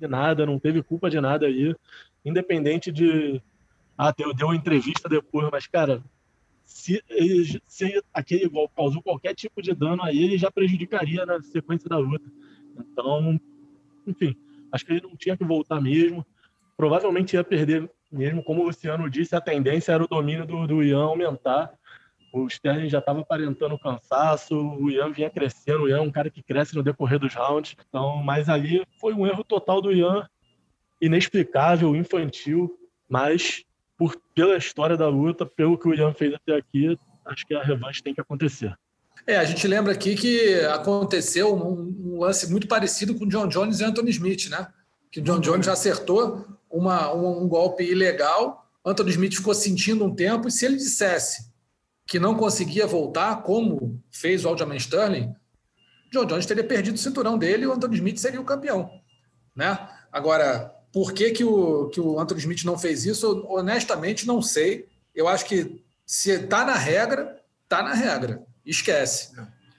de 0.00 0.08
nada, 0.08 0.46
não 0.46 0.58
teve 0.58 0.82
culpa 0.82 1.10
de 1.10 1.20
nada 1.20 1.46
aí, 1.46 1.74
independente 2.24 2.90
de. 2.90 3.40
Ah, 3.96 4.12
deu, 4.16 4.32
deu 4.32 4.46
uma 4.48 4.56
entrevista 4.56 5.08
depois, 5.08 5.48
mas, 5.52 5.66
cara, 5.66 6.02
se, 6.64 7.02
se 7.66 8.02
aquele 8.14 8.48
gol 8.48 8.68
causou 8.74 9.02
qualquer 9.02 9.34
tipo 9.34 9.60
de 9.60 9.74
dano 9.74 10.02
a 10.02 10.10
ele, 10.10 10.38
já 10.38 10.50
prejudicaria 10.50 11.26
na 11.26 11.42
sequência 11.42 11.88
da 11.88 11.98
luta. 11.98 12.24
Então, 12.78 13.38
enfim, 14.06 14.34
acho 14.72 14.86
que 14.86 14.92
ele 14.92 15.02
não 15.02 15.16
tinha 15.16 15.36
que 15.36 15.44
voltar 15.44 15.80
mesmo. 15.80 16.24
Provavelmente 16.76 17.34
ia 17.34 17.44
perder 17.44 17.90
mesmo, 18.10 18.42
como 18.42 18.62
o 18.62 18.64
Luciano 18.64 19.10
disse, 19.10 19.36
a 19.36 19.40
tendência 19.40 19.92
era 19.92 20.02
o 20.02 20.08
domínio 20.08 20.46
do, 20.46 20.66
do 20.66 20.82
Ian 20.82 21.02
aumentar. 21.02 21.70
O 22.32 22.46
Sterling 22.46 22.88
já 22.88 22.98
estava 22.98 23.20
aparentando 23.20 23.78
cansaço, 23.78 24.54
o 24.56 24.90
Ian 24.90 25.10
vinha 25.10 25.28
crescendo, 25.28 25.82
o 25.82 25.88
Ian 25.88 25.98
é 25.98 26.00
um 26.00 26.10
cara 26.10 26.30
que 26.30 26.42
cresce 26.42 26.74
no 26.74 26.82
decorrer 26.82 27.18
dos 27.18 27.34
rounds. 27.34 27.76
Então, 27.88 28.22
mas 28.22 28.48
ali 28.48 28.86
foi 29.00 29.12
um 29.12 29.26
erro 29.26 29.42
total 29.42 29.80
do 29.80 29.92
Ian, 29.92 30.28
inexplicável, 31.00 31.96
infantil, 31.96 32.78
mas 33.08 33.64
por, 33.98 34.16
pela 34.34 34.56
história 34.56 34.96
da 34.96 35.08
luta, 35.08 35.44
pelo 35.44 35.76
que 35.76 35.88
o 35.88 35.94
Ian 35.94 36.14
fez 36.14 36.32
até 36.34 36.56
aqui, 36.56 36.96
acho 37.26 37.46
que 37.46 37.54
a 37.54 37.62
revanche 37.62 38.02
tem 38.02 38.14
que 38.14 38.20
acontecer. 38.20 38.74
É, 39.26 39.36
a 39.36 39.44
gente 39.44 39.66
lembra 39.66 39.92
aqui 39.92 40.14
que 40.14 40.54
aconteceu 40.66 41.54
um, 41.54 42.14
um 42.14 42.18
lance 42.20 42.50
muito 42.50 42.66
parecido 42.66 43.14
com 43.14 43.26
John 43.26 43.48
Jones 43.48 43.80
e 43.80 43.84
Anthony 43.84 44.10
Smith, 44.10 44.48
né? 44.48 44.68
Que 45.10 45.20
John 45.20 45.40
Jones 45.40 45.68
acertou 45.68 46.46
uma, 46.70 47.12
um, 47.12 47.42
um 47.42 47.48
golpe 47.48 47.82
ilegal, 47.82 48.66
Anthony 48.84 49.10
Smith 49.10 49.34
ficou 49.34 49.52
sentindo 49.52 50.04
um 50.04 50.14
tempo, 50.14 50.48
e 50.48 50.50
se 50.50 50.64
ele 50.64 50.76
dissesse 50.76 51.49
que 52.10 52.18
não 52.18 52.34
conseguia 52.34 52.88
voltar, 52.88 53.36
como 53.42 54.02
fez 54.10 54.44
o 54.44 54.48
Aljamain 54.48 54.78
Sterling, 54.78 55.32
John 56.10 56.24
Jones 56.24 56.44
teria 56.44 56.64
perdido 56.64 56.96
o 56.96 56.98
cinturão 56.98 57.38
dele 57.38 57.62
e 57.62 57.66
o 57.68 57.72
Anthony 57.72 57.94
Smith 57.94 58.18
seria 58.18 58.40
o 58.40 58.44
campeão. 58.44 58.90
Né? 59.54 59.78
Agora, 60.10 60.74
por 60.92 61.12
que, 61.12 61.30
que, 61.30 61.44
o, 61.44 61.88
que 61.88 62.00
o 62.00 62.18
Anthony 62.18 62.40
Smith 62.40 62.64
não 62.64 62.76
fez 62.76 63.06
isso? 63.06 63.24
Eu, 63.24 63.46
honestamente, 63.52 64.26
não 64.26 64.42
sei. 64.42 64.88
Eu 65.14 65.28
acho 65.28 65.44
que 65.44 65.84
se 66.04 66.32
está 66.32 66.64
na 66.64 66.74
regra, 66.74 67.36
está 67.62 67.80
na 67.80 67.94
regra. 67.94 68.42
Esquece. 68.66 69.30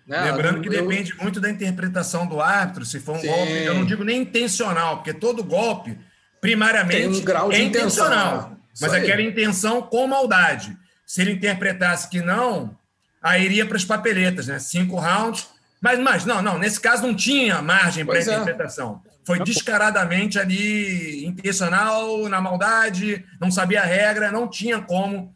Né? 0.07 0.31
Lembrando 0.31 0.61
que 0.61 0.69
eu... 0.69 0.87
depende 0.87 1.13
muito 1.17 1.41
da 1.41 1.49
interpretação 1.49 2.25
do 2.25 2.39
árbitro, 2.39 2.85
se 2.85 3.01
for 3.01 3.17
um 3.17 3.19
Sim. 3.19 3.27
golpe, 3.27 3.51
eu 3.51 3.73
não 3.73 3.85
digo 3.85 4.05
nem 4.05 4.21
intencional, 4.21 4.95
porque 4.99 5.13
todo 5.13 5.43
golpe, 5.43 5.99
primariamente, 6.39 7.07
um 7.07 7.09
é 7.09 7.09
intencional. 7.09 7.51
intencional. 7.51 8.57
Mas 8.79 8.93
aquela 8.93 9.21
intenção 9.21 9.81
com 9.81 10.07
maldade. 10.07 10.79
Se 11.11 11.19
ele 11.19 11.33
interpretasse 11.33 12.07
que 12.07 12.21
não, 12.21 12.73
aí 13.21 13.43
iria 13.43 13.65
para 13.65 13.75
as 13.75 13.83
papeletas, 13.83 14.47
né? 14.47 14.59
Cinco 14.59 14.95
rounds. 14.95 15.45
Mas, 15.81 15.99
mas 15.99 16.23
não, 16.23 16.41
não, 16.41 16.57
nesse 16.57 16.79
caso 16.79 17.05
não 17.05 17.13
tinha 17.13 17.61
margem 17.61 18.05
para 18.05 18.17
é. 18.17 18.21
interpretação. 18.21 19.01
Foi 19.25 19.43
descaradamente 19.43 20.39
ali, 20.39 21.25
intencional, 21.25 22.29
na 22.29 22.39
maldade, 22.39 23.25
não 23.41 23.51
sabia 23.51 23.81
a 23.81 23.85
regra, 23.85 24.31
não 24.31 24.47
tinha 24.47 24.81
como 24.81 25.35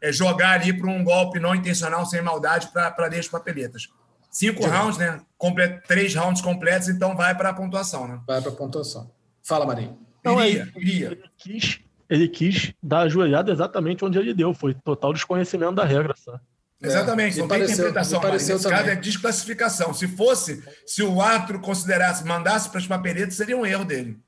é, 0.00 0.12
jogar 0.12 0.60
ali 0.60 0.72
para 0.72 0.88
um 0.88 1.02
golpe 1.02 1.40
não 1.40 1.56
intencional, 1.56 2.06
sem 2.06 2.22
maldade, 2.22 2.68
para 2.68 2.90
dentro 3.08 3.16
das 3.16 3.28
papeletas. 3.28 3.88
Cinco 4.30 4.62
Sim. 4.62 4.68
rounds, 4.68 4.96
né? 4.96 5.20
Comple 5.36 5.80
três 5.88 6.14
rounds 6.14 6.40
completos, 6.40 6.88
então 6.88 7.16
vai 7.16 7.34
para 7.34 7.48
a 7.48 7.52
pontuação, 7.52 8.06
né? 8.06 8.20
Vai 8.28 8.40
para 8.40 8.52
a 8.52 8.54
pontuação. 8.54 9.10
Fala, 9.42 9.66
Marinho. 9.66 9.98
Então, 10.20 10.40
iria, 10.40 10.72
iria. 10.76 11.06
Ele 11.06 11.24
quis 11.36 11.80
ele 12.08 12.28
quis 12.28 12.72
dar 12.82 13.00
a 13.00 13.08
joelhada 13.08 13.52
exatamente 13.52 14.04
onde 14.04 14.18
ele 14.18 14.34
deu. 14.34 14.54
Foi 14.54 14.74
total 14.74 15.12
desconhecimento 15.12 15.74
da 15.74 15.84
regra, 15.84 16.14
sabe? 16.16 16.40
Exatamente, 16.82 17.38
é, 17.38 17.40
não 17.40 17.48
tem 17.48 17.58
pareceu, 17.58 17.88
interpretação. 17.88 18.20
Nesse 18.30 18.68
caso 18.68 18.90
é 18.90 18.94
desclassificação. 18.94 19.94
Se 19.94 20.06
fosse, 20.06 20.62
se 20.84 21.02
o 21.02 21.20
árbitro 21.20 21.58
considerasse, 21.60 22.24
mandasse 22.24 22.68
para 22.68 22.78
as 22.78 22.86
papeletas, 22.86 23.34
seria 23.34 23.56
um 23.56 23.66
erro 23.66 23.84
dele. 23.84 24.18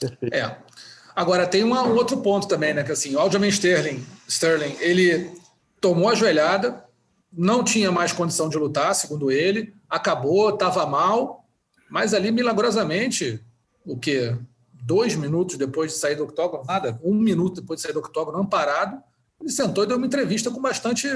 É. 0.32 0.56
Agora, 1.14 1.48
tem 1.48 1.64
uma, 1.64 1.82
um 1.82 1.96
outro 1.96 2.18
ponto 2.18 2.46
também, 2.46 2.72
né? 2.72 2.84
Que 2.84 2.92
assim, 2.92 3.16
o 3.16 3.18
Aljamain 3.18 3.48
Sterling, 3.48 4.06
Sterling, 4.28 4.76
ele 4.78 5.32
tomou 5.80 6.08
a 6.08 6.14
joelhada, 6.14 6.84
não 7.32 7.64
tinha 7.64 7.90
mais 7.90 8.12
condição 8.12 8.48
de 8.48 8.56
lutar, 8.56 8.94
segundo 8.94 9.28
ele, 9.28 9.74
acabou, 9.90 10.50
estava 10.50 10.86
mal, 10.86 11.44
mas 11.90 12.14
ali, 12.14 12.30
milagrosamente, 12.30 13.44
o 13.84 13.98
que 13.98 14.36
dois 14.82 15.14
minutos 15.14 15.56
depois 15.56 15.92
de 15.92 15.98
sair 15.98 16.14
do 16.14 16.24
octógono, 16.24 16.64
nada, 16.66 16.98
um 17.02 17.14
minuto 17.14 17.60
depois 17.60 17.78
de 17.78 17.82
sair 17.82 17.92
do 17.92 18.00
octógono, 18.00 18.38
amparado, 18.38 19.02
ele 19.40 19.50
sentou 19.50 19.84
e 19.84 19.86
deu 19.86 19.96
uma 19.96 20.06
entrevista 20.06 20.50
com 20.50 20.60
bastante 20.60 21.08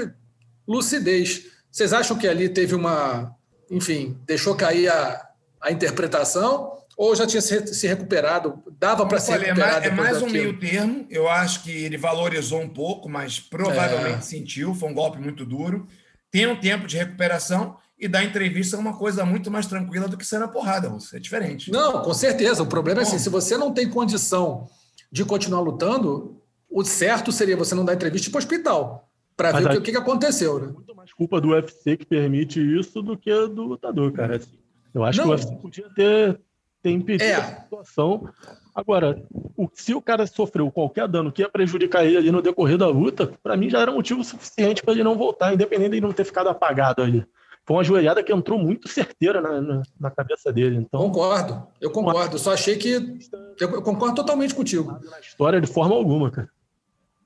lucidez. 0.67 1.45
Vocês 1.71 1.91
acham 1.91 2.17
que 2.17 2.27
ali 2.27 2.49
teve 2.49 2.75
uma, 2.75 3.35
enfim, 3.69 4.17
deixou 4.25 4.55
cair 4.55 4.89
a, 4.89 5.29
a 5.61 5.71
interpretação? 5.71 6.71
Ou 6.95 7.15
já 7.15 7.25
tinha 7.25 7.41
se, 7.41 7.87
recuperado? 7.87 8.61
Dava 8.79 9.05
para 9.07 9.19
se 9.19 9.31
falei, 9.31 9.47
recuperar? 9.47 9.83
É 9.83 9.89
mais, 9.89 9.91
é 9.91 9.91
mais 9.91 10.21
um 10.21 10.29
meio 10.29 10.59
termo. 10.59 11.07
Eu 11.09 11.27
acho 11.27 11.63
que 11.63 11.71
ele 11.71 11.97
valorizou 11.97 12.61
um 12.61 12.69
pouco, 12.69 13.09
mas 13.09 13.39
provavelmente 13.39 14.19
é. 14.19 14.21
sentiu. 14.21 14.75
Foi 14.75 14.89
um 14.89 14.93
golpe 14.93 15.19
muito 15.19 15.43
duro. 15.43 15.87
Tem 16.29 16.45
um 16.45 16.59
tempo 16.59 16.85
de 16.85 16.97
recuperação 16.97 17.77
e 17.99 18.07
dar 18.07 18.23
entrevista 18.23 18.75
é 18.75 18.79
uma 18.79 18.97
coisa 18.97 19.25
muito 19.25 19.49
mais 19.49 19.65
tranquila 19.65 20.07
do 20.07 20.17
que 20.17 20.25
ser 20.25 20.39
na 20.39 20.47
porrada, 20.47 20.89
você. 20.89 21.17
É 21.17 21.19
diferente. 21.19 21.71
Não, 21.71 22.01
com 22.01 22.13
certeza. 22.13 22.63
O 22.63 22.67
problema 22.67 23.01
é 23.01 23.03
assim: 23.03 23.19
se 23.19 23.29
você 23.29 23.57
não 23.57 23.73
tem 23.73 23.89
condição 23.89 24.67
de 25.11 25.23
continuar 25.23 25.61
lutando, 25.61 26.41
o 26.69 26.83
certo 26.83 27.31
seria 27.31 27.55
você 27.55 27.75
não 27.75 27.85
dar 27.85 27.93
entrevista 27.93 28.29
para 28.29 28.37
o 28.37 28.39
hospital 28.39 29.09
para 29.35 29.51
ver 29.51 29.77
o 29.77 29.81
que, 29.81 29.91
que, 29.91 29.97
aconteceu, 29.97 30.59
né? 30.59 30.67
Muito 30.67 30.95
mais 30.95 31.11
culpa 31.11 31.41
do 31.41 31.49
UFC 31.49 31.97
que 31.97 32.05
permite 32.05 32.59
isso 32.59 33.01
do 33.01 33.17
que 33.17 33.31
do 33.47 33.63
lutador, 33.63 34.11
cara. 34.11 34.37
Assim, 34.37 34.57
eu 34.93 35.03
acho 35.03 35.19
não. 35.19 35.25
que 35.25 35.31
o 35.31 35.33
UFC 35.33 35.55
podia 35.55 35.89
ter, 35.95 36.39
ter 36.81 36.91
impedido 36.91 37.23
é. 37.23 37.35
a 37.35 37.61
situação. 37.61 38.29
Agora, 38.75 39.23
o, 39.31 39.67
se 39.73 39.93
o 39.93 40.01
cara 40.01 40.25
sofreu 40.27 40.71
qualquer 40.71 41.07
dano 41.07 41.31
que 41.31 41.41
ia 41.41 41.49
prejudicar 41.49 42.05
ele 42.05 42.17
ali 42.17 42.31
no 42.31 42.41
decorrer 42.41 42.77
da 42.77 42.87
luta, 42.87 43.31
para 43.41 43.57
mim 43.57 43.69
já 43.69 43.79
era 43.79 43.91
motivo 43.91 44.23
suficiente 44.23 44.83
para 44.83 44.93
ele 44.93 45.03
não 45.03 45.17
voltar, 45.17 45.53
independente 45.53 45.91
de 45.91 46.01
não 46.01 46.11
ter 46.11 46.25
ficado 46.25 46.49
apagado 46.49 47.01
ali. 47.01 47.25
Foi 47.65 47.77
uma 47.77 47.83
joelhada 47.83 48.23
que 48.23 48.33
entrou 48.33 48.59
muito 48.59 48.87
certeira 48.89 49.41
na, 49.41 49.61
na, 49.61 49.81
na 49.99 50.11
cabeça 50.11 50.51
dele. 50.51 50.75
Então, 50.77 51.01
concordo, 51.01 51.67
eu 51.79 51.89
concordo. 51.89 52.35
Eu 52.35 52.39
só 52.39 52.53
achei 52.53 52.77
que. 52.77 53.17
Eu 53.59 53.81
concordo 53.81 54.15
totalmente 54.15 54.53
contigo. 54.53 54.99
Na 55.09 55.19
história 55.19 55.61
de 55.61 55.67
forma 55.67 55.95
alguma, 55.95 56.29
cara. 56.29 56.49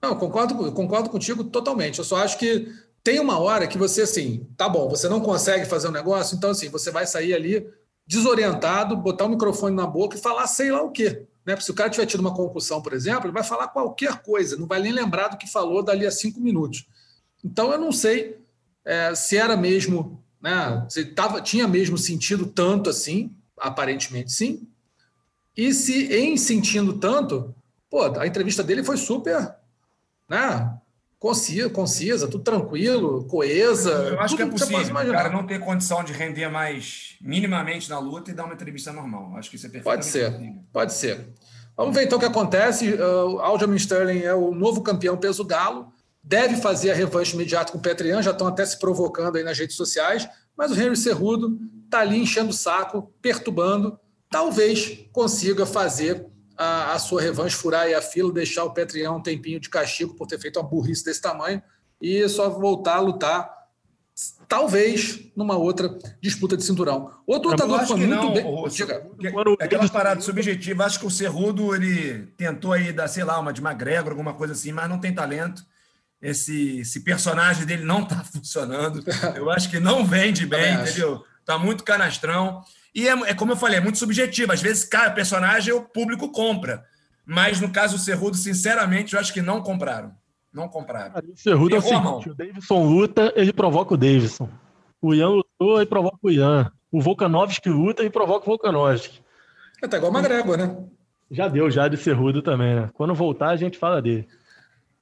Não, 0.02 0.16
concordo, 0.16 0.72
concordo 0.74 1.10
contigo 1.10 1.44
totalmente. 1.44 2.00
Eu 2.00 2.06
só 2.06 2.18
acho 2.18 2.38
que 2.38 2.72
tem 3.04 3.20
uma 3.20 3.40
hora 3.40 3.68
que 3.68 3.78
você, 3.78 4.02
assim, 4.02 4.48
tá 4.56 4.68
bom, 4.68 4.88
você 4.90 5.08
não 5.08 5.22
consegue 5.22 5.66
fazer 5.66 5.88
um 5.88 5.92
negócio, 5.92 6.36
então, 6.36 6.52
assim, 6.52 6.70
você 6.70 6.92
vai 6.92 7.08
sair 7.08 7.34
ali 7.34 7.68
desorientado, 8.06 8.96
botar 8.96 9.26
o 9.26 9.30
microfone 9.30 9.76
na 9.76 9.88
boca 9.88 10.18
e 10.18 10.22
falar 10.22 10.46
sei 10.48 10.72
lá 10.72 10.82
o 10.82 10.92
quê. 10.92 11.26
Né? 11.46 11.54
Porque 11.54 11.64
se 11.64 11.72
o 11.72 11.74
cara 11.74 11.90
tiver 11.90 12.06
tido 12.06 12.20
uma 12.20 12.34
concussão, 12.34 12.82
por 12.82 12.94
exemplo, 12.94 13.26
ele 13.26 13.34
vai 13.34 13.44
falar 13.44 13.70
qualquer 13.70 14.22
coisa, 14.22 14.58
não 14.58 14.68
vai 14.68 14.82
nem 14.82 14.92
lembrar 14.92 15.30
do 15.30 15.38
que 15.38 15.50
falou 15.50 15.82
dali 15.82 16.06
a 16.06 16.12
cinco 16.12 16.40
minutos. 16.40 16.86
Então, 17.44 17.72
eu 17.72 17.80
não 17.80 17.92
sei 17.92 18.38
é, 18.84 19.16
se 19.16 19.38
era 19.38 19.56
mesmo, 19.56 20.22
né, 20.42 20.86
se 20.90 21.06
tava, 21.06 21.42
tinha 21.42 21.68
mesmo 21.68 21.98
sentido 21.98 22.46
tanto 22.46 22.90
assim, 22.90 23.36
aparentemente 23.60 24.32
sim, 24.32 24.68
e 25.56 25.74
se 25.74 26.14
em 26.16 26.38
sentindo 26.38 26.94
tanto, 26.94 27.56
pô, 27.90 28.04
a 28.20 28.28
entrevista 28.28 28.64
dele 28.64 28.84
foi 28.84 28.98
super 28.98 29.58
né? 30.30 30.78
Concisa, 31.20 31.70
concisa, 31.70 32.28
tudo 32.28 32.44
tranquilo, 32.44 33.26
coesa. 33.26 33.90
Eu 33.90 34.20
acho 34.20 34.36
que 34.36 34.44
é 34.44 34.46
possível. 34.46 34.86
O 34.86 35.12
cara 35.12 35.30
não 35.30 35.48
ter 35.48 35.60
condição 35.60 36.04
de 36.04 36.14
render 36.14 36.48
mais 36.48 37.16
minimamente 37.20 37.90
na 37.90 37.98
luta 37.98 38.30
e 38.30 38.34
dar 38.36 38.46
uma 38.46 38.54
entrevista 38.54 38.94
normal. 38.94 39.36
Acho 39.36 39.50
que 39.50 39.56
isso 39.56 39.66
é 39.66 39.70
perfeito. 39.70 39.96
Pode 39.96 40.06
ser, 40.06 40.32
possível. 40.32 40.56
pode 40.72 40.94
ser. 40.94 41.28
Vamos 41.76 41.96
ver 41.96 42.04
então 42.04 42.18
o 42.18 42.22
que 42.22 42.28
acontece. 42.28 42.94
Uh, 42.94 43.40
Aljamain 43.40 43.78
Sterling 43.78 44.20
é 44.20 44.34
o 44.34 44.54
novo 44.54 44.82
campeão 44.82 45.18
peso 45.18 45.44
galo. 45.44 45.92
Deve 46.28 46.58
fazer 46.58 46.92
a 46.92 46.94
revanche 46.94 47.36
imediata 47.36 47.72
com 47.72 47.78
o 47.78 47.82
Petrian, 47.82 48.22
já 48.22 48.32
estão 48.32 48.48
até 48.48 48.66
se 48.66 48.78
provocando 48.78 49.38
aí 49.38 49.44
nas 49.44 49.58
redes 49.58 49.78
sociais. 49.78 50.28
Mas 50.58 50.72
o 50.72 50.76
Henry 50.76 50.98
Cerrudo 50.98 51.58
está 51.86 52.02
ali 52.02 52.18
enchendo 52.18 52.50
o 52.50 52.54
saco, 52.54 53.14
perturbando. 53.22 53.98
Talvez 54.30 55.08
consiga 55.14 55.66
fazer 55.66 56.28
a, 56.58 56.92
a 56.92 57.00
sua 57.00 57.22
revanche, 57.22 57.56
furar 57.56 57.84
aí 57.84 57.94
a 57.94 58.02
fila, 58.02 58.30
deixar 58.34 58.66
o 58.66 58.74
Petrião 58.74 59.16
um 59.16 59.24
tempinho 59.24 59.58
de 59.58 59.70
castigo 59.70 60.16
por 60.16 60.28
ter 60.28 60.38
feito 60.38 60.60
uma 60.60 60.68
burrice 60.68 61.06
desse 61.06 61.22
tamanho 61.22 61.64
e 62.02 62.28
só 62.28 62.50
voltar 62.50 62.96
a 62.96 63.00
lutar, 63.00 63.50
talvez, 64.50 65.32
numa 65.34 65.56
outra 65.56 65.98
disputa 66.22 66.58
de 66.58 66.64
cinturão. 66.66 67.10
Outro 67.26 67.52
lutador 67.52 67.88
foi 67.88 67.96
muito 67.96 68.10
não, 68.10 68.34
bem. 68.34 68.44
O, 68.46 68.68
Diga. 68.68 69.10
Aquela 69.62 69.88
parada 69.88 70.20
subjetiva, 70.20 70.84
acho 70.84 71.00
que 71.00 71.06
o 71.06 71.12
Cerrudo 71.12 71.74
ele 71.74 72.28
tentou 72.36 72.74
aí 72.74 72.92
dar, 72.92 73.08
sei 73.08 73.24
lá, 73.24 73.40
uma 73.40 73.54
de 73.54 73.62
McGregor, 73.62 74.12
alguma 74.12 74.34
coisa 74.34 74.52
assim, 74.52 74.74
mas 74.74 74.90
não 74.90 75.00
tem 75.00 75.16
talento. 75.16 75.64
Esse, 76.22 76.80
esse 76.80 77.02
personagem 77.02 77.66
dele 77.66 77.84
não 77.84 78.04
está 78.04 78.24
funcionando. 78.26 79.04
Eu 79.36 79.50
acho 79.50 79.70
que 79.70 79.80
não 79.80 80.06
vende 80.06 80.46
bem, 80.46 80.74
entendeu? 80.74 81.24
Tá 81.46 81.58
muito 81.58 81.84
canastrão. 81.84 82.62
E 82.94 83.08
é, 83.08 83.12
é, 83.12 83.34
como 83.34 83.52
eu 83.52 83.58
falei, 83.58 83.78
é 83.78 83.82
muito 83.82 84.00
subjetivo. 84.00 84.52
Às 84.52 84.62
vezes, 84.62 84.84
cada 84.84 85.12
personagem 85.12 85.74
o 85.74 85.82
público 85.82 86.32
compra. 86.32 86.84
Mas 87.26 87.62
no 87.62 87.70
caso 87.70 87.98
do 87.98 88.02
Cerrudo, 88.02 88.38
sinceramente, 88.38 89.14
eu 89.14 89.20
acho 89.20 89.34
que 89.34 89.42
não 89.42 89.62
compraram. 89.62 90.14
Não 90.52 90.68
compraram. 90.68 91.14
O 91.32 91.38
Cerrudo 91.38 91.76
é 91.76 91.80
o 91.80 91.82
seguinte: 91.82 92.30
o 92.30 92.34
Davidson 92.34 92.84
luta, 92.84 93.34
ele 93.36 93.54
provoca 93.54 93.94
o 93.94 93.98
Davidson. 93.98 94.50
O 95.02 95.14
Ian 95.14 95.30
lutou 95.30 95.82
e 95.82 95.86
provoca 95.86 96.18
o 96.24 96.32
Ian. 96.32 96.72
O 96.92 97.02
Volkanovski 97.02 97.70
luta 97.70 98.04
e 98.04 98.10
provoca 98.10 98.46
o 98.46 98.50
Volkanovski. 98.50 99.22
É 99.84 99.88
tá 99.88 99.98
igual 99.98 100.12
o 100.12 100.18
McGregor, 100.18 100.58
né? 100.58 100.76
Já 101.30 101.48
deu, 101.48 101.70
já 101.70 101.88
de 101.88 101.98
Cerrudo 101.98 102.42
também, 102.42 102.76
né? 102.76 102.90
Quando 102.94 103.14
voltar, 103.14 103.50
a 103.50 103.58
gente 103.58 103.78
fala 103.78 104.02
dele. 104.02 104.28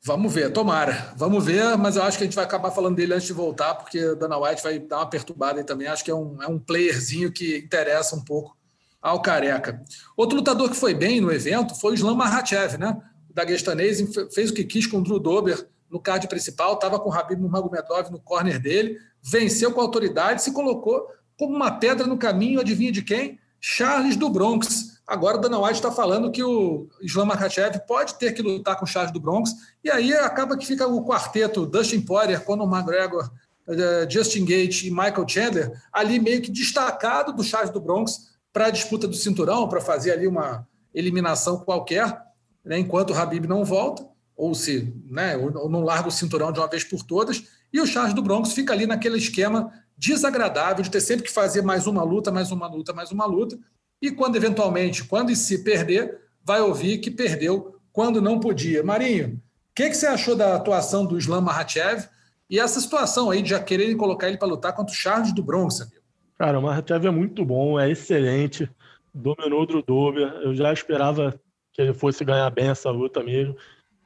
Vamos 0.05 0.31
ver, 0.31 0.53
tomara. 0.53 1.15
Vamos 1.17 1.43
ver, 1.43 1.75
mas 1.79 1.95
eu 1.95 2.03
acho 2.03 2.15
que 2.15 2.23
a 2.23 2.27
gente 2.27 2.35
vai 2.35 2.45
acabar 2.45 2.69
falando 2.69 2.95
dele 2.95 3.15
antes 3.15 3.25
de 3.25 3.33
voltar, 3.33 3.73
porque 3.73 3.97
a 3.97 4.13
Dana 4.13 4.37
White 4.37 4.61
vai 4.61 4.77
dar 4.77 4.97
uma 4.97 5.09
perturbada 5.09 5.59
aí 5.59 5.65
também. 5.65 5.87
Acho 5.87 6.05
que 6.05 6.11
é 6.11 6.13
um, 6.13 6.37
é 6.43 6.47
um 6.47 6.59
playerzinho 6.59 7.31
que 7.31 7.57
interessa 7.57 8.15
um 8.15 8.23
pouco 8.23 8.55
ao 9.01 9.19
Careca. 9.19 9.83
Outro 10.15 10.37
lutador 10.37 10.69
que 10.69 10.75
foi 10.75 10.93
bem 10.93 11.19
no 11.19 11.31
evento 11.31 11.73
foi 11.73 11.93
o 11.93 11.95
Islam 11.95 12.13
Makhachev, 12.13 12.77
né? 12.77 13.01
O 13.27 13.33
daguestanês 13.33 13.99
fez 14.31 14.51
o 14.51 14.53
que 14.53 14.63
quis 14.63 14.85
com 14.85 14.99
o 14.99 15.03
Drew 15.03 15.17
Dober 15.17 15.67
no 15.89 15.99
card 15.99 16.27
principal, 16.27 16.75
estava 16.75 16.99
com 16.99 17.09
o 17.09 17.13
Habib 17.13 17.41
Nurmagomedov 17.41 18.11
no 18.11 18.19
corner 18.19 18.59
dele, 18.59 18.99
venceu 19.23 19.71
com 19.71 19.81
autoridade, 19.81 20.43
se 20.43 20.53
colocou 20.53 21.07
como 21.35 21.55
uma 21.55 21.79
pedra 21.79 22.05
no 22.05 22.15
caminho, 22.19 22.59
adivinha 22.59 22.91
de 22.91 23.01
quem? 23.01 23.39
Charles 23.59 24.15
do 24.15 24.29
Bronx 24.29 24.94
Agora, 25.07 25.37
Dana 25.37 25.59
White 25.59 25.75
está 25.75 25.91
falando 25.91 26.31
que 26.31 26.43
o 26.43 26.89
Islam 27.01 27.27
Makhachev 27.27 27.79
pode 27.87 28.15
ter 28.15 28.31
que 28.31 28.41
lutar 28.41 28.75
com 28.77 28.85
o 28.85 28.87
Charles 28.87 29.11
do 29.11 29.19
Bronx, 29.19 29.51
e 29.83 29.91
aí 29.91 30.13
acaba 30.13 30.57
que 30.57 30.65
fica 30.65 30.87
o 30.87 31.05
quarteto 31.05 31.65
Dustin 31.65 32.01
Poirier, 32.01 32.43
Conor 32.43 32.67
McGregor, 32.67 33.29
uh, 33.67 34.09
Justin 34.09 34.45
Gate 34.45 34.83
e 34.83 34.89
Michael 34.89 35.27
Chandler 35.27 35.71
ali 35.93 36.19
meio 36.19 36.41
que 36.41 36.49
destacado 36.49 37.33
do 37.33 37.43
Charles 37.43 37.69
do 37.69 37.79
Bronx 37.79 38.31
para 38.51 38.67
a 38.67 38.71
disputa 38.71 39.07
do 39.07 39.15
cinturão, 39.15 39.67
para 39.67 39.79
fazer 39.79 40.11
ali 40.11 40.25
uma 40.25 40.67
eliminação 40.93 41.57
qualquer, 41.59 42.21
né, 42.63 42.79
enquanto 42.79 43.11
o 43.11 43.13
Habib 43.13 43.45
não 43.45 43.63
volta, 43.63 44.07
ou 44.35 44.55
se 44.55 44.93
né, 45.05 45.37
ou 45.37 45.69
não 45.69 45.81
larga 45.81 46.07
o 46.07 46.11
cinturão 46.11 46.51
de 46.51 46.59
uma 46.59 46.67
vez 46.67 46.83
por 46.83 47.03
todas, 47.03 47.43
e 47.71 47.79
o 47.79 47.85
Charles 47.85 48.13
do 48.13 48.23
Bronx 48.23 48.53
fica 48.53 48.73
ali 48.73 48.87
naquele 48.87 49.17
esquema 49.17 49.71
desagradável 49.97 50.83
de 50.83 50.89
ter 50.89 51.01
sempre 51.01 51.25
que 51.25 51.31
fazer 51.31 51.61
mais 51.61 51.85
uma 51.85 52.03
luta, 52.03 52.31
mais 52.31 52.51
uma 52.51 52.67
luta, 52.67 52.93
mais 52.93 53.11
uma 53.11 53.25
luta, 53.25 53.57
e 54.05 54.11
quando 54.11 54.35
eventualmente, 54.35 55.03
quando 55.03 55.35
se 55.35 55.63
perder, 55.63 56.19
vai 56.43 56.61
ouvir 56.61 56.99
que 56.99 57.09
perdeu 57.09 57.79
quando 57.91 58.21
não 58.21 58.39
podia. 58.39 58.83
Marinho, 58.83 59.35
o 59.35 59.39
que, 59.73 59.89
que, 59.89 59.95
você 59.95 60.05
achou 60.05 60.35
da 60.35 60.55
atuação 60.55 61.05
do 61.05 61.17
Islam 61.17 61.41
Mahachev 61.41 62.07
e 62.49 62.59
essa 62.59 62.79
situação 62.79 63.31
aí 63.31 63.41
de 63.41 63.49
já 63.49 63.59
quererem 63.59 63.97
colocar 63.97 64.27
ele 64.27 64.37
para 64.37 64.47
lutar 64.47 64.73
contra 64.75 64.93
o 64.93 64.97
Charles 64.97 65.33
do 65.33 65.43
Bronx, 65.43 65.81
amigo? 65.81 66.01
Cara, 66.37 66.59
o 66.59 66.61
Mahachev 66.61 67.07
é 67.07 67.11
muito 67.11 67.43
bom, 67.43 67.79
é 67.79 67.89
excelente, 67.89 68.69
dominou 69.13 69.63
o 69.63 69.65
Drudover, 69.65 70.27
eu 70.43 70.53
já 70.53 70.71
esperava 70.71 71.39
que 71.73 71.81
ele 71.81 71.93
fosse 71.93 72.23
ganhar 72.23 72.49
bem 72.51 72.69
essa 72.69 72.91
luta 72.91 73.23
mesmo, 73.23 73.55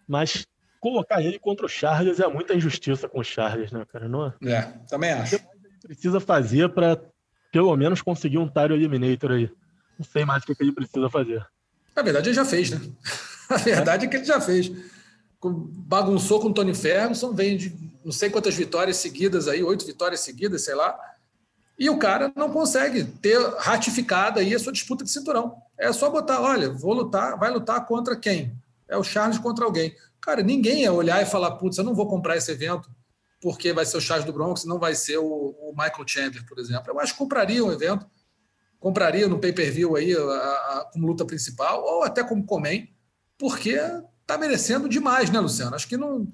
mas 0.08 0.46
colocar 0.80 1.22
ele 1.22 1.38
contra 1.38 1.66
o 1.66 1.70
Charles 1.70 2.20
é 2.20 2.28
muita 2.28 2.54
injustiça 2.54 3.10
com 3.10 3.20
o 3.20 3.24
Charles, 3.24 3.72
né, 3.72 3.86
cara? 3.92 4.08
Não 4.08 4.28
é? 4.28 4.34
é 4.52 4.62
também 4.88 5.12
acho. 5.12 5.36
O 5.36 5.40
que 5.40 5.46
ele 5.56 5.78
precisa 5.82 6.20
fazer 6.20 6.70
para 6.70 7.00
pelo 7.52 7.76
menos 7.76 8.02
conseguir 8.02 8.38
um 8.38 8.48
Tyro 8.48 8.76
Eliminator 8.76 9.32
aí? 9.32 9.52
Não 10.00 10.06
sei 10.06 10.24
mais 10.24 10.44
o 10.44 10.46
que 10.46 10.56
ele 10.64 10.72
precisa 10.72 11.10
fazer. 11.10 11.46
Na 11.94 12.02
verdade, 12.02 12.30
ele 12.30 12.36
já 12.36 12.46
fez, 12.46 12.72
né? 12.72 12.80
A 13.50 13.58
verdade 13.58 14.06
é, 14.06 14.08
é 14.08 14.10
que 14.10 14.18
ele 14.18 14.26
já 14.26 14.40
fez. 14.40 14.72
Bagunçou 15.44 16.40
com 16.40 16.50
o 16.50 16.54
Tony 16.54 16.74
Ferguson, 16.74 17.34
vem 17.34 17.58
de 17.58 17.76
não 18.06 18.12
sei 18.12 18.30
quantas 18.30 18.56
vitórias 18.56 18.98
seguidas 18.98 19.48
aí, 19.48 19.62
oito 19.64 19.86
vitórias 19.86 20.22
seguidas, 20.22 20.64
sei 20.64 20.76
lá. 20.76 20.98
E 21.78 21.90
o 21.90 21.98
cara 21.98 22.32
não 22.36 22.52
consegue 22.52 23.04
ter 23.04 23.40
ratificado 23.58 24.40
aí 24.40 24.54
a 24.54 24.60
sua 24.60 24.72
disputa 24.72 25.04
de 25.04 25.10
cinturão. 25.10 25.58
É 25.78 25.92
só 25.92 26.10
botar, 26.10 26.42
olha, 26.42 26.70
vou 26.70 26.94
lutar, 26.94 27.38
vai 27.38 27.50
lutar 27.50 27.86
contra 27.86 28.16
quem? 28.16 28.54
É 28.88 28.98
o 28.98 29.04
Charles 29.04 29.38
contra 29.38 29.66
alguém. 29.66 29.96
Cara, 30.22 30.44
ninguém 30.44 30.84
ia 30.84 30.94
olhar 30.94 31.22
e 31.22 31.26
falar, 31.26 31.52
putz, 31.52 31.78
eu 31.78 31.84
não 31.84 31.96
vou 31.96 32.08
comprar 32.08 32.38
esse 32.38 32.52
evento 32.52 32.90
porque 33.42 33.72
vai 33.72 33.86
ser 33.86 33.98
o 33.98 34.02
Charles 34.02 34.26
do 34.26 34.34
Bronx, 34.34 34.66
não 34.66 34.78
vai 34.78 34.94
ser 34.94 35.18
o, 35.18 35.24
o 35.24 35.72
Michael 35.72 36.06
Chandler, 36.06 36.46
por 36.46 36.60
exemplo. 36.60 36.92
Eu 36.92 37.00
acho 37.00 37.14
que 37.14 37.20
compraria 37.20 37.64
um 37.64 37.72
evento 37.72 38.06
compraria 38.80 39.28
no 39.28 39.40
pay-per-view 39.40 39.96
aí 39.96 40.16
a, 40.16 40.20
a, 40.20 40.90
como 40.92 41.08
luta 41.08 41.26
principal, 41.26 41.84
ou 41.84 42.04
até 42.04 42.24
como 42.24 42.46
comem, 42.46 42.94
porque 43.38 43.80
está 44.22 44.38
merecendo 44.38 44.88
demais, 44.88 45.30
né, 45.30 45.40
Luciano? 45.40 45.76
Acho 45.76 45.88
que 45.88 45.98
não. 45.98 46.28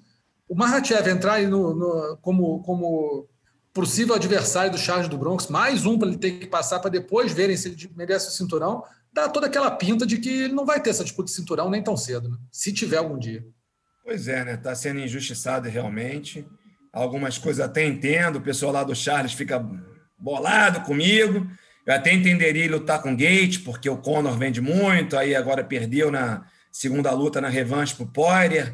O 0.48 0.56
Mahachev 0.56 1.10
entrar 1.10 1.34
aí 1.34 1.48
no, 1.48 1.74
no, 1.74 2.18
como, 2.18 2.62
como 2.64 3.28
possível 3.74 4.14
adversário 4.14 4.72
do 4.72 4.78
Charles 4.78 5.08
do 5.08 5.18
Bronx, 5.18 5.48
mais 5.48 5.86
um 5.86 5.98
para 5.98 6.08
ele 6.08 6.18
ter 6.18 6.40
que 6.40 6.46
passar 6.46 6.80
para 6.80 6.92
depois 6.92 7.34
verem 7.34 7.58
se 7.58 7.70
ele 7.70 7.92
merece 7.96 8.28
o 8.28 8.32
cinturão, 8.32 8.84
dá 9.12 9.28
toda 9.28 9.48
aquela 9.48 9.72
pinta 9.72 10.06
de 10.06 10.18
que 10.18 10.30
ele 10.30 10.54
não 10.54 10.66
vai 10.66 10.80
ter 10.80 10.92
essa 10.92 11.04
disputa 11.04 11.26
de 11.26 11.36
cinturão 11.36 11.70
nem 11.70 11.82
tão 11.82 11.98
cedo, 11.98 12.30
né? 12.30 12.38
se 12.52 12.72
tiver 12.72 12.98
algum 12.98 13.18
dia. 13.18 13.46
Pois 14.04 14.28
é, 14.28 14.46
né? 14.46 14.54
Está 14.54 14.76
sendo 14.76 15.00
injustiçado 15.00 15.68
realmente. 15.68 16.48
Algumas 16.94 17.38
coisas 17.38 17.66
até 17.66 17.84
entendo, 17.84 18.38
o 18.38 18.42
pessoal 18.42 18.72
lá 18.72 18.84
do 18.84 18.96
Charles 18.96 19.34
fica 19.34 19.66
bolado 20.18 20.82
comigo, 20.82 21.48
Eu 21.86 21.94
até 21.94 22.12
entenderia 22.12 22.72
lutar 22.72 23.02
com 23.02 23.16
Gate, 23.16 23.64
porque 23.64 23.90
o 23.90 23.98
Conor 23.98 24.38
vende 24.38 24.60
muito, 24.60 25.16
aí 25.16 25.36
agora 25.36 25.64
perdeu 25.64 26.10
na 26.10 26.44
segunda 26.72 27.12
luta 27.12 27.40
na 27.40 27.48
revanche 27.48 27.94
para 27.94 28.04
o 28.04 28.08
Poirier. 28.08 28.74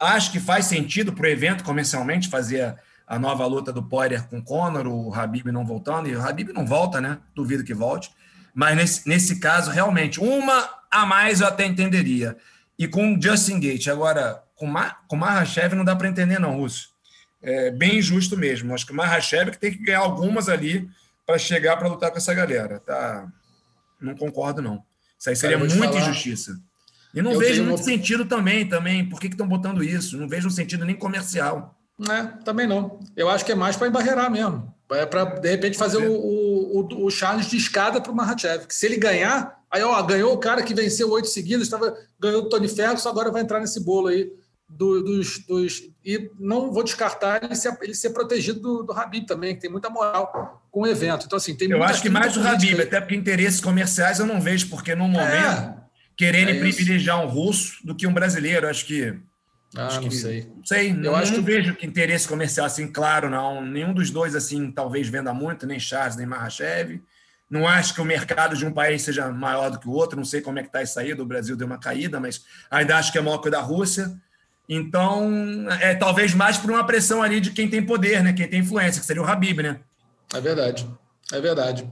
Acho 0.00 0.32
que 0.32 0.40
faz 0.40 0.64
sentido 0.64 1.12
para 1.12 1.26
o 1.26 1.28
evento 1.28 1.62
comercialmente 1.62 2.28
fazer 2.28 2.74
a 3.06 3.18
nova 3.18 3.44
luta 3.46 3.72
do 3.72 3.82
Poirier 3.82 4.26
com 4.28 4.38
o 4.38 4.42
Conor, 4.42 4.86
o 4.86 5.12
Habib 5.14 5.46
não 5.48 5.64
voltando, 5.64 6.08
e 6.08 6.16
o 6.16 6.20
Habib 6.20 6.50
não 6.50 6.66
volta, 6.66 7.00
né? 7.00 7.18
Duvido 7.34 7.64
que 7.64 7.74
volte. 7.74 8.10
Mas 8.54 8.76
nesse, 8.76 9.08
nesse 9.08 9.40
caso, 9.40 9.70
realmente, 9.70 10.18
uma 10.18 10.68
a 10.90 11.04
mais 11.04 11.40
eu 11.40 11.46
até 11.46 11.66
entenderia. 11.66 12.36
E 12.78 12.88
com 12.88 13.18
Justin 13.20 13.60
Gate. 13.60 13.88
Agora, 13.88 14.42
com, 14.54 14.66
Ma, 14.66 14.96
com 15.06 15.16
Mahashev 15.16 15.74
não 15.74 15.84
dá 15.84 15.94
para 15.94 16.08
entender, 16.08 16.38
não, 16.38 16.56
Russo. 16.56 16.90
É 17.42 17.70
bem 17.70 17.98
injusto 17.98 18.36
mesmo. 18.36 18.74
Acho 18.74 18.86
que 18.86 18.92
o 18.92 18.96
Mahashev 18.96 19.50
que 19.50 19.58
tem 19.58 19.70
que 19.70 19.84
ganhar 19.84 20.00
algumas 20.00 20.48
ali 20.48 20.88
para 21.28 21.38
chegar 21.38 21.76
para 21.76 21.88
lutar 21.88 22.10
com 22.10 22.16
essa 22.16 22.32
galera. 22.32 22.80
Tá? 22.80 23.30
Não 24.00 24.16
concordo, 24.16 24.62
não. 24.62 24.82
Isso 25.18 25.28
aí 25.28 25.36
seria 25.36 25.58
muita 25.58 25.76
falar... 25.76 26.00
injustiça. 26.00 26.58
E 27.14 27.20
não 27.20 27.32
eu 27.32 27.38
vejo 27.38 27.64
muito 27.64 27.84
sentido 27.84 28.24
também, 28.24 28.66
também. 28.66 29.06
Por 29.06 29.20
que 29.20 29.26
estão 29.26 29.46
botando 29.46 29.84
isso? 29.84 30.16
Não 30.16 30.26
vejo 30.26 30.48
um 30.48 30.50
sentido 30.50 30.86
nem 30.86 30.96
comercial. 30.96 31.78
É, 32.10 32.22
também 32.44 32.66
não. 32.66 32.98
Eu 33.14 33.28
acho 33.28 33.44
que 33.44 33.52
é 33.52 33.54
mais 33.54 33.76
para 33.76 33.88
embarrear 33.88 34.30
mesmo. 34.30 34.74
É 34.90 35.04
para, 35.04 35.24
de 35.24 35.50
repente, 35.50 35.76
fazer 35.76 35.98
o, 35.98 36.12
o, 36.14 37.04
o 37.04 37.10
Charles 37.10 37.50
de 37.50 37.58
escada 37.58 38.00
para 38.00 38.10
o 38.10 38.14
Mahachev. 38.14 38.66
Que 38.66 38.74
se 38.74 38.86
ele 38.86 38.96
ganhar, 38.96 39.60
aí 39.70 39.82
ó, 39.82 40.02
ganhou 40.02 40.32
o 40.32 40.38
cara 40.38 40.62
que 40.62 40.72
venceu 40.72 41.10
oito 41.10 41.28
seguidas, 41.28 41.64
estava, 41.64 41.94
ganhou 42.18 42.44
o 42.44 42.48
Tony 42.48 42.68
Ferguson, 42.68 43.08
agora 43.08 43.30
vai 43.30 43.42
entrar 43.42 43.60
nesse 43.60 43.80
bolo 43.80 44.06
aí 44.06 44.32
do, 44.68 45.02
dos, 45.02 45.38
dos. 45.38 45.82
E 46.04 46.30
não 46.38 46.70
vou 46.72 46.84
descartar 46.84 47.42
ele 47.42 47.54
ser, 47.54 47.76
ele 47.80 47.94
ser 47.94 48.10
protegido 48.10 48.60
do, 48.60 48.82
do 48.82 48.92
Habib 48.92 49.26
também, 49.26 49.54
que 49.54 49.62
tem 49.62 49.70
muita 49.70 49.88
moral 49.88 50.62
com 50.70 50.82
o 50.82 50.86
evento. 50.86 51.24
Então, 51.26 51.36
assim, 51.36 51.56
tem 51.56 51.70
Eu 51.70 51.82
acho 51.82 52.02
que 52.02 52.10
mais 52.10 52.36
o 52.36 52.46
Habib, 52.46 52.80
até 52.80 53.00
porque 53.00 53.16
interesses 53.16 53.60
comerciais 53.60 54.18
eu 54.18 54.26
não 54.26 54.40
vejo, 54.40 54.68
porque 54.68 54.94
no 54.94 55.08
momento 55.08 55.34
é, 55.34 55.74
querendo 56.16 56.50
é 56.50 56.58
privilegiar 56.58 57.24
um 57.24 57.28
russo 57.28 57.84
do 57.84 57.94
que 57.94 58.06
um 58.06 58.12
brasileiro. 58.12 58.68
Acho 58.68 58.84
que. 58.84 59.18
Ah, 59.74 59.86
acho 59.86 60.00
não 60.00 60.08
que, 60.08 60.16
sei. 60.16 60.50
Sei, 60.64 60.90
eu 60.90 60.96
não, 60.96 61.14
acho 61.14 61.32
não 61.32 61.40
que... 61.40 61.50
vejo 61.50 61.74
que 61.74 61.86
interesse 61.86 62.28
comercial 62.28 62.66
assim, 62.66 62.86
claro, 62.86 63.30
não. 63.30 63.64
Nenhum 63.64 63.94
dos 63.94 64.10
dois, 64.10 64.34
assim, 64.34 64.70
talvez 64.70 65.08
venda 65.08 65.32
muito, 65.32 65.66
nem 65.66 65.80
Charles, 65.80 66.16
nem 66.16 66.26
Mahashev. 66.26 67.00
Não 67.50 67.66
acho 67.66 67.94
que 67.94 68.00
o 68.02 68.04
mercado 68.04 68.54
de 68.54 68.66
um 68.66 68.72
país 68.72 69.00
seja 69.00 69.30
maior 69.30 69.70
do 69.70 69.78
que 69.78 69.88
o 69.88 69.92
outro. 69.92 70.18
Não 70.18 70.24
sei 70.24 70.42
como 70.42 70.58
é 70.58 70.62
que 70.62 70.68
está 70.68 70.82
isso 70.82 71.00
aí. 71.00 71.14
Do 71.14 71.24
Brasil 71.24 71.56
deu 71.56 71.66
uma 71.66 71.78
caída, 71.78 72.20
mas 72.20 72.44
ainda 72.70 72.98
acho 72.98 73.10
que 73.10 73.16
é 73.16 73.22
maior 73.22 73.38
que 73.38 73.48
o 73.48 73.50
da 73.50 73.60
Rússia. 73.60 74.14
Então, 74.68 75.66
é 75.80 75.94
talvez 75.94 76.34
mais 76.34 76.58
por 76.58 76.70
uma 76.70 76.84
pressão 76.84 77.22
ali 77.22 77.40
de 77.40 77.50
quem 77.50 77.70
tem 77.70 77.84
poder, 77.84 78.22
né? 78.22 78.32
Quem 78.32 78.48
tem 78.48 78.60
influência, 78.60 79.00
que 79.00 79.06
seria 79.06 79.22
o 79.22 79.26
Habib, 79.26 79.62
né? 79.62 79.80
É 80.34 80.40
verdade, 80.40 80.86
é 81.32 81.40
verdade. 81.40 81.90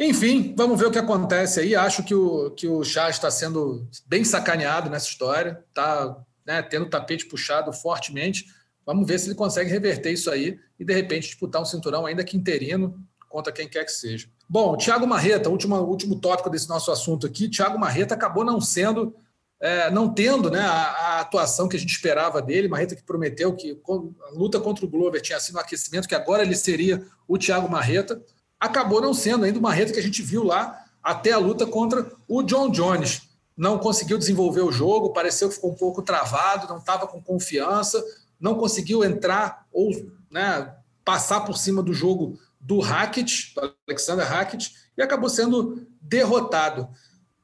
Enfim, 0.00 0.54
vamos 0.56 0.78
ver 0.78 0.86
o 0.86 0.90
que 0.90 0.98
acontece 0.98 1.60
aí. 1.60 1.74
Acho 1.74 2.02
que 2.04 2.14
o, 2.14 2.50
que 2.52 2.68
o 2.68 2.84
Chá 2.84 3.10
está 3.10 3.30
sendo 3.30 3.86
bem 4.06 4.24
sacaneado 4.24 4.88
nessa 4.88 5.08
história, 5.08 5.62
está 5.68 6.16
né, 6.46 6.62
tendo 6.62 6.86
o 6.86 6.90
tapete 6.90 7.26
puxado 7.26 7.72
fortemente. 7.72 8.46
Vamos 8.86 9.06
ver 9.06 9.18
se 9.18 9.26
ele 9.26 9.34
consegue 9.34 9.68
reverter 9.68 10.12
isso 10.12 10.30
aí 10.30 10.58
e, 10.78 10.84
de 10.84 10.94
repente, 10.94 11.26
disputar 11.26 11.60
um 11.60 11.64
cinturão, 11.64 12.06
ainda 12.06 12.24
que 12.24 12.36
interino, 12.36 12.98
contra 13.28 13.52
quem 13.52 13.68
quer 13.68 13.84
que 13.84 13.92
seja. 13.92 14.28
Bom, 14.48 14.76
Thiago 14.76 15.06
Marreta, 15.06 15.50
último, 15.50 15.76
último 15.76 16.18
tópico 16.18 16.48
desse 16.48 16.68
nosso 16.68 16.90
assunto 16.90 17.26
aqui. 17.26 17.50
Thiago 17.50 17.78
Marreta 17.78 18.14
acabou 18.14 18.44
não 18.44 18.60
sendo 18.60 19.14
é, 19.60 19.90
não 19.90 20.12
tendo 20.12 20.50
né, 20.50 20.60
a, 20.60 20.82
a, 20.82 21.20
atuação 21.20 21.68
que 21.68 21.76
a 21.76 21.80
gente 21.80 21.90
esperava 21.90 22.40
dele, 22.40 22.68
Marreta 22.68 22.94
que 22.94 23.02
prometeu 23.02 23.54
que 23.54 23.80
a 23.88 24.30
luta 24.30 24.60
contra 24.60 24.84
o 24.84 24.88
Glover 24.88 25.20
tinha 25.20 25.40
sido 25.40 25.56
um 25.56 25.60
aquecimento, 25.60 26.08
que 26.08 26.14
agora 26.14 26.42
ele 26.42 26.56
seria 26.56 27.04
o 27.26 27.36
Thiago 27.36 27.68
Marreta, 27.68 28.22
acabou 28.58 29.00
não 29.00 29.12
sendo 29.12 29.44
ainda 29.44 29.58
o 29.58 29.62
Marreta 29.62 29.92
que 29.92 29.98
a 29.98 30.02
gente 30.02 30.22
viu 30.22 30.44
lá 30.44 30.84
até 31.02 31.32
a 31.32 31.38
luta 31.38 31.66
contra 31.66 32.10
o 32.28 32.42
John 32.42 32.70
Jones. 32.70 33.22
Não 33.56 33.78
conseguiu 33.78 34.16
desenvolver 34.16 34.60
o 34.60 34.70
jogo, 34.70 35.12
pareceu 35.12 35.48
que 35.48 35.56
ficou 35.56 35.72
um 35.72 35.76
pouco 35.76 36.02
travado, 36.02 36.68
não 36.68 36.78
estava 36.78 37.08
com 37.08 37.20
confiança, 37.20 38.02
não 38.38 38.54
conseguiu 38.54 39.02
entrar 39.02 39.66
ou 39.72 39.90
né, 40.30 40.72
passar 41.04 41.40
por 41.40 41.56
cima 41.56 41.82
do 41.82 41.92
jogo 41.92 42.38
do 42.60 42.78
Hackett, 42.78 43.54
do 43.54 43.74
Alexander 43.88 44.26
Hackett, 44.26 44.72
e 44.96 45.02
acabou 45.02 45.28
sendo 45.28 45.86
derrotado. 46.00 46.88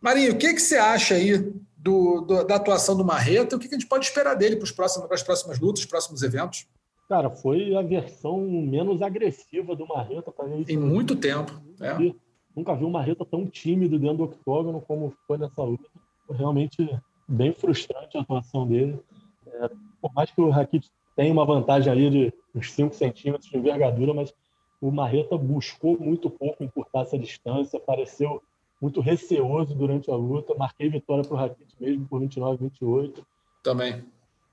Marinho, 0.00 0.34
o 0.34 0.36
que, 0.36 0.54
que 0.54 0.60
você 0.60 0.76
acha 0.76 1.14
aí 1.14 1.52
do, 1.84 2.22
do, 2.22 2.44
da 2.44 2.56
atuação 2.56 2.96
do 2.96 3.04
Marreta, 3.04 3.54
o 3.54 3.58
que 3.58 3.68
a 3.68 3.70
gente 3.70 3.86
pode 3.86 4.06
esperar 4.06 4.34
dele 4.34 4.56
para, 4.56 4.66
próximos, 4.74 5.06
para 5.06 5.14
as 5.14 5.22
próximas 5.22 5.60
lutas, 5.60 5.80
os 5.80 5.86
próximos 5.86 6.22
eventos? 6.22 6.66
Cara, 7.06 7.28
foi 7.28 7.76
a 7.76 7.82
versão 7.82 8.40
menos 8.40 9.02
agressiva 9.02 9.76
do 9.76 9.86
Marreta 9.86 10.32
para 10.32 10.46
mim. 10.46 10.64
Em 10.66 10.78
muito 10.78 11.14
tempo. 11.14 11.52
Nunca, 11.62 11.86
é. 11.86 11.94
vi, 11.94 12.16
nunca 12.56 12.74
vi 12.74 12.84
um 12.86 12.90
Marreta 12.90 13.26
tão 13.26 13.46
tímido 13.46 13.98
dentro 13.98 14.16
do 14.16 14.24
octógono 14.24 14.80
como 14.80 15.12
foi 15.26 15.36
nessa 15.36 15.62
luta. 15.62 15.84
Foi 16.26 16.34
realmente 16.34 16.98
bem 17.28 17.52
frustrante 17.52 18.16
a 18.16 18.22
atuação 18.22 18.66
dele. 18.66 18.98
É, 19.46 19.68
por 20.00 20.10
mais 20.14 20.30
que 20.30 20.40
o 20.40 20.48
Rakit 20.48 20.90
tenha 21.14 21.30
uma 21.30 21.44
vantagem 21.44 21.92
ali 21.92 22.08
de 22.08 22.32
uns 22.54 22.72
5 22.72 22.94
centímetros 22.94 23.50
de 23.50 23.58
envergadura, 23.58 24.14
mas 24.14 24.32
o 24.80 24.90
Marreta 24.90 25.36
buscou 25.36 25.98
muito 26.00 26.30
pouco 26.30 26.64
encurtar 26.64 27.02
essa 27.02 27.18
distância, 27.18 27.78
pareceu 27.78 28.42
muito 28.80 29.00
receoso 29.00 29.74
durante 29.74 30.10
a 30.10 30.16
luta. 30.16 30.54
Marquei 30.54 30.88
vitória 30.88 31.24
para 31.24 31.34
o 31.34 31.36
Rakit 31.36 31.74
mesmo 31.80 32.06
por 32.06 32.20
29 32.20 32.58
28. 32.64 33.26
Também. 33.62 34.04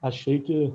Achei 0.01 0.39
que 0.39 0.73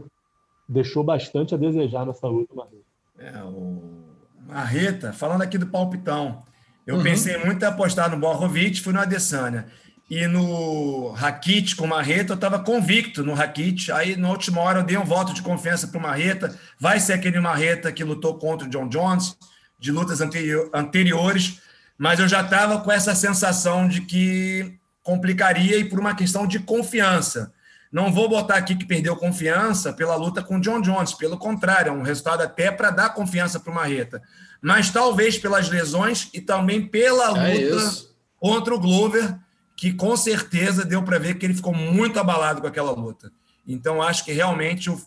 deixou 0.68 1.02
bastante 1.02 1.54
a 1.54 1.58
desejar 1.58 2.04
nessa 2.06 2.26
luta, 2.26 2.54
Marreta. 2.54 2.84
É, 3.18 3.42
o 3.42 4.04
Marreta, 4.46 5.12
falando 5.12 5.42
aqui 5.42 5.56
do 5.56 5.66
palpitão, 5.66 6.42
eu 6.86 6.96
uhum. 6.96 7.02
pensei 7.02 7.36
muito 7.44 7.62
em 7.62 7.66
apostar 7.66 8.10
no 8.10 8.18
Borrovic, 8.18 8.80
fui 8.80 8.92
no 8.92 9.00
Adesanya. 9.00 9.66
E 10.08 10.28
no 10.28 11.10
Rakit 11.10 11.74
com 11.74 11.84
o 11.84 11.88
Marreta, 11.88 12.32
eu 12.32 12.36
estava 12.36 12.60
convicto 12.60 13.24
no 13.24 13.34
Rakit. 13.34 13.90
Aí, 13.90 14.16
na 14.16 14.30
última 14.30 14.60
hora, 14.60 14.78
eu 14.78 14.84
dei 14.84 14.96
um 14.96 15.04
voto 15.04 15.34
de 15.34 15.42
confiança 15.42 15.88
para 15.88 15.98
o 15.98 16.02
Marreta. 16.02 16.56
Vai 16.78 17.00
ser 17.00 17.14
aquele 17.14 17.40
Marreta 17.40 17.90
que 17.90 18.04
lutou 18.04 18.38
contra 18.38 18.68
o 18.68 18.70
John 18.70 18.88
Jones, 18.88 19.36
de 19.80 19.90
lutas 19.90 20.20
anteriores 20.20 21.60
mas 21.98 22.20
eu 22.20 22.28
já 22.28 22.42
estava 22.42 22.80
com 22.80 22.92
essa 22.92 23.14
sensação 23.14 23.88
de 23.88 24.02
que 24.02 24.78
complicaria 25.02 25.78
e 25.78 25.84
por 25.84 26.00
uma 26.00 26.14
questão 26.14 26.46
de 26.46 26.58
confiança. 26.58 27.52
Não 27.92 28.12
vou 28.12 28.28
botar 28.28 28.56
aqui 28.56 28.74
que 28.74 28.84
perdeu 28.84 29.16
confiança 29.16 29.92
pela 29.92 30.16
luta 30.16 30.42
com 30.42 30.56
o 30.56 30.60
John 30.60 30.80
Jones, 30.80 31.14
pelo 31.14 31.38
contrário, 31.38 31.90
é 31.90 31.92
um 31.92 32.02
resultado 32.02 32.42
até 32.42 32.70
para 32.70 32.90
dar 32.90 33.10
confiança 33.10 33.60
para 33.60 33.70
o 33.70 33.74
Marreta. 33.74 34.20
Mas 34.60 34.90
talvez 34.90 35.38
pelas 35.38 35.68
lesões 35.68 36.28
e 36.34 36.40
também 36.40 36.86
pela 36.86 37.38
é 37.38 37.54
luta 37.54 37.88
é 37.88 37.90
contra 38.38 38.74
o 38.74 38.80
Glover, 38.80 39.38
que 39.76 39.92
com 39.92 40.16
certeza 40.16 40.84
deu 40.84 41.02
para 41.02 41.18
ver 41.18 41.34
que 41.34 41.46
ele 41.46 41.54
ficou 41.54 41.72
muito 41.72 42.18
abalado 42.18 42.60
com 42.60 42.66
aquela 42.66 42.90
luta. 42.90 43.30
Então, 43.66 44.02
acho 44.02 44.24
que 44.24 44.32
realmente 44.32 44.90
o 44.90 45.00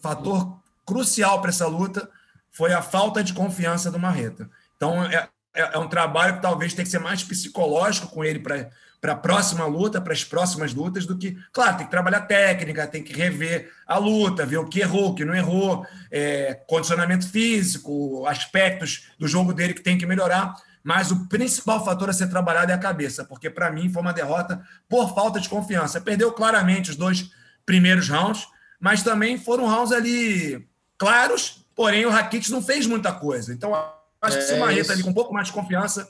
fator 0.00 0.58
crucial 0.86 1.40
para 1.40 1.50
essa 1.50 1.66
luta 1.66 2.08
foi 2.50 2.72
a 2.72 2.82
falta 2.82 3.22
de 3.22 3.32
confiança 3.32 3.90
do 3.90 3.98
Marreta. 3.98 4.50
Então, 4.76 5.04
é, 5.04 5.28
é, 5.54 5.74
é 5.74 5.78
um 5.78 5.88
trabalho 5.88 6.36
que 6.36 6.42
talvez 6.42 6.74
tenha 6.74 6.84
que 6.84 6.90
ser 6.90 7.00
mais 7.00 7.22
psicológico 7.22 8.08
com 8.08 8.24
ele 8.24 8.38
para 8.38 8.70
para 9.02 9.14
a 9.14 9.16
próxima 9.16 9.66
luta, 9.66 10.00
para 10.00 10.12
as 10.12 10.22
próximas 10.22 10.72
lutas, 10.72 11.04
do 11.04 11.18
que, 11.18 11.36
claro, 11.52 11.76
tem 11.76 11.86
que 11.86 11.90
trabalhar 11.90 12.20
técnica, 12.20 12.86
tem 12.86 13.02
que 13.02 13.12
rever 13.12 13.72
a 13.84 13.98
luta, 13.98 14.46
ver 14.46 14.58
o 14.58 14.68
que 14.68 14.78
errou, 14.78 15.10
o 15.10 15.14
que 15.16 15.24
não 15.24 15.34
errou, 15.34 15.84
é, 16.08 16.54
condicionamento 16.68 17.28
físico, 17.28 18.24
aspectos 18.28 19.08
do 19.18 19.26
jogo 19.26 19.52
dele 19.52 19.74
que 19.74 19.82
tem 19.82 19.98
que 19.98 20.06
melhorar. 20.06 20.54
Mas 20.84 21.10
o 21.10 21.26
principal 21.26 21.84
fator 21.84 22.10
a 22.10 22.12
ser 22.12 22.28
trabalhado 22.28 22.70
é 22.70 22.74
a 22.76 22.78
cabeça, 22.78 23.24
porque 23.24 23.50
para 23.50 23.72
mim 23.72 23.92
foi 23.92 24.00
uma 24.00 24.12
derrota 24.12 24.64
por 24.88 25.12
falta 25.12 25.40
de 25.40 25.48
confiança. 25.48 26.00
Perdeu 26.00 26.30
claramente 26.30 26.90
os 26.90 26.96
dois 26.96 27.28
primeiros 27.66 28.08
rounds, 28.08 28.46
mas 28.78 29.02
também 29.02 29.36
foram 29.36 29.66
rounds 29.66 29.90
ali 29.90 30.64
claros, 30.96 31.66
porém 31.74 32.06
o 32.06 32.10
Rakic 32.10 32.48
não 32.52 32.62
fez 32.62 32.86
muita 32.86 33.12
coisa. 33.12 33.52
Então 33.52 33.74
Acho 34.22 34.38
que 34.38 34.44
se 34.44 34.52
o 34.52 34.56
é 34.56 34.58
Marreta 34.60 34.92
ali 34.92 35.02
com 35.02 35.10
um 35.10 35.14
pouco 35.14 35.34
mais 35.34 35.48
de 35.48 35.52
confiança 35.52 36.08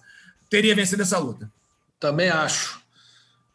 teria 0.50 0.74
vencido 0.74 1.00
essa 1.00 1.18
luta. 1.18 1.50
Também 1.98 2.28
acho. 2.28 2.82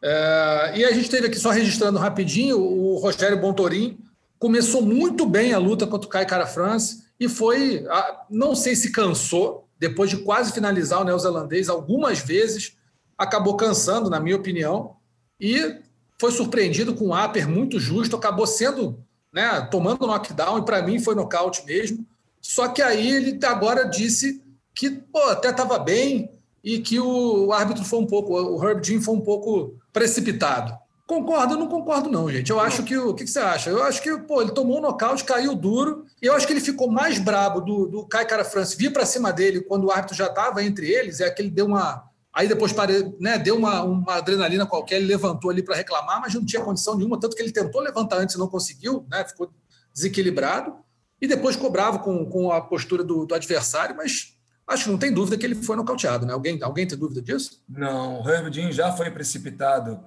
É, 0.02 0.72
e 0.76 0.84
a 0.84 0.92
gente 0.92 1.08
teve 1.08 1.28
aqui, 1.28 1.38
só 1.38 1.50
registrando 1.50 1.98
rapidinho, 1.98 2.58
o 2.58 2.98
Rogério 2.98 3.40
Bontorim 3.40 3.98
começou 4.38 4.82
muito 4.82 5.24
bem 5.24 5.52
a 5.52 5.58
luta 5.58 5.86
contra 5.86 6.06
o 6.06 6.10
Kai 6.10 6.26
Cara 6.26 6.46
France 6.46 7.04
e 7.18 7.28
foi, 7.28 7.84
não 8.30 8.54
sei 8.54 8.76
se 8.76 8.92
cansou, 8.92 9.68
depois 9.78 10.10
de 10.10 10.18
quase 10.18 10.52
finalizar 10.52 11.00
o 11.00 11.04
neozelandês 11.04 11.68
algumas 11.68 12.20
vezes, 12.20 12.76
acabou 13.16 13.56
cansando, 13.56 14.08
na 14.08 14.20
minha 14.20 14.36
opinião, 14.36 14.96
e 15.40 15.80
foi 16.20 16.30
surpreendido 16.30 16.94
com 16.94 17.08
um 17.08 17.24
upper 17.24 17.48
muito 17.48 17.80
justo, 17.80 18.16
acabou 18.16 18.46
sendo, 18.46 19.04
né, 19.32 19.60
tomando 19.70 20.06
knockdown, 20.06 20.58
e 20.58 20.64
para 20.64 20.82
mim 20.82 21.00
foi 21.00 21.14
nocaute 21.14 21.64
mesmo. 21.64 22.06
Só 22.40 22.68
que 22.68 22.80
aí 22.80 23.10
ele 23.10 23.44
agora 23.44 23.84
disse 23.84 24.42
que 24.78 24.90
pô, 24.90 25.18
até 25.24 25.50
estava 25.50 25.76
bem 25.76 26.30
e 26.62 26.78
que 26.78 27.00
o 27.00 27.52
árbitro 27.52 27.84
foi 27.84 27.98
um 27.98 28.06
pouco, 28.06 28.32
o 28.32 28.64
Herb 28.64 28.84
Jean 28.86 29.00
foi 29.00 29.14
um 29.16 29.20
pouco 29.20 29.76
precipitado. 29.92 30.72
Concordo, 31.04 31.54
eu 31.54 31.58
não 31.58 31.68
concordo, 31.68 32.08
não, 32.08 32.30
gente. 32.30 32.50
Eu 32.50 32.60
acho 32.60 32.84
que. 32.84 32.96
O 32.96 33.14
que, 33.14 33.24
que 33.24 33.30
você 33.30 33.40
acha? 33.40 33.70
Eu 33.70 33.82
acho 33.82 34.00
que, 34.00 34.16
pô, 34.18 34.40
ele 34.40 34.52
tomou 34.52 34.78
um 34.78 34.80
nocaute, 34.80 35.24
caiu 35.24 35.54
duro, 35.54 36.04
e 36.22 36.26
eu 36.26 36.34
acho 36.34 36.46
que 36.46 36.52
ele 36.52 36.60
ficou 36.60 36.88
mais 36.88 37.18
brabo 37.18 37.60
do, 37.60 37.86
do 37.86 38.06
Kai 38.06 38.26
Cara 38.26 38.44
France 38.44 38.76
vir 38.76 38.92
para 38.92 39.06
cima 39.06 39.32
dele 39.32 39.62
quando 39.62 39.84
o 39.84 39.90
árbitro 39.90 40.14
já 40.14 40.26
estava 40.26 40.62
entre 40.62 40.86
eles, 40.88 41.20
é 41.20 41.28
que 41.28 41.42
ele 41.42 41.50
deu 41.50 41.66
uma. 41.66 42.04
Aí 42.32 42.46
depois 42.46 42.72
pare, 42.72 43.16
né, 43.18 43.36
deu 43.36 43.56
uma, 43.56 43.82
uma 43.82 44.16
adrenalina 44.16 44.66
qualquer, 44.66 44.96
ele 44.96 45.06
levantou 45.06 45.50
ali 45.50 45.62
para 45.62 45.74
reclamar, 45.74 46.20
mas 46.20 46.34
não 46.34 46.44
tinha 46.44 46.62
condição 46.62 46.96
nenhuma, 46.96 47.18
tanto 47.18 47.34
que 47.34 47.42
ele 47.42 47.50
tentou 47.50 47.80
levantar 47.80 48.18
antes 48.18 48.36
e 48.36 48.38
não 48.38 48.46
conseguiu, 48.46 49.04
né, 49.10 49.24
ficou 49.24 49.50
desequilibrado, 49.92 50.74
e 51.20 51.26
depois 51.26 51.56
cobrava 51.56 51.98
com, 51.98 52.26
com 52.26 52.52
a 52.52 52.60
postura 52.60 53.02
do, 53.02 53.26
do 53.26 53.34
adversário, 53.34 53.96
mas 53.96 54.37
acho 54.68 54.84
que 54.84 54.90
não 54.90 54.98
tem 54.98 55.12
dúvida 55.12 55.38
que 55.38 55.46
ele 55.46 55.54
foi 55.54 55.76
nocauteado. 55.76 56.26
Né? 56.26 56.32
Alguém, 56.32 56.58
alguém 56.62 56.86
tem 56.86 56.98
dúvida 56.98 57.22
disso? 57.22 57.62
Não, 57.68 58.20
o 58.20 58.28
Herb 58.28 58.52
já 58.70 58.92
foi 58.92 59.10
precipitado 59.10 59.98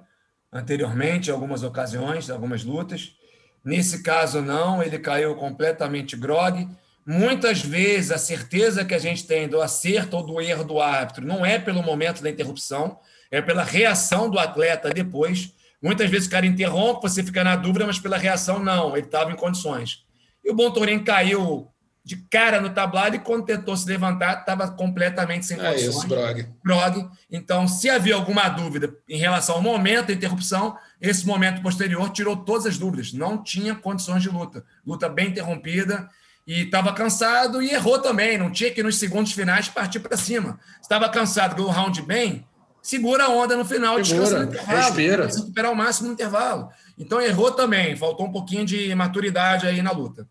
anteriormente, 0.52 1.30
em 1.30 1.32
algumas 1.32 1.62
ocasiões, 1.62 2.30
algumas 2.30 2.62
lutas. 2.62 3.16
Nesse 3.64 4.02
caso, 4.02 4.40
não, 4.40 4.82
ele 4.82 4.98
caiu 4.98 5.34
completamente 5.34 6.16
grog. 6.16 6.68
Muitas 7.04 7.60
vezes, 7.60 8.12
a 8.12 8.18
certeza 8.18 8.84
que 8.84 8.94
a 8.94 8.98
gente 8.98 9.26
tem 9.26 9.48
do 9.48 9.60
acerto 9.60 10.16
ou 10.16 10.22
do 10.22 10.40
erro 10.40 10.64
do 10.64 10.80
árbitro 10.80 11.26
não 11.26 11.44
é 11.44 11.58
pelo 11.58 11.82
momento 11.82 12.22
da 12.22 12.30
interrupção, 12.30 12.98
é 13.30 13.40
pela 13.40 13.64
reação 13.64 14.30
do 14.30 14.38
atleta 14.38 14.90
depois. 14.90 15.52
Muitas 15.82 16.08
vezes 16.08 16.28
o 16.28 16.30
cara 16.30 16.46
interrompe, 16.46 17.02
você 17.02 17.22
fica 17.24 17.42
na 17.42 17.56
dúvida, 17.56 17.86
mas 17.86 17.98
pela 17.98 18.16
reação, 18.16 18.60
não, 18.60 18.96
ele 18.96 19.06
estava 19.06 19.32
em 19.32 19.36
condições. 19.36 20.04
E 20.44 20.50
o 20.50 20.54
Bontorin 20.54 21.02
caiu 21.02 21.71
de 22.04 22.16
cara 22.16 22.60
no 22.60 22.70
tablado 22.70 23.14
e 23.14 23.20
quando 23.20 23.44
tentou 23.44 23.76
se 23.76 23.86
levantar, 23.86 24.40
estava 24.40 24.68
completamente 24.68 25.46
sem 25.46 25.56
condições. 25.56 25.82
É 25.82 25.88
isso, 25.88 26.08
Brog. 26.08 26.48
Brog. 26.62 27.08
Então, 27.30 27.68
se 27.68 27.88
havia 27.88 28.16
alguma 28.16 28.48
dúvida 28.48 28.92
em 29.08 29.18
relação 29.18 29.56
ao 29.56 29.62
momento 29.62 30.08
da 30.08 30.12
interrupção, 30.12 30.76
esse 31.00 31.24
momento 31.24 31.62
posterior 31.62 32.10
tirou 32.10 32.36
todas 32.36 32.66
as 32.66 32.76
dúvidas. 32.76 33.12
Não 33.12 33.42
tinha 33.42 33.74
condições 33.74 34.22
de 34.22 34.28
luta. 34.28 34.64
Luta 34.84 35.08
bem 35.08 35.28
interrompida 35.28 36.08
e 36.44 36.62
estava 36.62 36.92
cansado 36.92 37.62
e 37.62 37.70
errou 37.70 38.00
também. 38.00 38.36
Não 38.36 38.50
tinha 38.50 38.72
que 38.72 38.82
nos 38.82 38.98
segundos 38.98 39.32
finais 39.32 39.68
partir 39.68 40.00
para 40.00 40.16
cima. 40.16 40.58
Estava 40.80 41.08
cansado, 41.08 41.54
ganhou 41.54 41.70
o 41.70 41.72
round 41.72 42.02
bem, 42.02 42.44
segura 42.82 43.26
a 43.26 43.28
onda 43.28 43.56
no 43.56 43.64
final, 43.64 44.04
segura, 44.04 44.24
descansa 44.24 44.38
no 44.40 44.44
intervalo. 44.50 44.78
Respira. 44.80 45.26
Recuperar 45.26 45.70
o 45.70 45.76
máximo 45.76 46.08
no 46.08 46.14
intervalo. 46.14 46.68
Então, 46.98 47.20
errou 47.20 47.52
também. 47.52 47.94
Faltou 47.94 48.26
um 48.26 48.32
pouquinho 48.32 48.66
de 48.66 48.92
maturidade 48.92 49.68
aí 49.68 49.80
na 49.80 49.92
luta. 49.92 50.26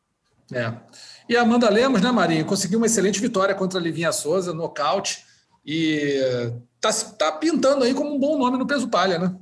É. 0.53 0.73
E 1.31 1.37
a 1.37 1.43
Amanda 1.43 1.69
Lemos, 1.69 2.01
né, 2.01 2.11
Marinho, 2.11 2.45
conseguiu 2.45 2.77
uma 2.77 2.87
excelente 2.87 3.21
vitória 3.21 3.55
contra 3.55 3.79
a 3.79 3.81
Livinha 3.81 4.11
Souza, 4.11 4.53
nocaute, 4.53 5.23
e 5.65 6.19
tá, 6.81 6.89
tá 7.17 7.31
pintando 7.31 7.85
aí 7.85 7.93
como 7.93 8.13
um 8.13 8.19
bom 8.19 8.37
nome 8.37 8.57
no 8.57 8.67
peso 8.67 8.89
palha, 8.89 9.17
né? 9.17 9.33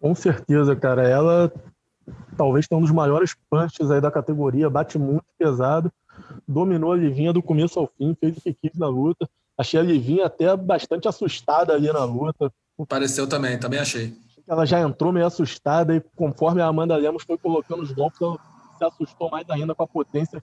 Com 0.00 0.14
certeza, 0.14 0.74
cara. 0.74 1.06
Ela 1.06 1.52
talvez 2.38 2.66
tenha 2.66 2.78
um 2.78 2.80
dos 2.80 2.90
maiores 2.90 3.36
punches 3.50 3.90
aí 3.90 4.00
da 4.00 4.10
categoria, 4.10 4.70
bate 4.70 4.98
muito 4.98 5.26
pesado, 5.38 5.92
dominou 6.48 6.92
a 6.92 6.96
Livinha 6.96 7.34
do 7.34 7.42
começo 7.42 7.78
ao 7.78 7.92
fim, 7.98 8.16
fez 8.18 8.38
o 8.38 8.40
que 8.40 8.54
quis 8.54 8.74
na 8.74 8.88
luta. 8.88 9.28
Achei 9.58 9.78
a 9.78 9.82
Livinha 9.82 10.24
até 10.24 10.56
bastante 10.56 11.06
assustada 11.06 11.74
ali 11.74 11.92
na 11.92 12.04
luta. 12.04 12.50
Pareceu 12.88 13.28
também, 13.28 13.58
também 13.58 13.78
achei. 13.78 14.16
Ela 14.48 14.64
já 14.64 14.80
entrou 14.80 15.12
meio 15.12 15.26
assustada 15.26 15.94
e 15.94 16.02
conforme 16.16 16.62
a 16.62 16.66
Amanda 16.66 16.96
Lemos 16.96 17.24
foi 17.24 17.36
colocando 17.36 17.82
os 17.82 17.92
golpes, 17.92 18.22
ela 18.22 18.38
se 18.78 18.84
assustou 18.84 19.30
mais 19.30 19.44
ainda 19.50 19.74
com 19.74 19.82
a 19.82 19.86
potência 19.86 20.42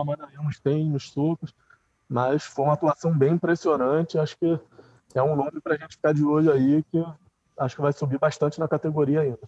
Amanda 0.00 0.28
Lemos 0.32 0.58
tem 0.58 0.88
nos 0.88 1.10
socos, 1.10 1.54
mas 2.08 2.42
foi 2.42 2.64
uma 2.64 2.74
atuação 2.74 3.16
bem 3.16 3.34
impressionante. 3.34 4.18
Acho 4.18 4.36
que 4.36 4.58
é 5.14 5.22
um 5.22 5.36
nome 5.36 5.60
para 5.60 5.74
a 5.74 5.78
gente 5.78 5.96
ficar 5.96 6.12
de 6.12 6.24
olho 6.24 6.52
aí, 6.52 6.82
que 6.90 7.04
acho 7.58 7.76
que 7.76 7.82
vai 7.82 7.92
subir 7.92 8.18
bastante 8.18 8.58
na 8.58 8.68
categoria 8.68 9.20
ainda. 9.20 9.38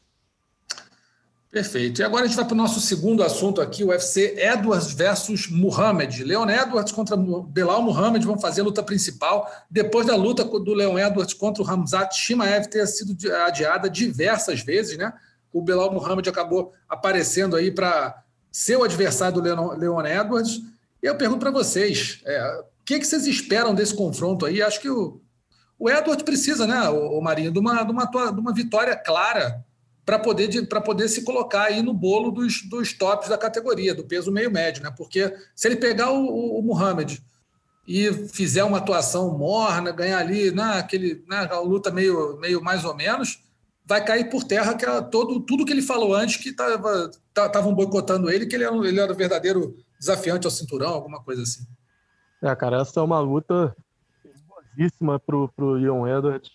Perfeito. 1.51 2.01
E 2.01 2.05
agora 2.05 2.24
a 2.24 2.26
gente 2.26 2.36
vai 2.36 2.44
para 2.44 2.55
o 2.55 2.57
nosso 2.57 2.80
segundo 2.80 3.22
assunto 3.22 3.61
aqui, 3.61 3.82
o 3.82 3.88
UFC 3.88 4.36
Edwards 4.38 4.92
versus 4.92 5.49
Muhammad. 5.49 6.20
Leon 6.20 6.51
Edwards 6.51 6.92
contra 6.92 7.16
Belal 7.16 7.82
Muhammad 7.82 8.22
vão 8.24 8.38
fazer 8.38 8.61
a 8.61 8.64
luta 8.64 8.82
principal. 8.82 9.51
Depois 9.70 10.07
da 10.07 10.14
luta 10.16 10.44
do 10.44 10.74
Leon 10.74 10.99
Edwards 10.99 11.32
contra 11.32 11.62
o 11.62 11.66
Hamzat 11.66 12.14
Shimaev 12.14 12.66
ter 12.66 12.86
sido 12.86 13.16
adiada 13.47 13.88
diversas 13.88 14.61
vezes, 14.61 14.99
né? 14.99 15.12
O 15.53 15.62
Belal 15.62 15.90
Muhammad 15.92 16.26
acabou 16.28 16.74
aparecendo 16.88 17.57
aí 17.57 17.70
para 17.70 18.22
seu 18.57 18.82
adversário 18.82 19.34
do 19.34 19.42
Leon, 19.42 20.07
Edwards. 20.07 20.62
E 21.02 21.07
eu 21.07 21.14
pergunto 21.14 21.40
para 21.40 21.50
vocês, 21.50 22.22
é, 22.24 22.61
o 22.80 22.84
que, 22.86 22.98
que 22.98 23.07
vocês 23.07 23.26
esperam 23.26 23.74
desse 23.74 23.94
confronto 23.94 24.46
aí? 24.46 24.62
Acho 24.62 24.80
que 24.80 24.88
o, 24.88 25.20
o 25.78 25.90
Edwards 25.90 26.24
precisa, 26.24 26.66
né, 26.66 26.88
o, 26.88 27.18
o 27.18 27.22
Marinho, 27.22 27.52
de 27.52 27.59
uma, 27.59 27.82
de, 27.82 27.92
uma, 27.92 28.07
de 28.07 28.40
uma 28.40 28.54
vitória 28.54 28.96
clara 28.96 29.62
para 30.07 30.18
poder, 30.18 30.66
poder 30.82 31.07
se 31.09 31.22
colocar 31.22 31.64
aí 31.64 31.82
no 31.82 31.92
bolo 31.92 32.30
dos, 32.30 32.62
dos 32.62 32.94
tops 32.94 33.28
da 33.28 33.36
categoria, 33.36 33.94
do 33.94 34.04
peso 34.04 34.32
meio-médio, 34.32 34.82
né? 34.82 34.90
Porque 34.96 35.36
se 35.54 35.68
ele 35.68 35.76
pegar 35.76 36.11
o, 36.12 36.24
o, 36.24 36.61
o 36.61 36.86
e 37.86 38.11
fizer 38.28 38.64
uma 38.64 38.78
atuação 38.78 39.36
morna, 39.36 39.92
ganhar 39.92 40.18
ali, 40.18 40.50
né, 40.50 40.78
aquele, 40.78 41.22
né, 41.28 41.46
luta 41.62 41.90
meio, 41.90 42.38
meio 42.38 42.62
mais 42.62 42.86
ou 42.86 42.96
menos, 42.96 43.38
vai 43.87 44.05
cair 44.05 44.28
por 44.28 44.43
terra 44.43 44.74
que 44.74 44.84
todo, 45.11 45.41
tudo 45.41 45.64
que 45.64 45.72
ele 45.72 45.82
falou 45.82 46.14
antes 46.14 46.37
que 46.37 46.51
estavam 46.51 47.11
tá, 47.32 47.62
boicotando 47.62 48.28
ele, 48.28 48.47
que 48.47 48.57
ele 48.57 48.64
era, 48.64 48.76
ele 48.76 49.01
era 49.01 49.12
o 49.12 49.16
verdadeiro 49.16 49.76
desafiante 49.99 50.47
ao 50.47 50.51
cinturão, 50.51 50.93
alguma 50.93 51.22
coisa 51.22 51.43
assim. 51.43 51.64
É, 52.43 52.55
cara, 52.55 52.80
essa 52.80 53.01
é 53.01 53.03
uma 53.03 53.20
luta 53.20 53.74
perigosíssima 54.22 55.20
pro, 55.20 55.49
pro 55.55 55.70
Leon 55.72 56.07
Edwards. 56.07 56.51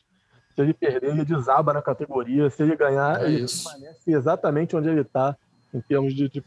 Se 0.53 0.61
ele 0.61 0.73
perder, 0.73 1.11
ele 1.11 1.25
desaba 1.25 1.73
na 1.73 1.81
categoria. 1.81 2.49
Se 2.49 2.61
ele 2.61 2.75
ganhar, 2.75 3.23
é 3.23 3.27
ele 3.27 3.45
isso. 3.45 3.63
permanece 3.63 4.11
exatamente 4.11 4.75
onde 4.75 4.89
ele 4.89 5.01
está, 5.01 5.35
em 5.73 5.79
termos 5.79 6.13
de, 6.13 6.27
de 6.27 6.43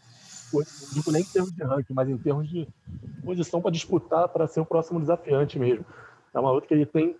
não 0.52 0.62
digo 0.92 1.10
nem 1.10 1.22
em 1.22 1.24
termos 1.24 1.50
de 1.50 1.64
ranking, 1.64 1.94
mas 1.94 2.08
em 2.08 2.18
termos 2.18 2.48
de 2.48 2.68
posição 3.24 3.60
para 3.60 3.72
disputar, 3.72 4.28
para 4.28 4.46
ser 4.46 4.60
o 4.60 4.66
próximo 4.66 5.00
desafiante 5.00 5.58
mesmo. 5.58 5.84
É 6.32 6.38
uma 6.38 6.52
luta 6.52 6.66
que 6.66 6.74
ele 6.74 6.86
tem 6.86 7.16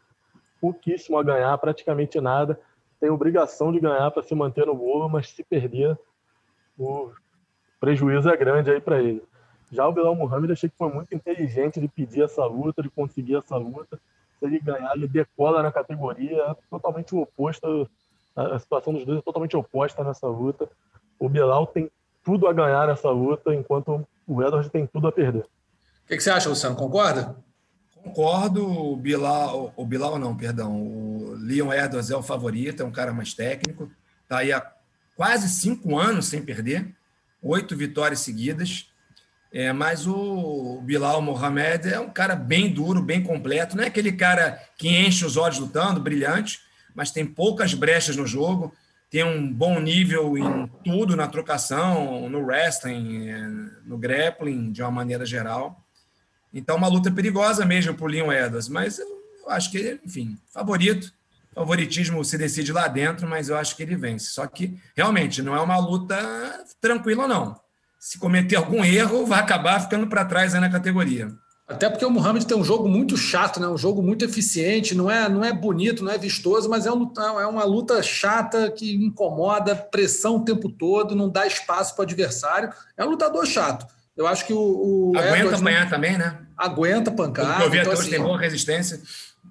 pouquíssimo 0.60 1.18
a 1.18 1.22
ganhar, 1.22 1.56
praticamente 1.58 2.20
nada 2.20 2.60
tem 3.04 3.10
obrigação 3.10 3.70
de 3.70 3.78
ganhar 3.78 4.10
para 4.10 4.22
se 4.22 4.34
manter 4.34 4.64
no 4.64 4.74
bolo, 4.74 5.10
mas 5.10 5.28
se 5.28 5.44
perder, 5.44 5.94
o 6.78 7.10
prejuízo 7.78 8.30
é 8.30 8.36
grande 8.36 8.70
aí 8.70 8.80
para 8.80 8.98
ele. 9.02 9.22
Já 9.70 9.86
o 9.86 9.92
Bilal 9.92 10.14
Muhammad 10.14 10.50
achei 10.52 10.70
que 10.70 10.78
foi 10.78 10.90
muito 10.90 11.14
inteligente 11.14 11.78
de 11.78 11.86
pedir 11.86 12.22
essa 12.22 12.46
luta, 12.46 12.82
de 12.82 12.88
conseguir 12.88 13.36
essa 13.36 13.58
luta. 13.58 14.00
Se 14.38 14.46
ele 14.46 14.58
ganhar, 14.58 14.96
ele 14.96 15.06
decola 15.06 15.62
na 15.62 15.70
categoria, 15.70 16.44
é 16.44 16.56
totalmente 16.70 17.14
oposto. 17.14 17.86
A 18.34 18.58
situação 18.58 18.94
dos 18.94 19.04
dois 19.04 19.18
é 19.18 19.22
totalmente 19.22 19.54
oposta 19.54 20.02
nessa 20.02 20.26
luta. 20.26 20.66
O 21.18 21.28
Bilal 21.28 21.66
tem 21.66 21.90
tudo 22.24 22.48
a 22.48 22.54
ganhar 22.54 22.88
nessa 22.88 23.10
luta, 23.10 23.54
enquanto 23.54 24.02
o 24.26 24.42
Edward 24.42 24.70
tem 24.70 24.86
tudo 24.86 25.08
a 25.08 25.12
perder. 25.12 25.42
O 25.42 26.06
que, 26.08 26.16
que 26.16 26.22
você 26.22 26.30
acha, 26.30 26.48
Luciano? 26.48 26.74
Concorda? 26.74 27.36
Concordo, 28.04 28.66
o 28.66 28.96
Bilal, 28.96 29.72
o 29.74 29.86
Bilal 29.86 30.18
não, 30.18 30.36
perdão, 30.36 30.76
o 30.76 31.34
Leon 31.38 31.72
Edwards 31.72 32.10
é 32.10 32.16
o 32.16 32.22
favorito, 32.22 32.82
é 32.82 32.86
um 32.86 32.92
cara 32.92 33.14
mais 33.14 33.32
técnico, 33.32 33.90
está 34.22 34.38
aí 34.38 34.52
há 34.52 34.64
quase 35.16 35.48
cinco 35.48 35.98
anos 35.98 36.26
sem 36.26 36.42
perder, 36.42 36.94
oito 37.42 37.74
vitórias 37.74 38.20
seguidas, 38.20 38.90
é, 39.50 39.72
mas 39.72 40.06
o 40.06 40.82
Bilal 40.82 41.22
Mohamed 41.22 41.88
é 41.88 41.98
um 41.98 42.10
cara 42.10 42.36
bem 42.36 42.70
duro, 42.70 43.00
bem 43.00 43.22
completo, 43.22 43.74
não 43.74 43.84
é 43.84 43.86
aquele 43.86 44.12
cara 44.12 44.60
que 44.76 44.88
enche 44.88 45.24
os 45.24 45.38
olhos 45.38 45.58
lutando, 45.58 45.98
brilhante, 45.98 46.60
mas 46.94 47.10
tem 47.10 47.24
poucas 47.24 47.72
brechas 47.72 48.16
no 48.16 48.26
jogo, 48.26 48.74
tem 49.08 49.24
um 49.24 49.50
bom 49.50 49.80
nível 49.80 50.36
em 50.36 50.66
tudo, 50.84 51.16
na 51.16 51.26
trocação, 51.26 52.28
no 52.28 52.40
wrestling, 52.40 53.28
é, 53.28 53.48
no 53.86 53.96
grappling, 53.96 54.70
de 54.70 54.82
uma 54.82 54.90
maneira 54.90 55.24
geral. 55.24 55.83
Então, 56.54 56.76
uma 56.76 56.86
luta 56.86 57.10
perigosa 57.10 57.64
mesmo 57.64 57.94
para 57.94 58.04
o 58.04 58.08
Leon 58.08 58.32
Edwards, 58.32 58.68
mas 58.68 59.00
eu 59.00 59.06
acho 59.48 59.72
que, 59.72 59.98
enfim, 60.04 60.38
favorito. 60.52 61.12
Favoritismo 61.52 62.24
se 62.24 62.38
decide 62.38 62.72
lá 62.72 62.88
dentro, 62.88 63.28
mas 63.28 63.48
eu 63.48 63.56
acho 63.56 63.76
que 63.76 63.82
ele 63.82 63.96
vence. 63.96 64.26
Só 64.26 64.46
que, 64.46 64.78
realmente, 64.96 65.42
não 65.42 65.54
é 65.54 65.60
uma 65.60 65.78
luta 65.78 66.16
tranquila, 66.80 67.28
não. 67.28 67.58
Se 67.98 68.18
cometer 68.18 68.56
algum 68.56 68.84
erro, 68.84 69.26
vai 69.26 69.40
acabar 69.40 69.80
ficando 69.80 70.06
para 70.06 70.24
trás 70.24 70.54
aí 70.54 70.60
na 70.60 70.70
categoria. 70.70 71.32
Até 71.66 71.88
porque 71.88 72.04
o 72.04 72.10
Muhammad 72.10 72.44
tem 72.44 72.56
um 72.56 72.64
jogo 72.64 72.88
muito 72.88 73.16
chato, 73.16 73.58
né? 73.58 73.66
um 73.66 73.78
jogo 73.78 74.02
muito 74.02 74.24
eficiente, 74.24 74.94
não 74.94 75.10
é, 75.10 75.28
não 75.28 75.42
é 75.42 75.52
bonito, 75.52 76.04
não 76.04 76.12
é 76.12 76.18
vistoso, 76.18 76.68
mas 76.68 76.84
é, 76.84 76.92
um, 76.92 77.10
é 77.40 77.46
uma 77.46 77.64
luta 77.64 78.02
chata 78.02 78.70
que 78.70 78.94
incomoda, 78.94 79.74
pressão 79.74 80.36
o 80.36 80.44
tempo 80.44 80.68
todo, 80.68 81.16
não 81.16 81.30
dá 81.30 81.46
espaço 81.46 81.94
para 81.94 82.02
o 82.02 82.04
adversário. 82.04 82.70
É 82.96 83.04
um 83.04 83.08
lutador 83.08 83.46
chato. 83.46 83.86
Eu 84.16 84.26
acho 84.26 84.46
que 84.46 84.52
o. 84.52 85.12
o 85.12 85.12
aguenta 85.16 85.38
Edwards 85.38 85.60
apanhar 85.60 85.82
não... 85.84 85.90
também, 85.90 86.18
né? 86.18 86.38
Aguenta 86.56 87.10
pancada. 87.10 87.64
Eu 87.64 87.70
vi 87.70 87.78
então, 87.78 87.92
até 87.92 88.00
hoje 88.00 88.08
assim, 88.08 88.10
tem 88.10 88.22
boa 88.22 88.38
resistência. 88.38 89.00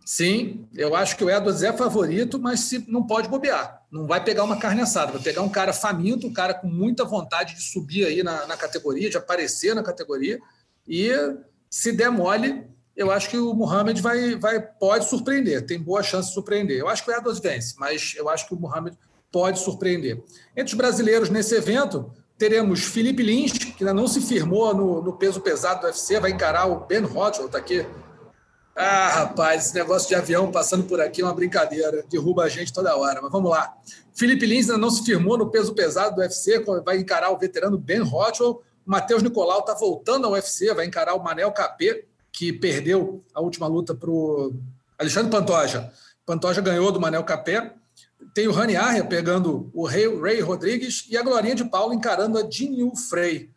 Sim, 0.06 0.68
eu 0.74 0.95
acho 0.95 1.16
que 1.16 1.24
o 1.24 1.30
Edwards 1.30 1.64
é 1.64 1.72
favorito, 1.72 2.39
mas 2.39 2.62
se, 2.62 2.84
não 2.88 3.06
pode 3.06 3.30
bobear. 3.30 3.82
Não 3.91 4.06
vai 4.06 4.24
pegar 4.24 4.43
uma 4.43 4.58
carne 4.58 4.82
assada, 4.82 5.12
vai 5.14 5.22
pegar 5.22 5.41
um 5.41 5.49
cara 5.49 5.72
faminto, 5.72 6.28
um 6.28 6.34
cara 6.34 6.54
com 6.54 6.68
muita 6.68 7.06
vontade 7.06 7.56
de 7.56 7.62
subir 7.62 8.06
aí 8.06 8.24
na, 8.24 8.45
na 8.45 8.58
categoria, 8.58 9.10
de 9.10 9.18
aparecer 9.18 9.74
na 9.74 9.84
categoria. 9.84 10.39
E 10.88 11.12
se 11.70 11.91
der 11.91 12.10
mole, 12.10 12.68
eu 12.95 13.12
acho 13.12 13.30
que 13.30 13.38
o 13.38 13.54
Muhammad 13.54 13.99
vai, 13.99 14.36
vai, 14.36 14.62
pode 14.62 15.06
surpreender, 15.10 15.66
tem 15.66 15.80
boa 15.80 16.04
chance 16.04 16.30
de 16.30 16.34
surpreender. 16.34 16.78
Eu 16.78 16.89
acho 16.89 17.04
que 17.04 17.12
o 17.12 17.16
Edwards 17.16 17.41
vence, 17.41 17.76
mas 17.78 18.14
eu 18.18 18.30
acho 18.30 18.47
que 18.47 18.54
o 18.54 18.60
Muhammad 18.60 18.93
pode 19.32 19.60
surpreender. 19.60 20.22
Entre 20.56 20.74
os 20.74 20.78
brasileiros 20.78 21.30
nesse 21.30 21.56
evento, 21.56 22.14
teremos 22.38 22.84
Felipe 22.84 23.23
Lins, 23.23 23.53
que 23.53 23.84
ainda 23.84 23.93
não 23.93 24.07
se 24.07 24.21
firmou 24.21 24.73
no, 24.73 25.01
no 25.01 25.13
peso 25.13 25.41
pesado 25.41 25.81
do 25.81 25.88
UFC, 25.88 26.19
vai 26.19 26.31
encarar 26.31 26.65
o 26.65 26.86
Ben 26.86 27.01
Rothwell, 27.01 27.47
está 27.47 27.57
aqui. 27.57 27.86
Ah, 28.75 29.09
rapaz, 29.09 29.67
esse 29.67 29.75
negócio 29.75 30.09
de 30.09 30.15
avião 30.15 30.51
passando 30.51 30.86
por 30.86 30.99
aqui 30.99 31.21
é 31.21 31.25
uma 31.25 31.34
brincadeira, 31.34 32.03
derruba 32.09 32.43
a 32.43 32.49
gente 32.49 32.73
toda 32.73 32.95
hora, 32.97 33.21
mas 33.21 33.31
vamos 33.31 33.51
lá. 33.51 33.71
Felipe 34.15 34.45
Lins 34.45 34.69
ainda 34.69 34.79
não 34.79 34.89
se 34.89 35.03
firmou 35.03 35.38
no 35.38 35.49
peso 35.51 35.73
pesado 35.75 36.15
do 36.15 36.21
UFC, 36.21 36.59
vai 36.84 36.97
encarar 36.97 37.29
o 37.29 37.38
veterano 37.38 37.77
Ben 37.77 38.01
Rothwell. 38.01 38.63
O 38.86 38.91
Matheus 38.91 39.21
Nicolau 39.21 39.59
está 39.59 39.75
voltando 39.75 40.25
ao 40.25 40.34
UFC, 40.34 40.73
vai 40.73 40.86
encarar 40.86 41.13
o 41.13 41.23
Manel 41.23 41.51
Capê, 41.51 42.05
que 42.31 42.51
perdeu 42.51 43.23
a 43.34 43.41
última 43.41 43.67
luta 43.67 43.93
para 43.93 44.09
o 44.09 44.53
Alexandre 44.97 45.31
Pantoja. 45.31 45.91
Pantoja 46.25 46.61
ganhou 46.61 46.91
do 46.91 46.99
Manel 46.99 47.23
Capé. 47.23 47.73
Tem 48.34 48.47
o 48.47 48.51
Rani 48.51 48.76
Arria 48.76 49.03
pegando 49.03 49.69
o 49.74 49.86
Ray, 49.86 50.07
Ray 50.19 50.41
Rodrigues 50.41 51.07
e 51.09 51.17
a 51.17 51.24
Glorinha 51.24 51.55
de 51.55 51.65
Paulo 51.65 51.93
encarando 51.93 52.38
a 52.38 52.49
Jinyu 52.49 52.95
Frey. 52.95 53.49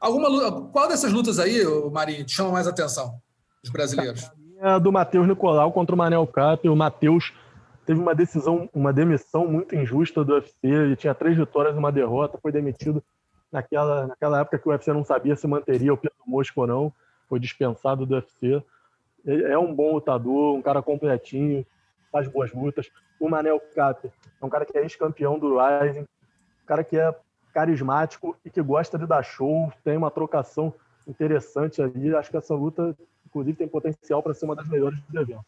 Alguma 0.00 0.28
luta, 0.28 0.50
qual 0.72 0.88
dessas 0.88 1.12
lutas 1.12 1.38
aí, 1.38 1.62
Marinho, 1.92 2.24
te 2.24 2.34
chama 2.34 2.50
mais 2.50 2.66
atenção? 2.66 3.20
Os 3.62 3.70
brasileiros. 3.70 4.30
A 4.60 4.78
do 4.78 4.92
Matheus 4.92 5.26
Nicolau 5.26 5.72
contra 5.72 5.94
o 5.94 5.98
Manel 5.98 6.26
Cap. 6.26 6.68
O 6.68 6.76
Matheus 6.76 7.32
teve 7.84 8.00
uma 8.00 8.14
decisão, 8.14 8.68
uma 8.74 8.92
demissão 8.92 9.46
muito 9.46 9.74
injusta 9.74 10.24
do 10.24 10.34
UFC. 10.34 10.54
Ele 10.62 10.96
tinha 10.96 11.14
três 11.14 11.36
vitórias 11.36 11.74
e 11.74 11.78
uma 11.78 11.92
derrota. 11.92 12.38
Foi 12.40 12.52
demitido 12.52 13.02
naquela, 13.52 14.06
naquela 14.06 14.40
época 14.40 14.58
que 14.58 14.68
o 14.68 14.72
UFC 14.72 14.92
não 14.92 15.04
sabia 15.04 15.36
se 15.36 15.46
manteria 15.46 15.92
o 15.92 15.96
Pedro 15.96 16.16
Mosco 16.26 16.60
ou 16.60 16.66
não 16.66 16.92
foi 17.30 17.38
dispensado 17.38 18.04
do 18.04 18.16
UFC. 18.16 18.60
É 19.24 19.56
um 19.56 19.72
bom 19.72 19.92
lutador, 19.92 20.56
um 20.56 20.60
cara 20.60 20.82
completinho, 20.82 21.64
faz 22.10 22.28
boas 22.28 22.52
lutas. 22.52 22.90
O 23.18 23.28
Manel 23.28 23.60
Cap 23.74 24.06
é 24.06 24.44
um 24.44 24.48
cara 24.48 24.64
que 24.64 24.76
é 24.76 24.82
ex-campeão 24.82 25.38
do 25.38 25.56
Rising, 25.58 26.00
um 26.02 26.66
cara 26.66 26.84
que 26.84 26.96
é 26.96 27.14
carismático 27.52 28.36
e 28.44 28.50
que 28.50 28.62
gosta 28.62 28.98
de 28.98 29.06
dar 29.06 29.22
show, 29.22 29.72
tem 29.84 29.96
uma 29.96 30.10
trocação 30.10 30.72
interessante 31.06 31.82
ali. 31.82 32.14
Acho 32.14 32.30
que 32.30 32.36
essa 32.36 32.54
luta, 32.54 32.96
inclusive, 33.26 33.56
tem 33.56 33.68
potencial 33.68 34.22
para 34.22 34.34
ser 34.34 34.44
uma 34.44 34.56
das 34.56 34.68
melhores 34.68 34.98
do 35.08 35.20
evento. 35.20 35.44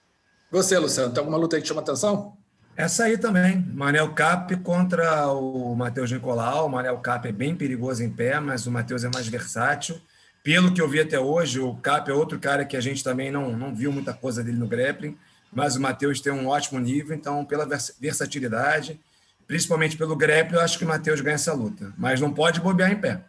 Você, 0.50 0.78
Luciano, 0.78 1.12
tem 1.12 1.20
alguma 1.20 1.38
luta 1.38 1.56
aí 1.56 1.62
que 1.62 1.68
chama 1.68 1.80
atenção? 1.80 2.36
Essa 2.76 3.04
aí 3.04 3.18
também. 3.18 3.58
Manel 3.58 4.12
Cap 4.14 4.54
contra 4.56 5.28
o 5.28 5.74
Matheus 5.74 6.10
Nicolau. 6.10 6.66
O 6.66 6.70
Manel 6.70 6.98
Cap 6.98 7.26
é 7.28 7.32
bem 7.32 7.54
perigoso 7.54 8.02
em 8.02 8.10
pé, 8.10 8.40
mas 8.40 8.66
o 8.66 8.70
Matheus 8.70 9.04
é 9.04 9.10
mais 9.12 9.28
versátil. 9.28 10.00
Pelo 10.42 10.74
que 10.74 10.80
eu 10.80 10.88
vi 10.88 11.00
até 11.00 11.20
hoje, 11.20 11.60
o 11.60 11.76
Cap 11.76 12.10
é 12.10 12.14
outro 12.14 12.38
cara 12.38 12.64
que 12.64 12.76
a 12.76 12.80
gente 12.80 13.04
também 13.04 13.30
não, 13.30 13.56
não 13.56 13.74
viu 13.74 13.92
muita 13.92 14.12
coisa 14.12 14.42
dele 14.42 14.58
no 14.58 14.66
grappling, 14.66 15.16
mas 15.52 15.76
o 15.76 15.80
Matheus 15.80 16.20
tem 16.20 16.32
um 16.32 16.48
ótimo 16.48 16.80
nível, 16.80 17.14
então, 17.14 17.44
pela 17.44 17.66
versatilidade, 18.00 18.98
principalmente 19.46 19.96
pelo 19.96 20.16
grappling, 20.16 20.56
eu 20.56 20.62
acho 20.62 20.78
que 20.78 20.84
o 20.84 20.88
Matheus 20.88 21.20
ganha 21.20 21.34
essa 21.34 21.52
luta. 21.52 21.92
Mas 21.98 22.20
não 22.20 22.32
pode 22.32 22.60
bobear 22.60 22.90
em 22.90 23.00
pé. 23.00 23.22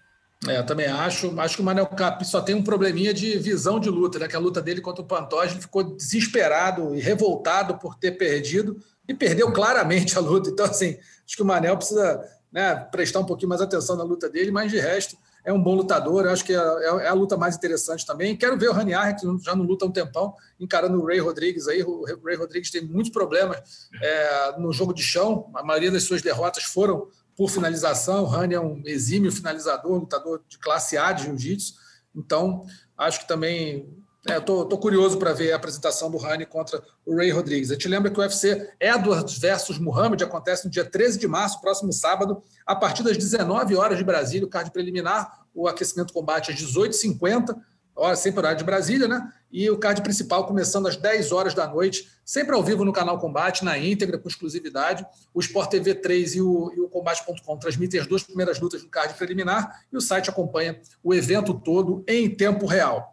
É, 0.47 0.57
eu 0.57 0.65
também 0.65 0.87
acho. 0.87 1.39
Acho 1.39 1.55
que 1.55 1.61
o 1.61 1.65
Manel 1.65 1.87
Cap 1.87 2.25
só 2.25 2.41
tem 2.41 2.55
um 2.55 2.63
probleminha 2.63 3.13
de 3.13 3.37
visão 3.37 3.79
de 3.79 3.89
luta, 3.89 4.19
né? 4.19 4.27
Que 4.27 4.35
a 4.35 4.39
luta 4.39 4.61
dele 4.61 4.81
contra 4.81 5.01
o 5.01 5.07
Pantoja, 5.07 5.51
ele 5.51 5.61
ficou 5.61 5.83
desesperado 5.83 6.95
e 6.95 6.99
revoltado 6.99 7.77
por 7.77 7.95
ter 7.95 8.11
perdido 8.13 8.77
e 9.07 9.13
perdeu 9.13 9.51
claramente 9.51 10.17
a 10.17 10.21
luta. 10.21 10.49
Então, 10.49 10.65
assim, 10.65 10.97
acho 11.25 11.35
que 11.35 11.41
o 11.41 11.45
Manel 11.45 11.77
precisa 11.77 12.23
né, 12.51 12.75
prestar 12.75 13.19
um 13.19 13.25
pouquinho 13.25 13.49
mais 13.49 13.61
atenção 13.61 13.95
na 13.95 14.03
luta 14.03 14.29
dele, 14.29 14.51
mas 14.51 14.71
de 14.71 14.79
resto, 14.79 15.17
é 15.45 15.51
um 15.51 15.61
bom 15.61 15.75
lutador, 15.75 16.27
acho 16.27 16.45
que 16.45 16.53
é, 16.53 16.57
é, 16.57 17.05
é, 17.05 17.07
a 17.07 17.13
luta 17.13 17.35
mais 17.35 17.55
interessante 17.55 18.05
também. 18.05 18.35
Quero 18.35 18.57
ver 18.57 18.69
o 18.69 18.73
Raniar, 18.73 19.15
que 19.19 19.25
já 19.43 19.55
não 19.55 19.65
luta 19.65 19.85
há 19.85 19.87
um 19.87 19.91
tempão, 19.91 20.33
encarando 20.59 21.01
o 21.01 21.05
Ray 21.05 21.19
Rodrigues 21.19 21.67
aí. 21.67 21.83
O 21.83 22.05
Ray 22.23 22.35
Rodrigues 22.35 22.71
tem 22.71 22.81
muitos 22.81 23.11
problemas 23.11 23.89
é, 24.01 24.59
no 24.59 24.71
jogo 24.71 24.93
de 24.93 25.03
chão, 25.03 25.51
a 25.53 25.63
maioria 25.63 25.91
das 25.91 26.03
suas 26.03 26.21
derrotas 26.21 26.63
foram 26.63 27.07
por 27.35 27.49
finalização. 27.49 28.23
O 28.23 28.27
Rani 28.27 28.55
é 28.55 28.59
um 28.59 28.81
exímio 28.85 29.31
finalizador, 29.31 29.99
lutador 29.99 30.41
de 30.47 30.57
classe 30.59 30.97
A 30.97 31.11
de 31.11 31.23
jiu-jitsu. 31.23 31.73
Então, 32.15 32.65
acho 32.97 33.21
que 33.21 33.27
também 33.27 34.02
é, 34.27 34.39
tô, 34.39 34.65
tô, 34.65 34.77
curioso 34.77 35.17
para 35.17 35.33
ver 35.33 35.51
a 35.51 35.57
apresentação 35.57 36.09
do 36.09 36.17
Rani 36.17 36.45
contra 36.45 36.81
o 37.05 37.15
Ray 37.15 37.29
Rodrigues. 37.29 37.71
A 37.71 37.73
gente 37.73 37.89
lembra 37.89 38.09
que 38.09 38.17
o 38.17 38.21
UFC 38.21 38.71
Edwards 38.79 39.37
versus 39.37 39.77
Muhammad 39.77 40.21
acontece 40.21 40.63
no 40.63 40.71
dia 40.71 40.85
13 40.85 41.19
de 41.19 41.27
março, 41.27 41.59
próximo 41.59 41.91
sábado, 41.91 42.41
a 42.65 42.73
partir 42.73 43.03
das 43.03 43.17
19 43.17 43.75
horas 43.75 43.97
de 43.97 44.03
Brasília, 44.03 44.45
o 44.47 44.49
card 44.49 44.71
preliminar, 44.71 45.45
o 45.53 45.67
aquecimento 45.67 46.13
combate 46.13 46.51
às 46.51 46.57
18h50, 46.57 47.53
hora 47.93 48.15
sempre 48.15 48.39
horário 48.39 48.57
de 48.57 48.63
Brasília, 48.63 49.09
né? 49.09 49.29
E 49.51 49.69
o 49.69 49.77
card 49.77 50.01
principal 50.01 50.47
começando 50.47 50.87
às 50.87 50.95
10 50.95 51.31
horas 51.33 51.53
da 51.53 51.67
noite, 51.67 52.09
sempre 52.23 52.55
ao 52.55 52.63
vivo 52.63 52.85
no 52.85 52.93
canal 52.93 53.19
Combate, 53.19 53.65
na 53.65 53.77
íntegra, 53.77 54.17
com 54.17 54.29
exclusividade. 54.29 55.05
O 55.33 55.41
Sport 55.41 55.69
TV 55.69 55.95
3 55.95 56.35
e 56.35 56.41
o, 56.41 56.71
e 56.75 56.79
o 56.79 56.87
Combate.com 56.87 57.57
transmitem 57.57 57.99
as 57.99 58.07
duas 58.07 58.23
primeiras 58.23 58.59
lutas 58.59 58.81
do 58.81 58.89
card 58.89 59.13
preliminar 59.15 59.81
e 59.91 59.97
o 59.97 60.01
site 60.01 60.29
acompanha 60.29 60.79
o 61.03 61.13
evento 61.13 61.53
todo 61.53 62.03
em 62.07 62.33
tempo 62.33 62.65
real. 62.65 63.12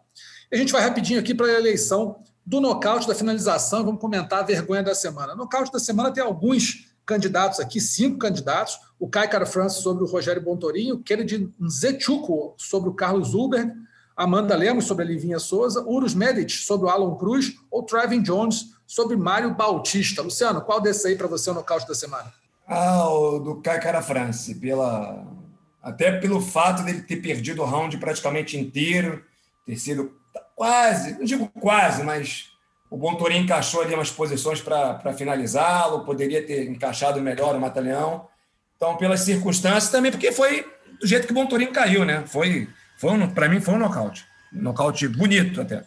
A 0.51 0.57
gente 0.57 0.73
vai 0.73 0.81
rapidinho 0.81 1.17
aqui 1.17 1.33
para 1.33 1.45
a 1.45 1.53
eleição 1.53 2.17
do 2.45 2.59
nocaute 2.59 3.07
da 3.07 3.15
finalização. 3.15 3.85
Vamos 3.85 4.01
comentar 4.01 4.39
a 4.39 4.43
vergonha 4.43 4.83
da 4.83 4.93
semana. 4.93 5.33
Nocaute 5.33 5.71
da 5.71 5.79
semana 5.79 6.11
tem 6.11 6.21
alguns 6.21 6.91
candidatos 7.05 7.61
aqui, 7.61 7.79
cinco 7.79 8.17
candidatos. 8.17 8.77
O 8.99 9.07
Kai 9.07 9.29
Cara 9.29 9.45
Francis 9.45 9.81
sobre 9.81 10.03
o 10.03 10.07
Rogério 10.07 10.41
Bontorinho, 10.41 10.99
Kennedy 10.99 11.49
Nzechuko 11.57 12.53
sobre 12.57 12.89
o 12.89 12.93
Carlos 12.93 13.33
Uber, 13.33 13.73
Amanda 14.15 14.53
Lemos 14.55 14.85
sobre 14.85 15.05
a 15.05 15.07
Livinha 15.07 15.39
Souza, 15.39 15.85
Urus 15.85 16.13
Medic 16.13 16.51
sobre 16.51 16.85
o 16.85 16.89
Alan 16.89 17.15
Cruz 17.15 17.53
ou 17.71 17.83
Trevin 17.83 18.21
Jones 18.21 18.71
sobre 18.85 19.15
Mário 19.15 19.55
Bautista. 19.55 20.21
Luciano, 20.21 20.61
qual 20.61 20.81
desse 20.81 21.07
aí 21.07 21.15
para 21.15 21.27
você 21.27 21.49
é 21.49 21.53
o 21.53 21.55
nocaute 21.55 21.87
da 21.87 21.95
semana? 21.95 22.31
Ah, 22.67 23.09
o 23.09 23.39
do 23.39 23.55
Kai 23.61 23.79
Cara 23.79 24.01
Francis, 24.01 24.57
pela... 24.57 25.25
até 25.81 26.19
pelo 26.19 26.41
fato 26.41 26.83
dele 26.83 27.01
ter 27.03 27.17
perdido 27.17 27.61
o 27.61 27.65
round 27.65 27.97
praticamente 27.97 28.57
inteiro, 28.57 29.23
ter 29.65 29.77
sido 29.77 30.19
quase, 30.55 31.13
não 31.17 31.25
digo 31.25 31.47
quase, 31.59 32.03
mas 32.03 32.51
o 32.89 32.97
Bontorinho 32.97 33.43
encaixou 33.43 33.81
ali 33.81 33.93
umas 33.93 34.11
posições 34.11 34.61
para 34.61 35.13
finalizá-lo, 35.13 36.03
poderia 36.03 36.45
ter 36.45 36.69
encaixado 36.69 37.21
melhor 37.21 37.55
o 37.55 37.59
Matalhão. 37.59 38.27
Então, 38.75 38.97
pelas 38.97 39.21
circunstâncias, 39.21 39.89
também 39.89 40.11
porque 40.11 40.31
foi 40.31 40.65
do 40.99 41.07
jeito 41.07 41.25
que 41.25 41.31
o 41.31 41.35
Bontorinho 41.35 41.71
caiu, 41.71 42.03
né? 42.03 42.23
Foi, 42.27 42.67
foi 42.97 43.11
um, 43.11 43.29
para 43.29 43.47
mim, 43.47 43.61
foi 43.61 43.75
um 43.75 43.79
nocaute. 43.79 44.25
Um 44.53 44.61
nocaute 44.61 45.07
bonito 45.07 45.61
até. 45.61 45.83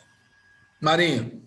Marinho. 0.80 1.42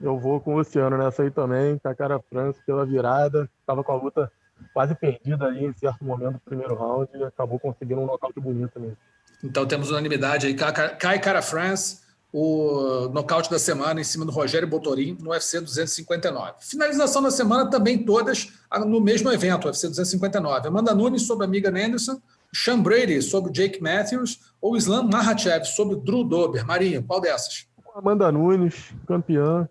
Eu 0.00 0.18
vou 0.18 0.40
com 0.40 0.54
o 0.54 0.58
Luciano 0.58 0.98
nessa 0.98 1.22
aí 1.22 1.30
também, 1.30 1.78
com 1.78 1.88
a 1.88 1.94
cara 1.94 2.20
França 2.28 2.60
pela 2.66 2.84
virada. 2.84 3.48
Estava 3.60 3.84
com 3.84 3.92
a 3.92 3.96
luta 3.96 4.30
quase 4.72 4.94
perdida 4.94 5.46
ali 5.46 5.64
em 5.64 5.72
certo 5.72 6.04
momento 6.04 6.34
do 6.34 6.40
primeiro 6.40 6.74
round 6.74 7.08
e 7.14 7.24
acabou 7.24 7.58
conseguindo 7.58 8.00
um 8.00 8.06
nocaute 8.06 8.40
bonito 8.40 8.78
mesmo. 8.78 8.96
Então 9.42 9.66
temos 9.66 9.90
unanimidade 9.90 10.46
aí. 10.46 10.54
Cai 10.54 11.18
Cara 11.18 11.42
France 11.42 12.03
o 12.36 13.08
nocaute 13.10 13.48
da 13.48 13.60
semana 13.60 14.00
em 14.00 14.04
cima 14.04 14.24
do 14.24 14.32
Rogério 14.32 14.66
Botorim 14.66 15.16
no 15.20 15.30
UFC 15.30 15.60
259. 15.60 16.54
Finalização 16.62 17.22
da 17.22 17.30
semana 17.30 17.70
também 17.70 18.04
todas 18.04 18.52
no 18.84 19.00
mesmo 19.00 19.30
evento, 19.30 19.66
UFC 19.66 19.86
259. 19.86 20.66
Amanda 20.66 20.92
Nunes 20.92 21.22
sobre 21.28 21.44
a 21.44 21.48
Amiga 21.48 21.68
Anderson, 21.68 22.20
Sean 22.52 22.82
Brady 22.82 23.22
sobre 23.22 23.50
o 23.50 23.52
Jake 23.52 23.80
Matthews 23.80 24.52
ou 24.60 24.76
Islam 24.76 25.04
Makhachev 25.04 25.64
sobre 25.64 25.94
o 25.94 26.00
Drew 26.00 26.24
Dober. 26.24 26.66
Marinho, 26.66 27.04
qual 27.04 27.20
dessas? 27.20 27.68
Amanda 27.94 28.32
Nunes, 28.32 28.92
campeã, 29.06 29.68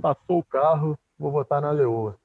passou 0.00 0.38
o 0.38 0.44
carro, 0.44 0.98
vou 1.18 1.30
votar 1.30 1.60
na 1.60 1.70
Leoa. 1.70 2.16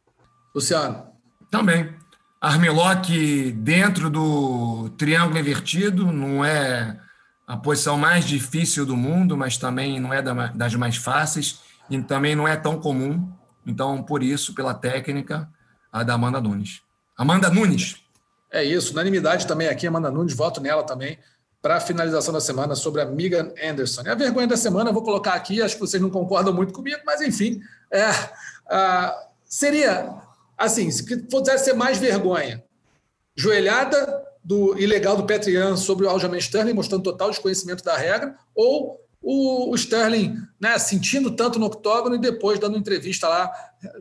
Luciano. 0.55 1.03
Também. 1.51 1.93
Armelock 2.39 3.51
dentro 3.51 4.09
do 4.09 4.87
triângulo 4.91 5.37
invertido, 5.37 6.05
não 6.13 6.45
é 6.45 6.97
a 7.47 7.57
posição 7.57 7.97
mais 7.97 8.25
difícil 8.25 8.85
do 8.85 8.95
mundo, 8.97 9.37
mas 9.37 9.57
também 9.57 9.99
não 9.99 10.13
é 10.13 10.21
das 10.53 10.75
mais 10.75 10.97
fáceis 10.97 11.59
e 11.89 12.01
também 12.01 12.35
não 12.35 12.47
é 12.47 12.55
tão 12.55 12.79
comum. 12.79 13.31
Então, 13.65 14.01
por 14.01 14.23
isso, 14.23 14.53
pela 14.53 14.73
técnica, 14.73 15.49
a 15.91 16.03
da 16.03 16.13
Amanda 16.13 16.41
Nunes. 16.41 16.81
Amanda 17.17 17.49
Nunes. 17.49 17.97
É 18.51 18.63
isso, 18.63 18.93
unanimidade 18.93 19.45
também 19.45 19.67
aqui, 19.67 19.87
Amanda 19.87 20.09
Nunes, 20.09 20.33
voto 20.33 20.61
nela 20.61 20.83
também 20.83 21.19
para 21.65 21.77
a 21.77 21.81
finalização 21.81 22.31
da 22.31 22.39
semana 22.39 22.75
sobre 22.75 23.01
a 23.01 23.05
Megan 23.07 23.51
Anderson. 23.59 24.03
E 24.05 24.09
a 24.09 24.13
vergonha 24.13 24.45
da 24.45 24.55
semana, 24.55 24.91
vou 24.91 25.01
colocar 25.01 25.33
aqui, 25.33 25.63
acho 25.63 25.73
que 25.73 25.81
vocês 25.81 25.99
não 25.99 26.11
concordam 26.11 26.53
muito 26.53 26.71
comigo, 26.71 26.99
mas 27.03 27.21
enfim, 27.21 27.59
é, 27.91 28.11
seria 29.45 30.13
assim, 30.55 30.91
se 30.91 31.23
pudesse 31.23 31.65
ser 31.65 31.73
mais 31.73 31.97
vergonha, 31.97 32.63
joelhada 33.35 34.24
do 34.45 34.77
ilegal 34.77 35.17
do 35.17 35.25
Petrian 35.25 35.75
sobre 35.75 36.05
o 36.05 36.09
Aljamain 36.09 36.37
Sterling, 36.37 36.73
mostrando 36.73 37.03
total 37.03 37.31
desconhecimento 37.31 37.83
da 37.83 37.97
regra, 37.97 38.35
ou 38.53 39.01
o, 39.19 39.71
o 39.71 39.75
Sterling 39.75 40.37
né, 40.61 40.77
sentindo 40.77 41.31
tanto 41.31 41.57
no 41.57 41.65
octógono 41.65 42.15
e 42.15 42.19
depois 42.19 42.59
dando 42.59 42.77
entrevista 42.77 43.27
lá 43.27 43.51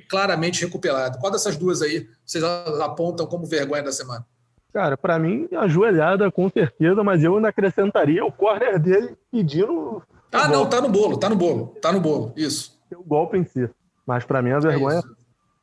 claramente 0.07 0.63
recuperado. 0.63 1.19
Qual 1.19 1.33
dessas 1.33 1.57
duas 1.57 1.81
aí 1.81 2.07
vocês 2.27 2.45
apontam 2.45 3.27
como 3.27 3.47
vergonha 3.47 3.83
da 3.83 3.91
semana? 3.91 4.27
Cara, 4.71 4.99
para 4.99 5.19
mim, 5.19 5.49
ajoelhada 5.53 6.31
com 6.31 6.51
certeza, 6.51 7.03
mas 7.03 7.25
eu 7.25 7.37
ainda 7.37 7.49
acrescentaria 7.49 8.23
o 8.23 8.31
corner 8.31 8.79
dele 8.79 9.17
pedindo. 9.33 10.03
Ah, 10.31 10.49
não, 10.49 10.69
tá 10.69 10.81
no 10.81 10.91
bolo, 10.91 11.17
tá 11.17 11.31
no 11.31 11.37
bolo, 11.37 11.69
tá 11.81 11.91
no 11.91 12.01
bolo, 12.01 12.35
isso. 12.37 12.79
O 12.95 13.03
golpe 13.03 13.39
em 13.39 13.45
si. 13.45 13.71
Mas 14.07 14.25
para 14.25 14.43
mim 14.43 14.51
a 14.51 14.59
vergonha. 14.59 14.99
É 14.99 15.03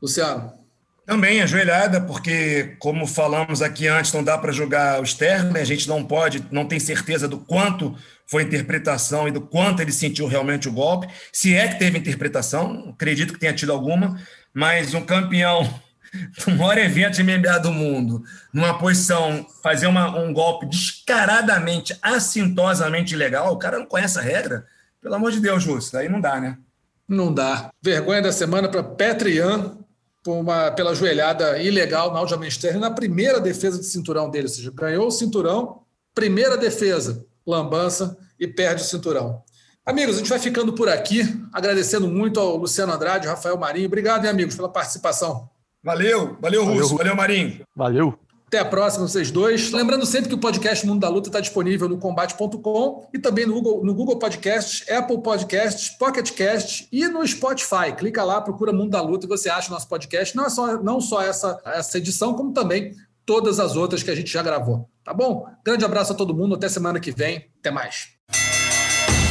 Luciano. 0.02 0.61
Também 1.06 1.42
ajoelhada, 1.42 2.00
porque, 2.00 2.76
como 2.80 3.08
falamos 3.08 3.62
aqui 3.62 3.88
antes, 3.88 4.14
não 4.14 4.24
dá 4.24 4.38
para 4.38 4.52
jogar 4.52 5.00
o 5.00 5.04
externo, 5.04 5.52
né? 5.52 5.62
a 5.62 5.66
gente 5.66 5.88
não 5.88 6.04
pode, 6.04 6.46
não 6.52 6.66
tem 6.66 6.80
certeza 6.80 7.28
do 7.28 7.40
quanto 7.40 7.96
foi 8.28 8.44
a 8.44 8.46
interpretação 8.46 9.28
e 9.28 9.32
do 9.32 9.42
quanto 9.42 9.82
ele 9.82 9.92
sentiu 9.92 10.28
realmente 10.28 10.70
o 10.70 10.72
golpe. 10.72 11.08
Se 11.34 11.54
é 11.56 11.68
que 11.68 11.80
teve 11.80 11.98
interpretação, 11.98 12.92
acredito 12.94 13.34
que 13.34 13.40
tenha 13.40 13.52
tido 13.52 13.74
alguma, 13.74 14.22
mas 14.54 14.94
um 14.94 15.02
campeão 15.02 15.68
do 16.46 16.56
maior 16.56 16.78
evento 16.78 17.16
de 17.16 17.24
MMA 17.24 17.60
do 17.60 17.72
mundo, 17.72 18.24
numa 18.54 18.78
posição, 18.78 19.46
fazer 19.62 19.88
uma, 19.88 20.18
um 20.18 20.32
golpe 20.32 20.66
descaradamente, 20.68 21.98
assintosamente 22.02 23.16
ilegal, 23.16 23.52
o 23.52 23.58
cara 23.60 23.80
não 23.80 23.86
conhece 23.86 24.18
a 24.18 24.22
regra. 24.22 24.66
Pelo 25.02 25.16
amor 25.16 25.32
de 25.32 25.40
Deus, 25.40 25.66
Lúcio, 25.66 25.98
aí 25.98 26.08
não 26.08 26.22
dá, 26.22 26.40
né? 26.40 26.58
Não 27.08 27.34
dá. 27.34 27.72
Vergonha 27.82 28.22
da 28.22 28.32
semana 28.32 28.70
para 28.70 28.84
Petrian 28.84 29.78
uma, 30.28 30.72
pela 30.72 30.94
joelhada 30.94 31.58
ilegal 31.60 32.14
na 32.14 32.20
Aljamain 32.20 32.48
Sterling 32.50 32.80
na 32.80 32.92
primeira 32.92 33.40
defesa 33.40 33.80
de 33.80 33.86
cinturão 33.86 34.30
dele. 34.30 34.46
Ou 34.46 34.54
seja, 34.54 34.72
ganhou 34.72 35.08
o 35.08 35.12
cinturão, 35.12 35.82
primeira 36.14 36.58
defesa, 36.58 37.26
lambança 37.46 38.18
e 38.40 38.48
perde 38.48 38.82
o 38.82 38.86
cinturão. 38.86 39.44
Amigos, 39.86 40.16
a 40.16 40.18
gente 40.20 40.30
vai 40.30 40.40
ficando 40.40 40.74
por 40.74 40.88
aqui, 40.88 41.22
agradecendo 41.52 42.08
muito 42.08 42.40
ao 42.40 42.56
Luciano 42.56 42.94
Andrade, 42.94 43.28
Rafael 43.28 43.58
Marinho. 43.58 43.88
Obrigado, 43.88 44.26
hein, 44.26 44.30
amigos, 44.30 44.56
pela 44.56 44.70
participação. 44.70 45.50
Valeu, 45.84 46.38
valeu, 46.40 46.64
Russo, 46.64 46.96
valeu, 46.96 47.16
Marinho. 47.16 47.66
Valeu. 47.76 48.18
Até 48.52 48.60
a 48.60 48.66
próxima, 48.66 49.08
vocês 49.08 49.32
dois. 49.32 49.72
Lembrando 49.72 50.06
sempre 50.06 50.28
que 50.28 50.36
o 50.36 50.38
podcast 50.38 50.86
Mundo 50.86 51.00
da 51.00 51.08
Luta 51.08 51.30
está 51.30 51.40
disponível 51.40 51.88
no 51.88 51.98
combate.com 51.98 53.08
e 53.14 53.18
também 53.18 53.46
no 53.46 53.54
Google, 53.54 53.86
no 53.86 53.94
Google 53.94 54.20
Podcasts, 54.20 54.84
Apple 54.92 55.22
Podcasts, 55.22 55.88
Pocket 55.92 56.30
Casts 56.32 56.86
e 56.92 57.08
no 57.08 57.26
Spotify. 57.26 57.94
Clica 57.98 58.26
lá, 58.26 58.42
procura 58.42 58.74
Mundo 58.74 58.90
da 58.90 59.00
Luta 59.00 59.26
e 59.26 59.30
você 59.30 59.50
acha 59.50 59.70
o 59.70 59.72
nosso 59.72 59.88
podcast. 59.88 60.36
Não 60.36 60.46
é 60.46 60.50
só, 60.50 60.84
não 60.84 61.00
só 61.00 61.22
essa, 61.22 61.62
essa 61.64 61.98
edição, 61.98 62.34
como 62.34 62.52
também 62.52 62.94
todas 63.26 63.58
as 63.58 63.78
outras 63.78 64.04
que 64.04 64.12
a 64.12 64.16
gente 64.16 64.30
já 64.30 64.44
gravou. 64.44 64.90
Tá 65.02 65.14
bom? 65.14 65.48
Grande 65.66 65.86
abraço 65.86 66.12
a 66.12 66.16
todo 66.16 66.36
mundo. 66.36 66.56
Até 66.56 66.68
semana 66.68 67.00
que 67.00 67.12
vem. 67.14 67.48
Até 67.62 67.72
mais. 67.72 68.10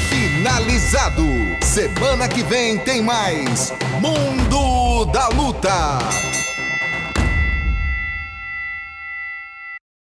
Finalizado. 0.08 1.22
Semana 1.62 2.26
que 2.26 2.42
vem 2.42 2.78
tem 2.78 3.02
mais 3.02 3.70
Mundo 4.00 5.04
da 5.12 5.28
Luta. 5.28 6.39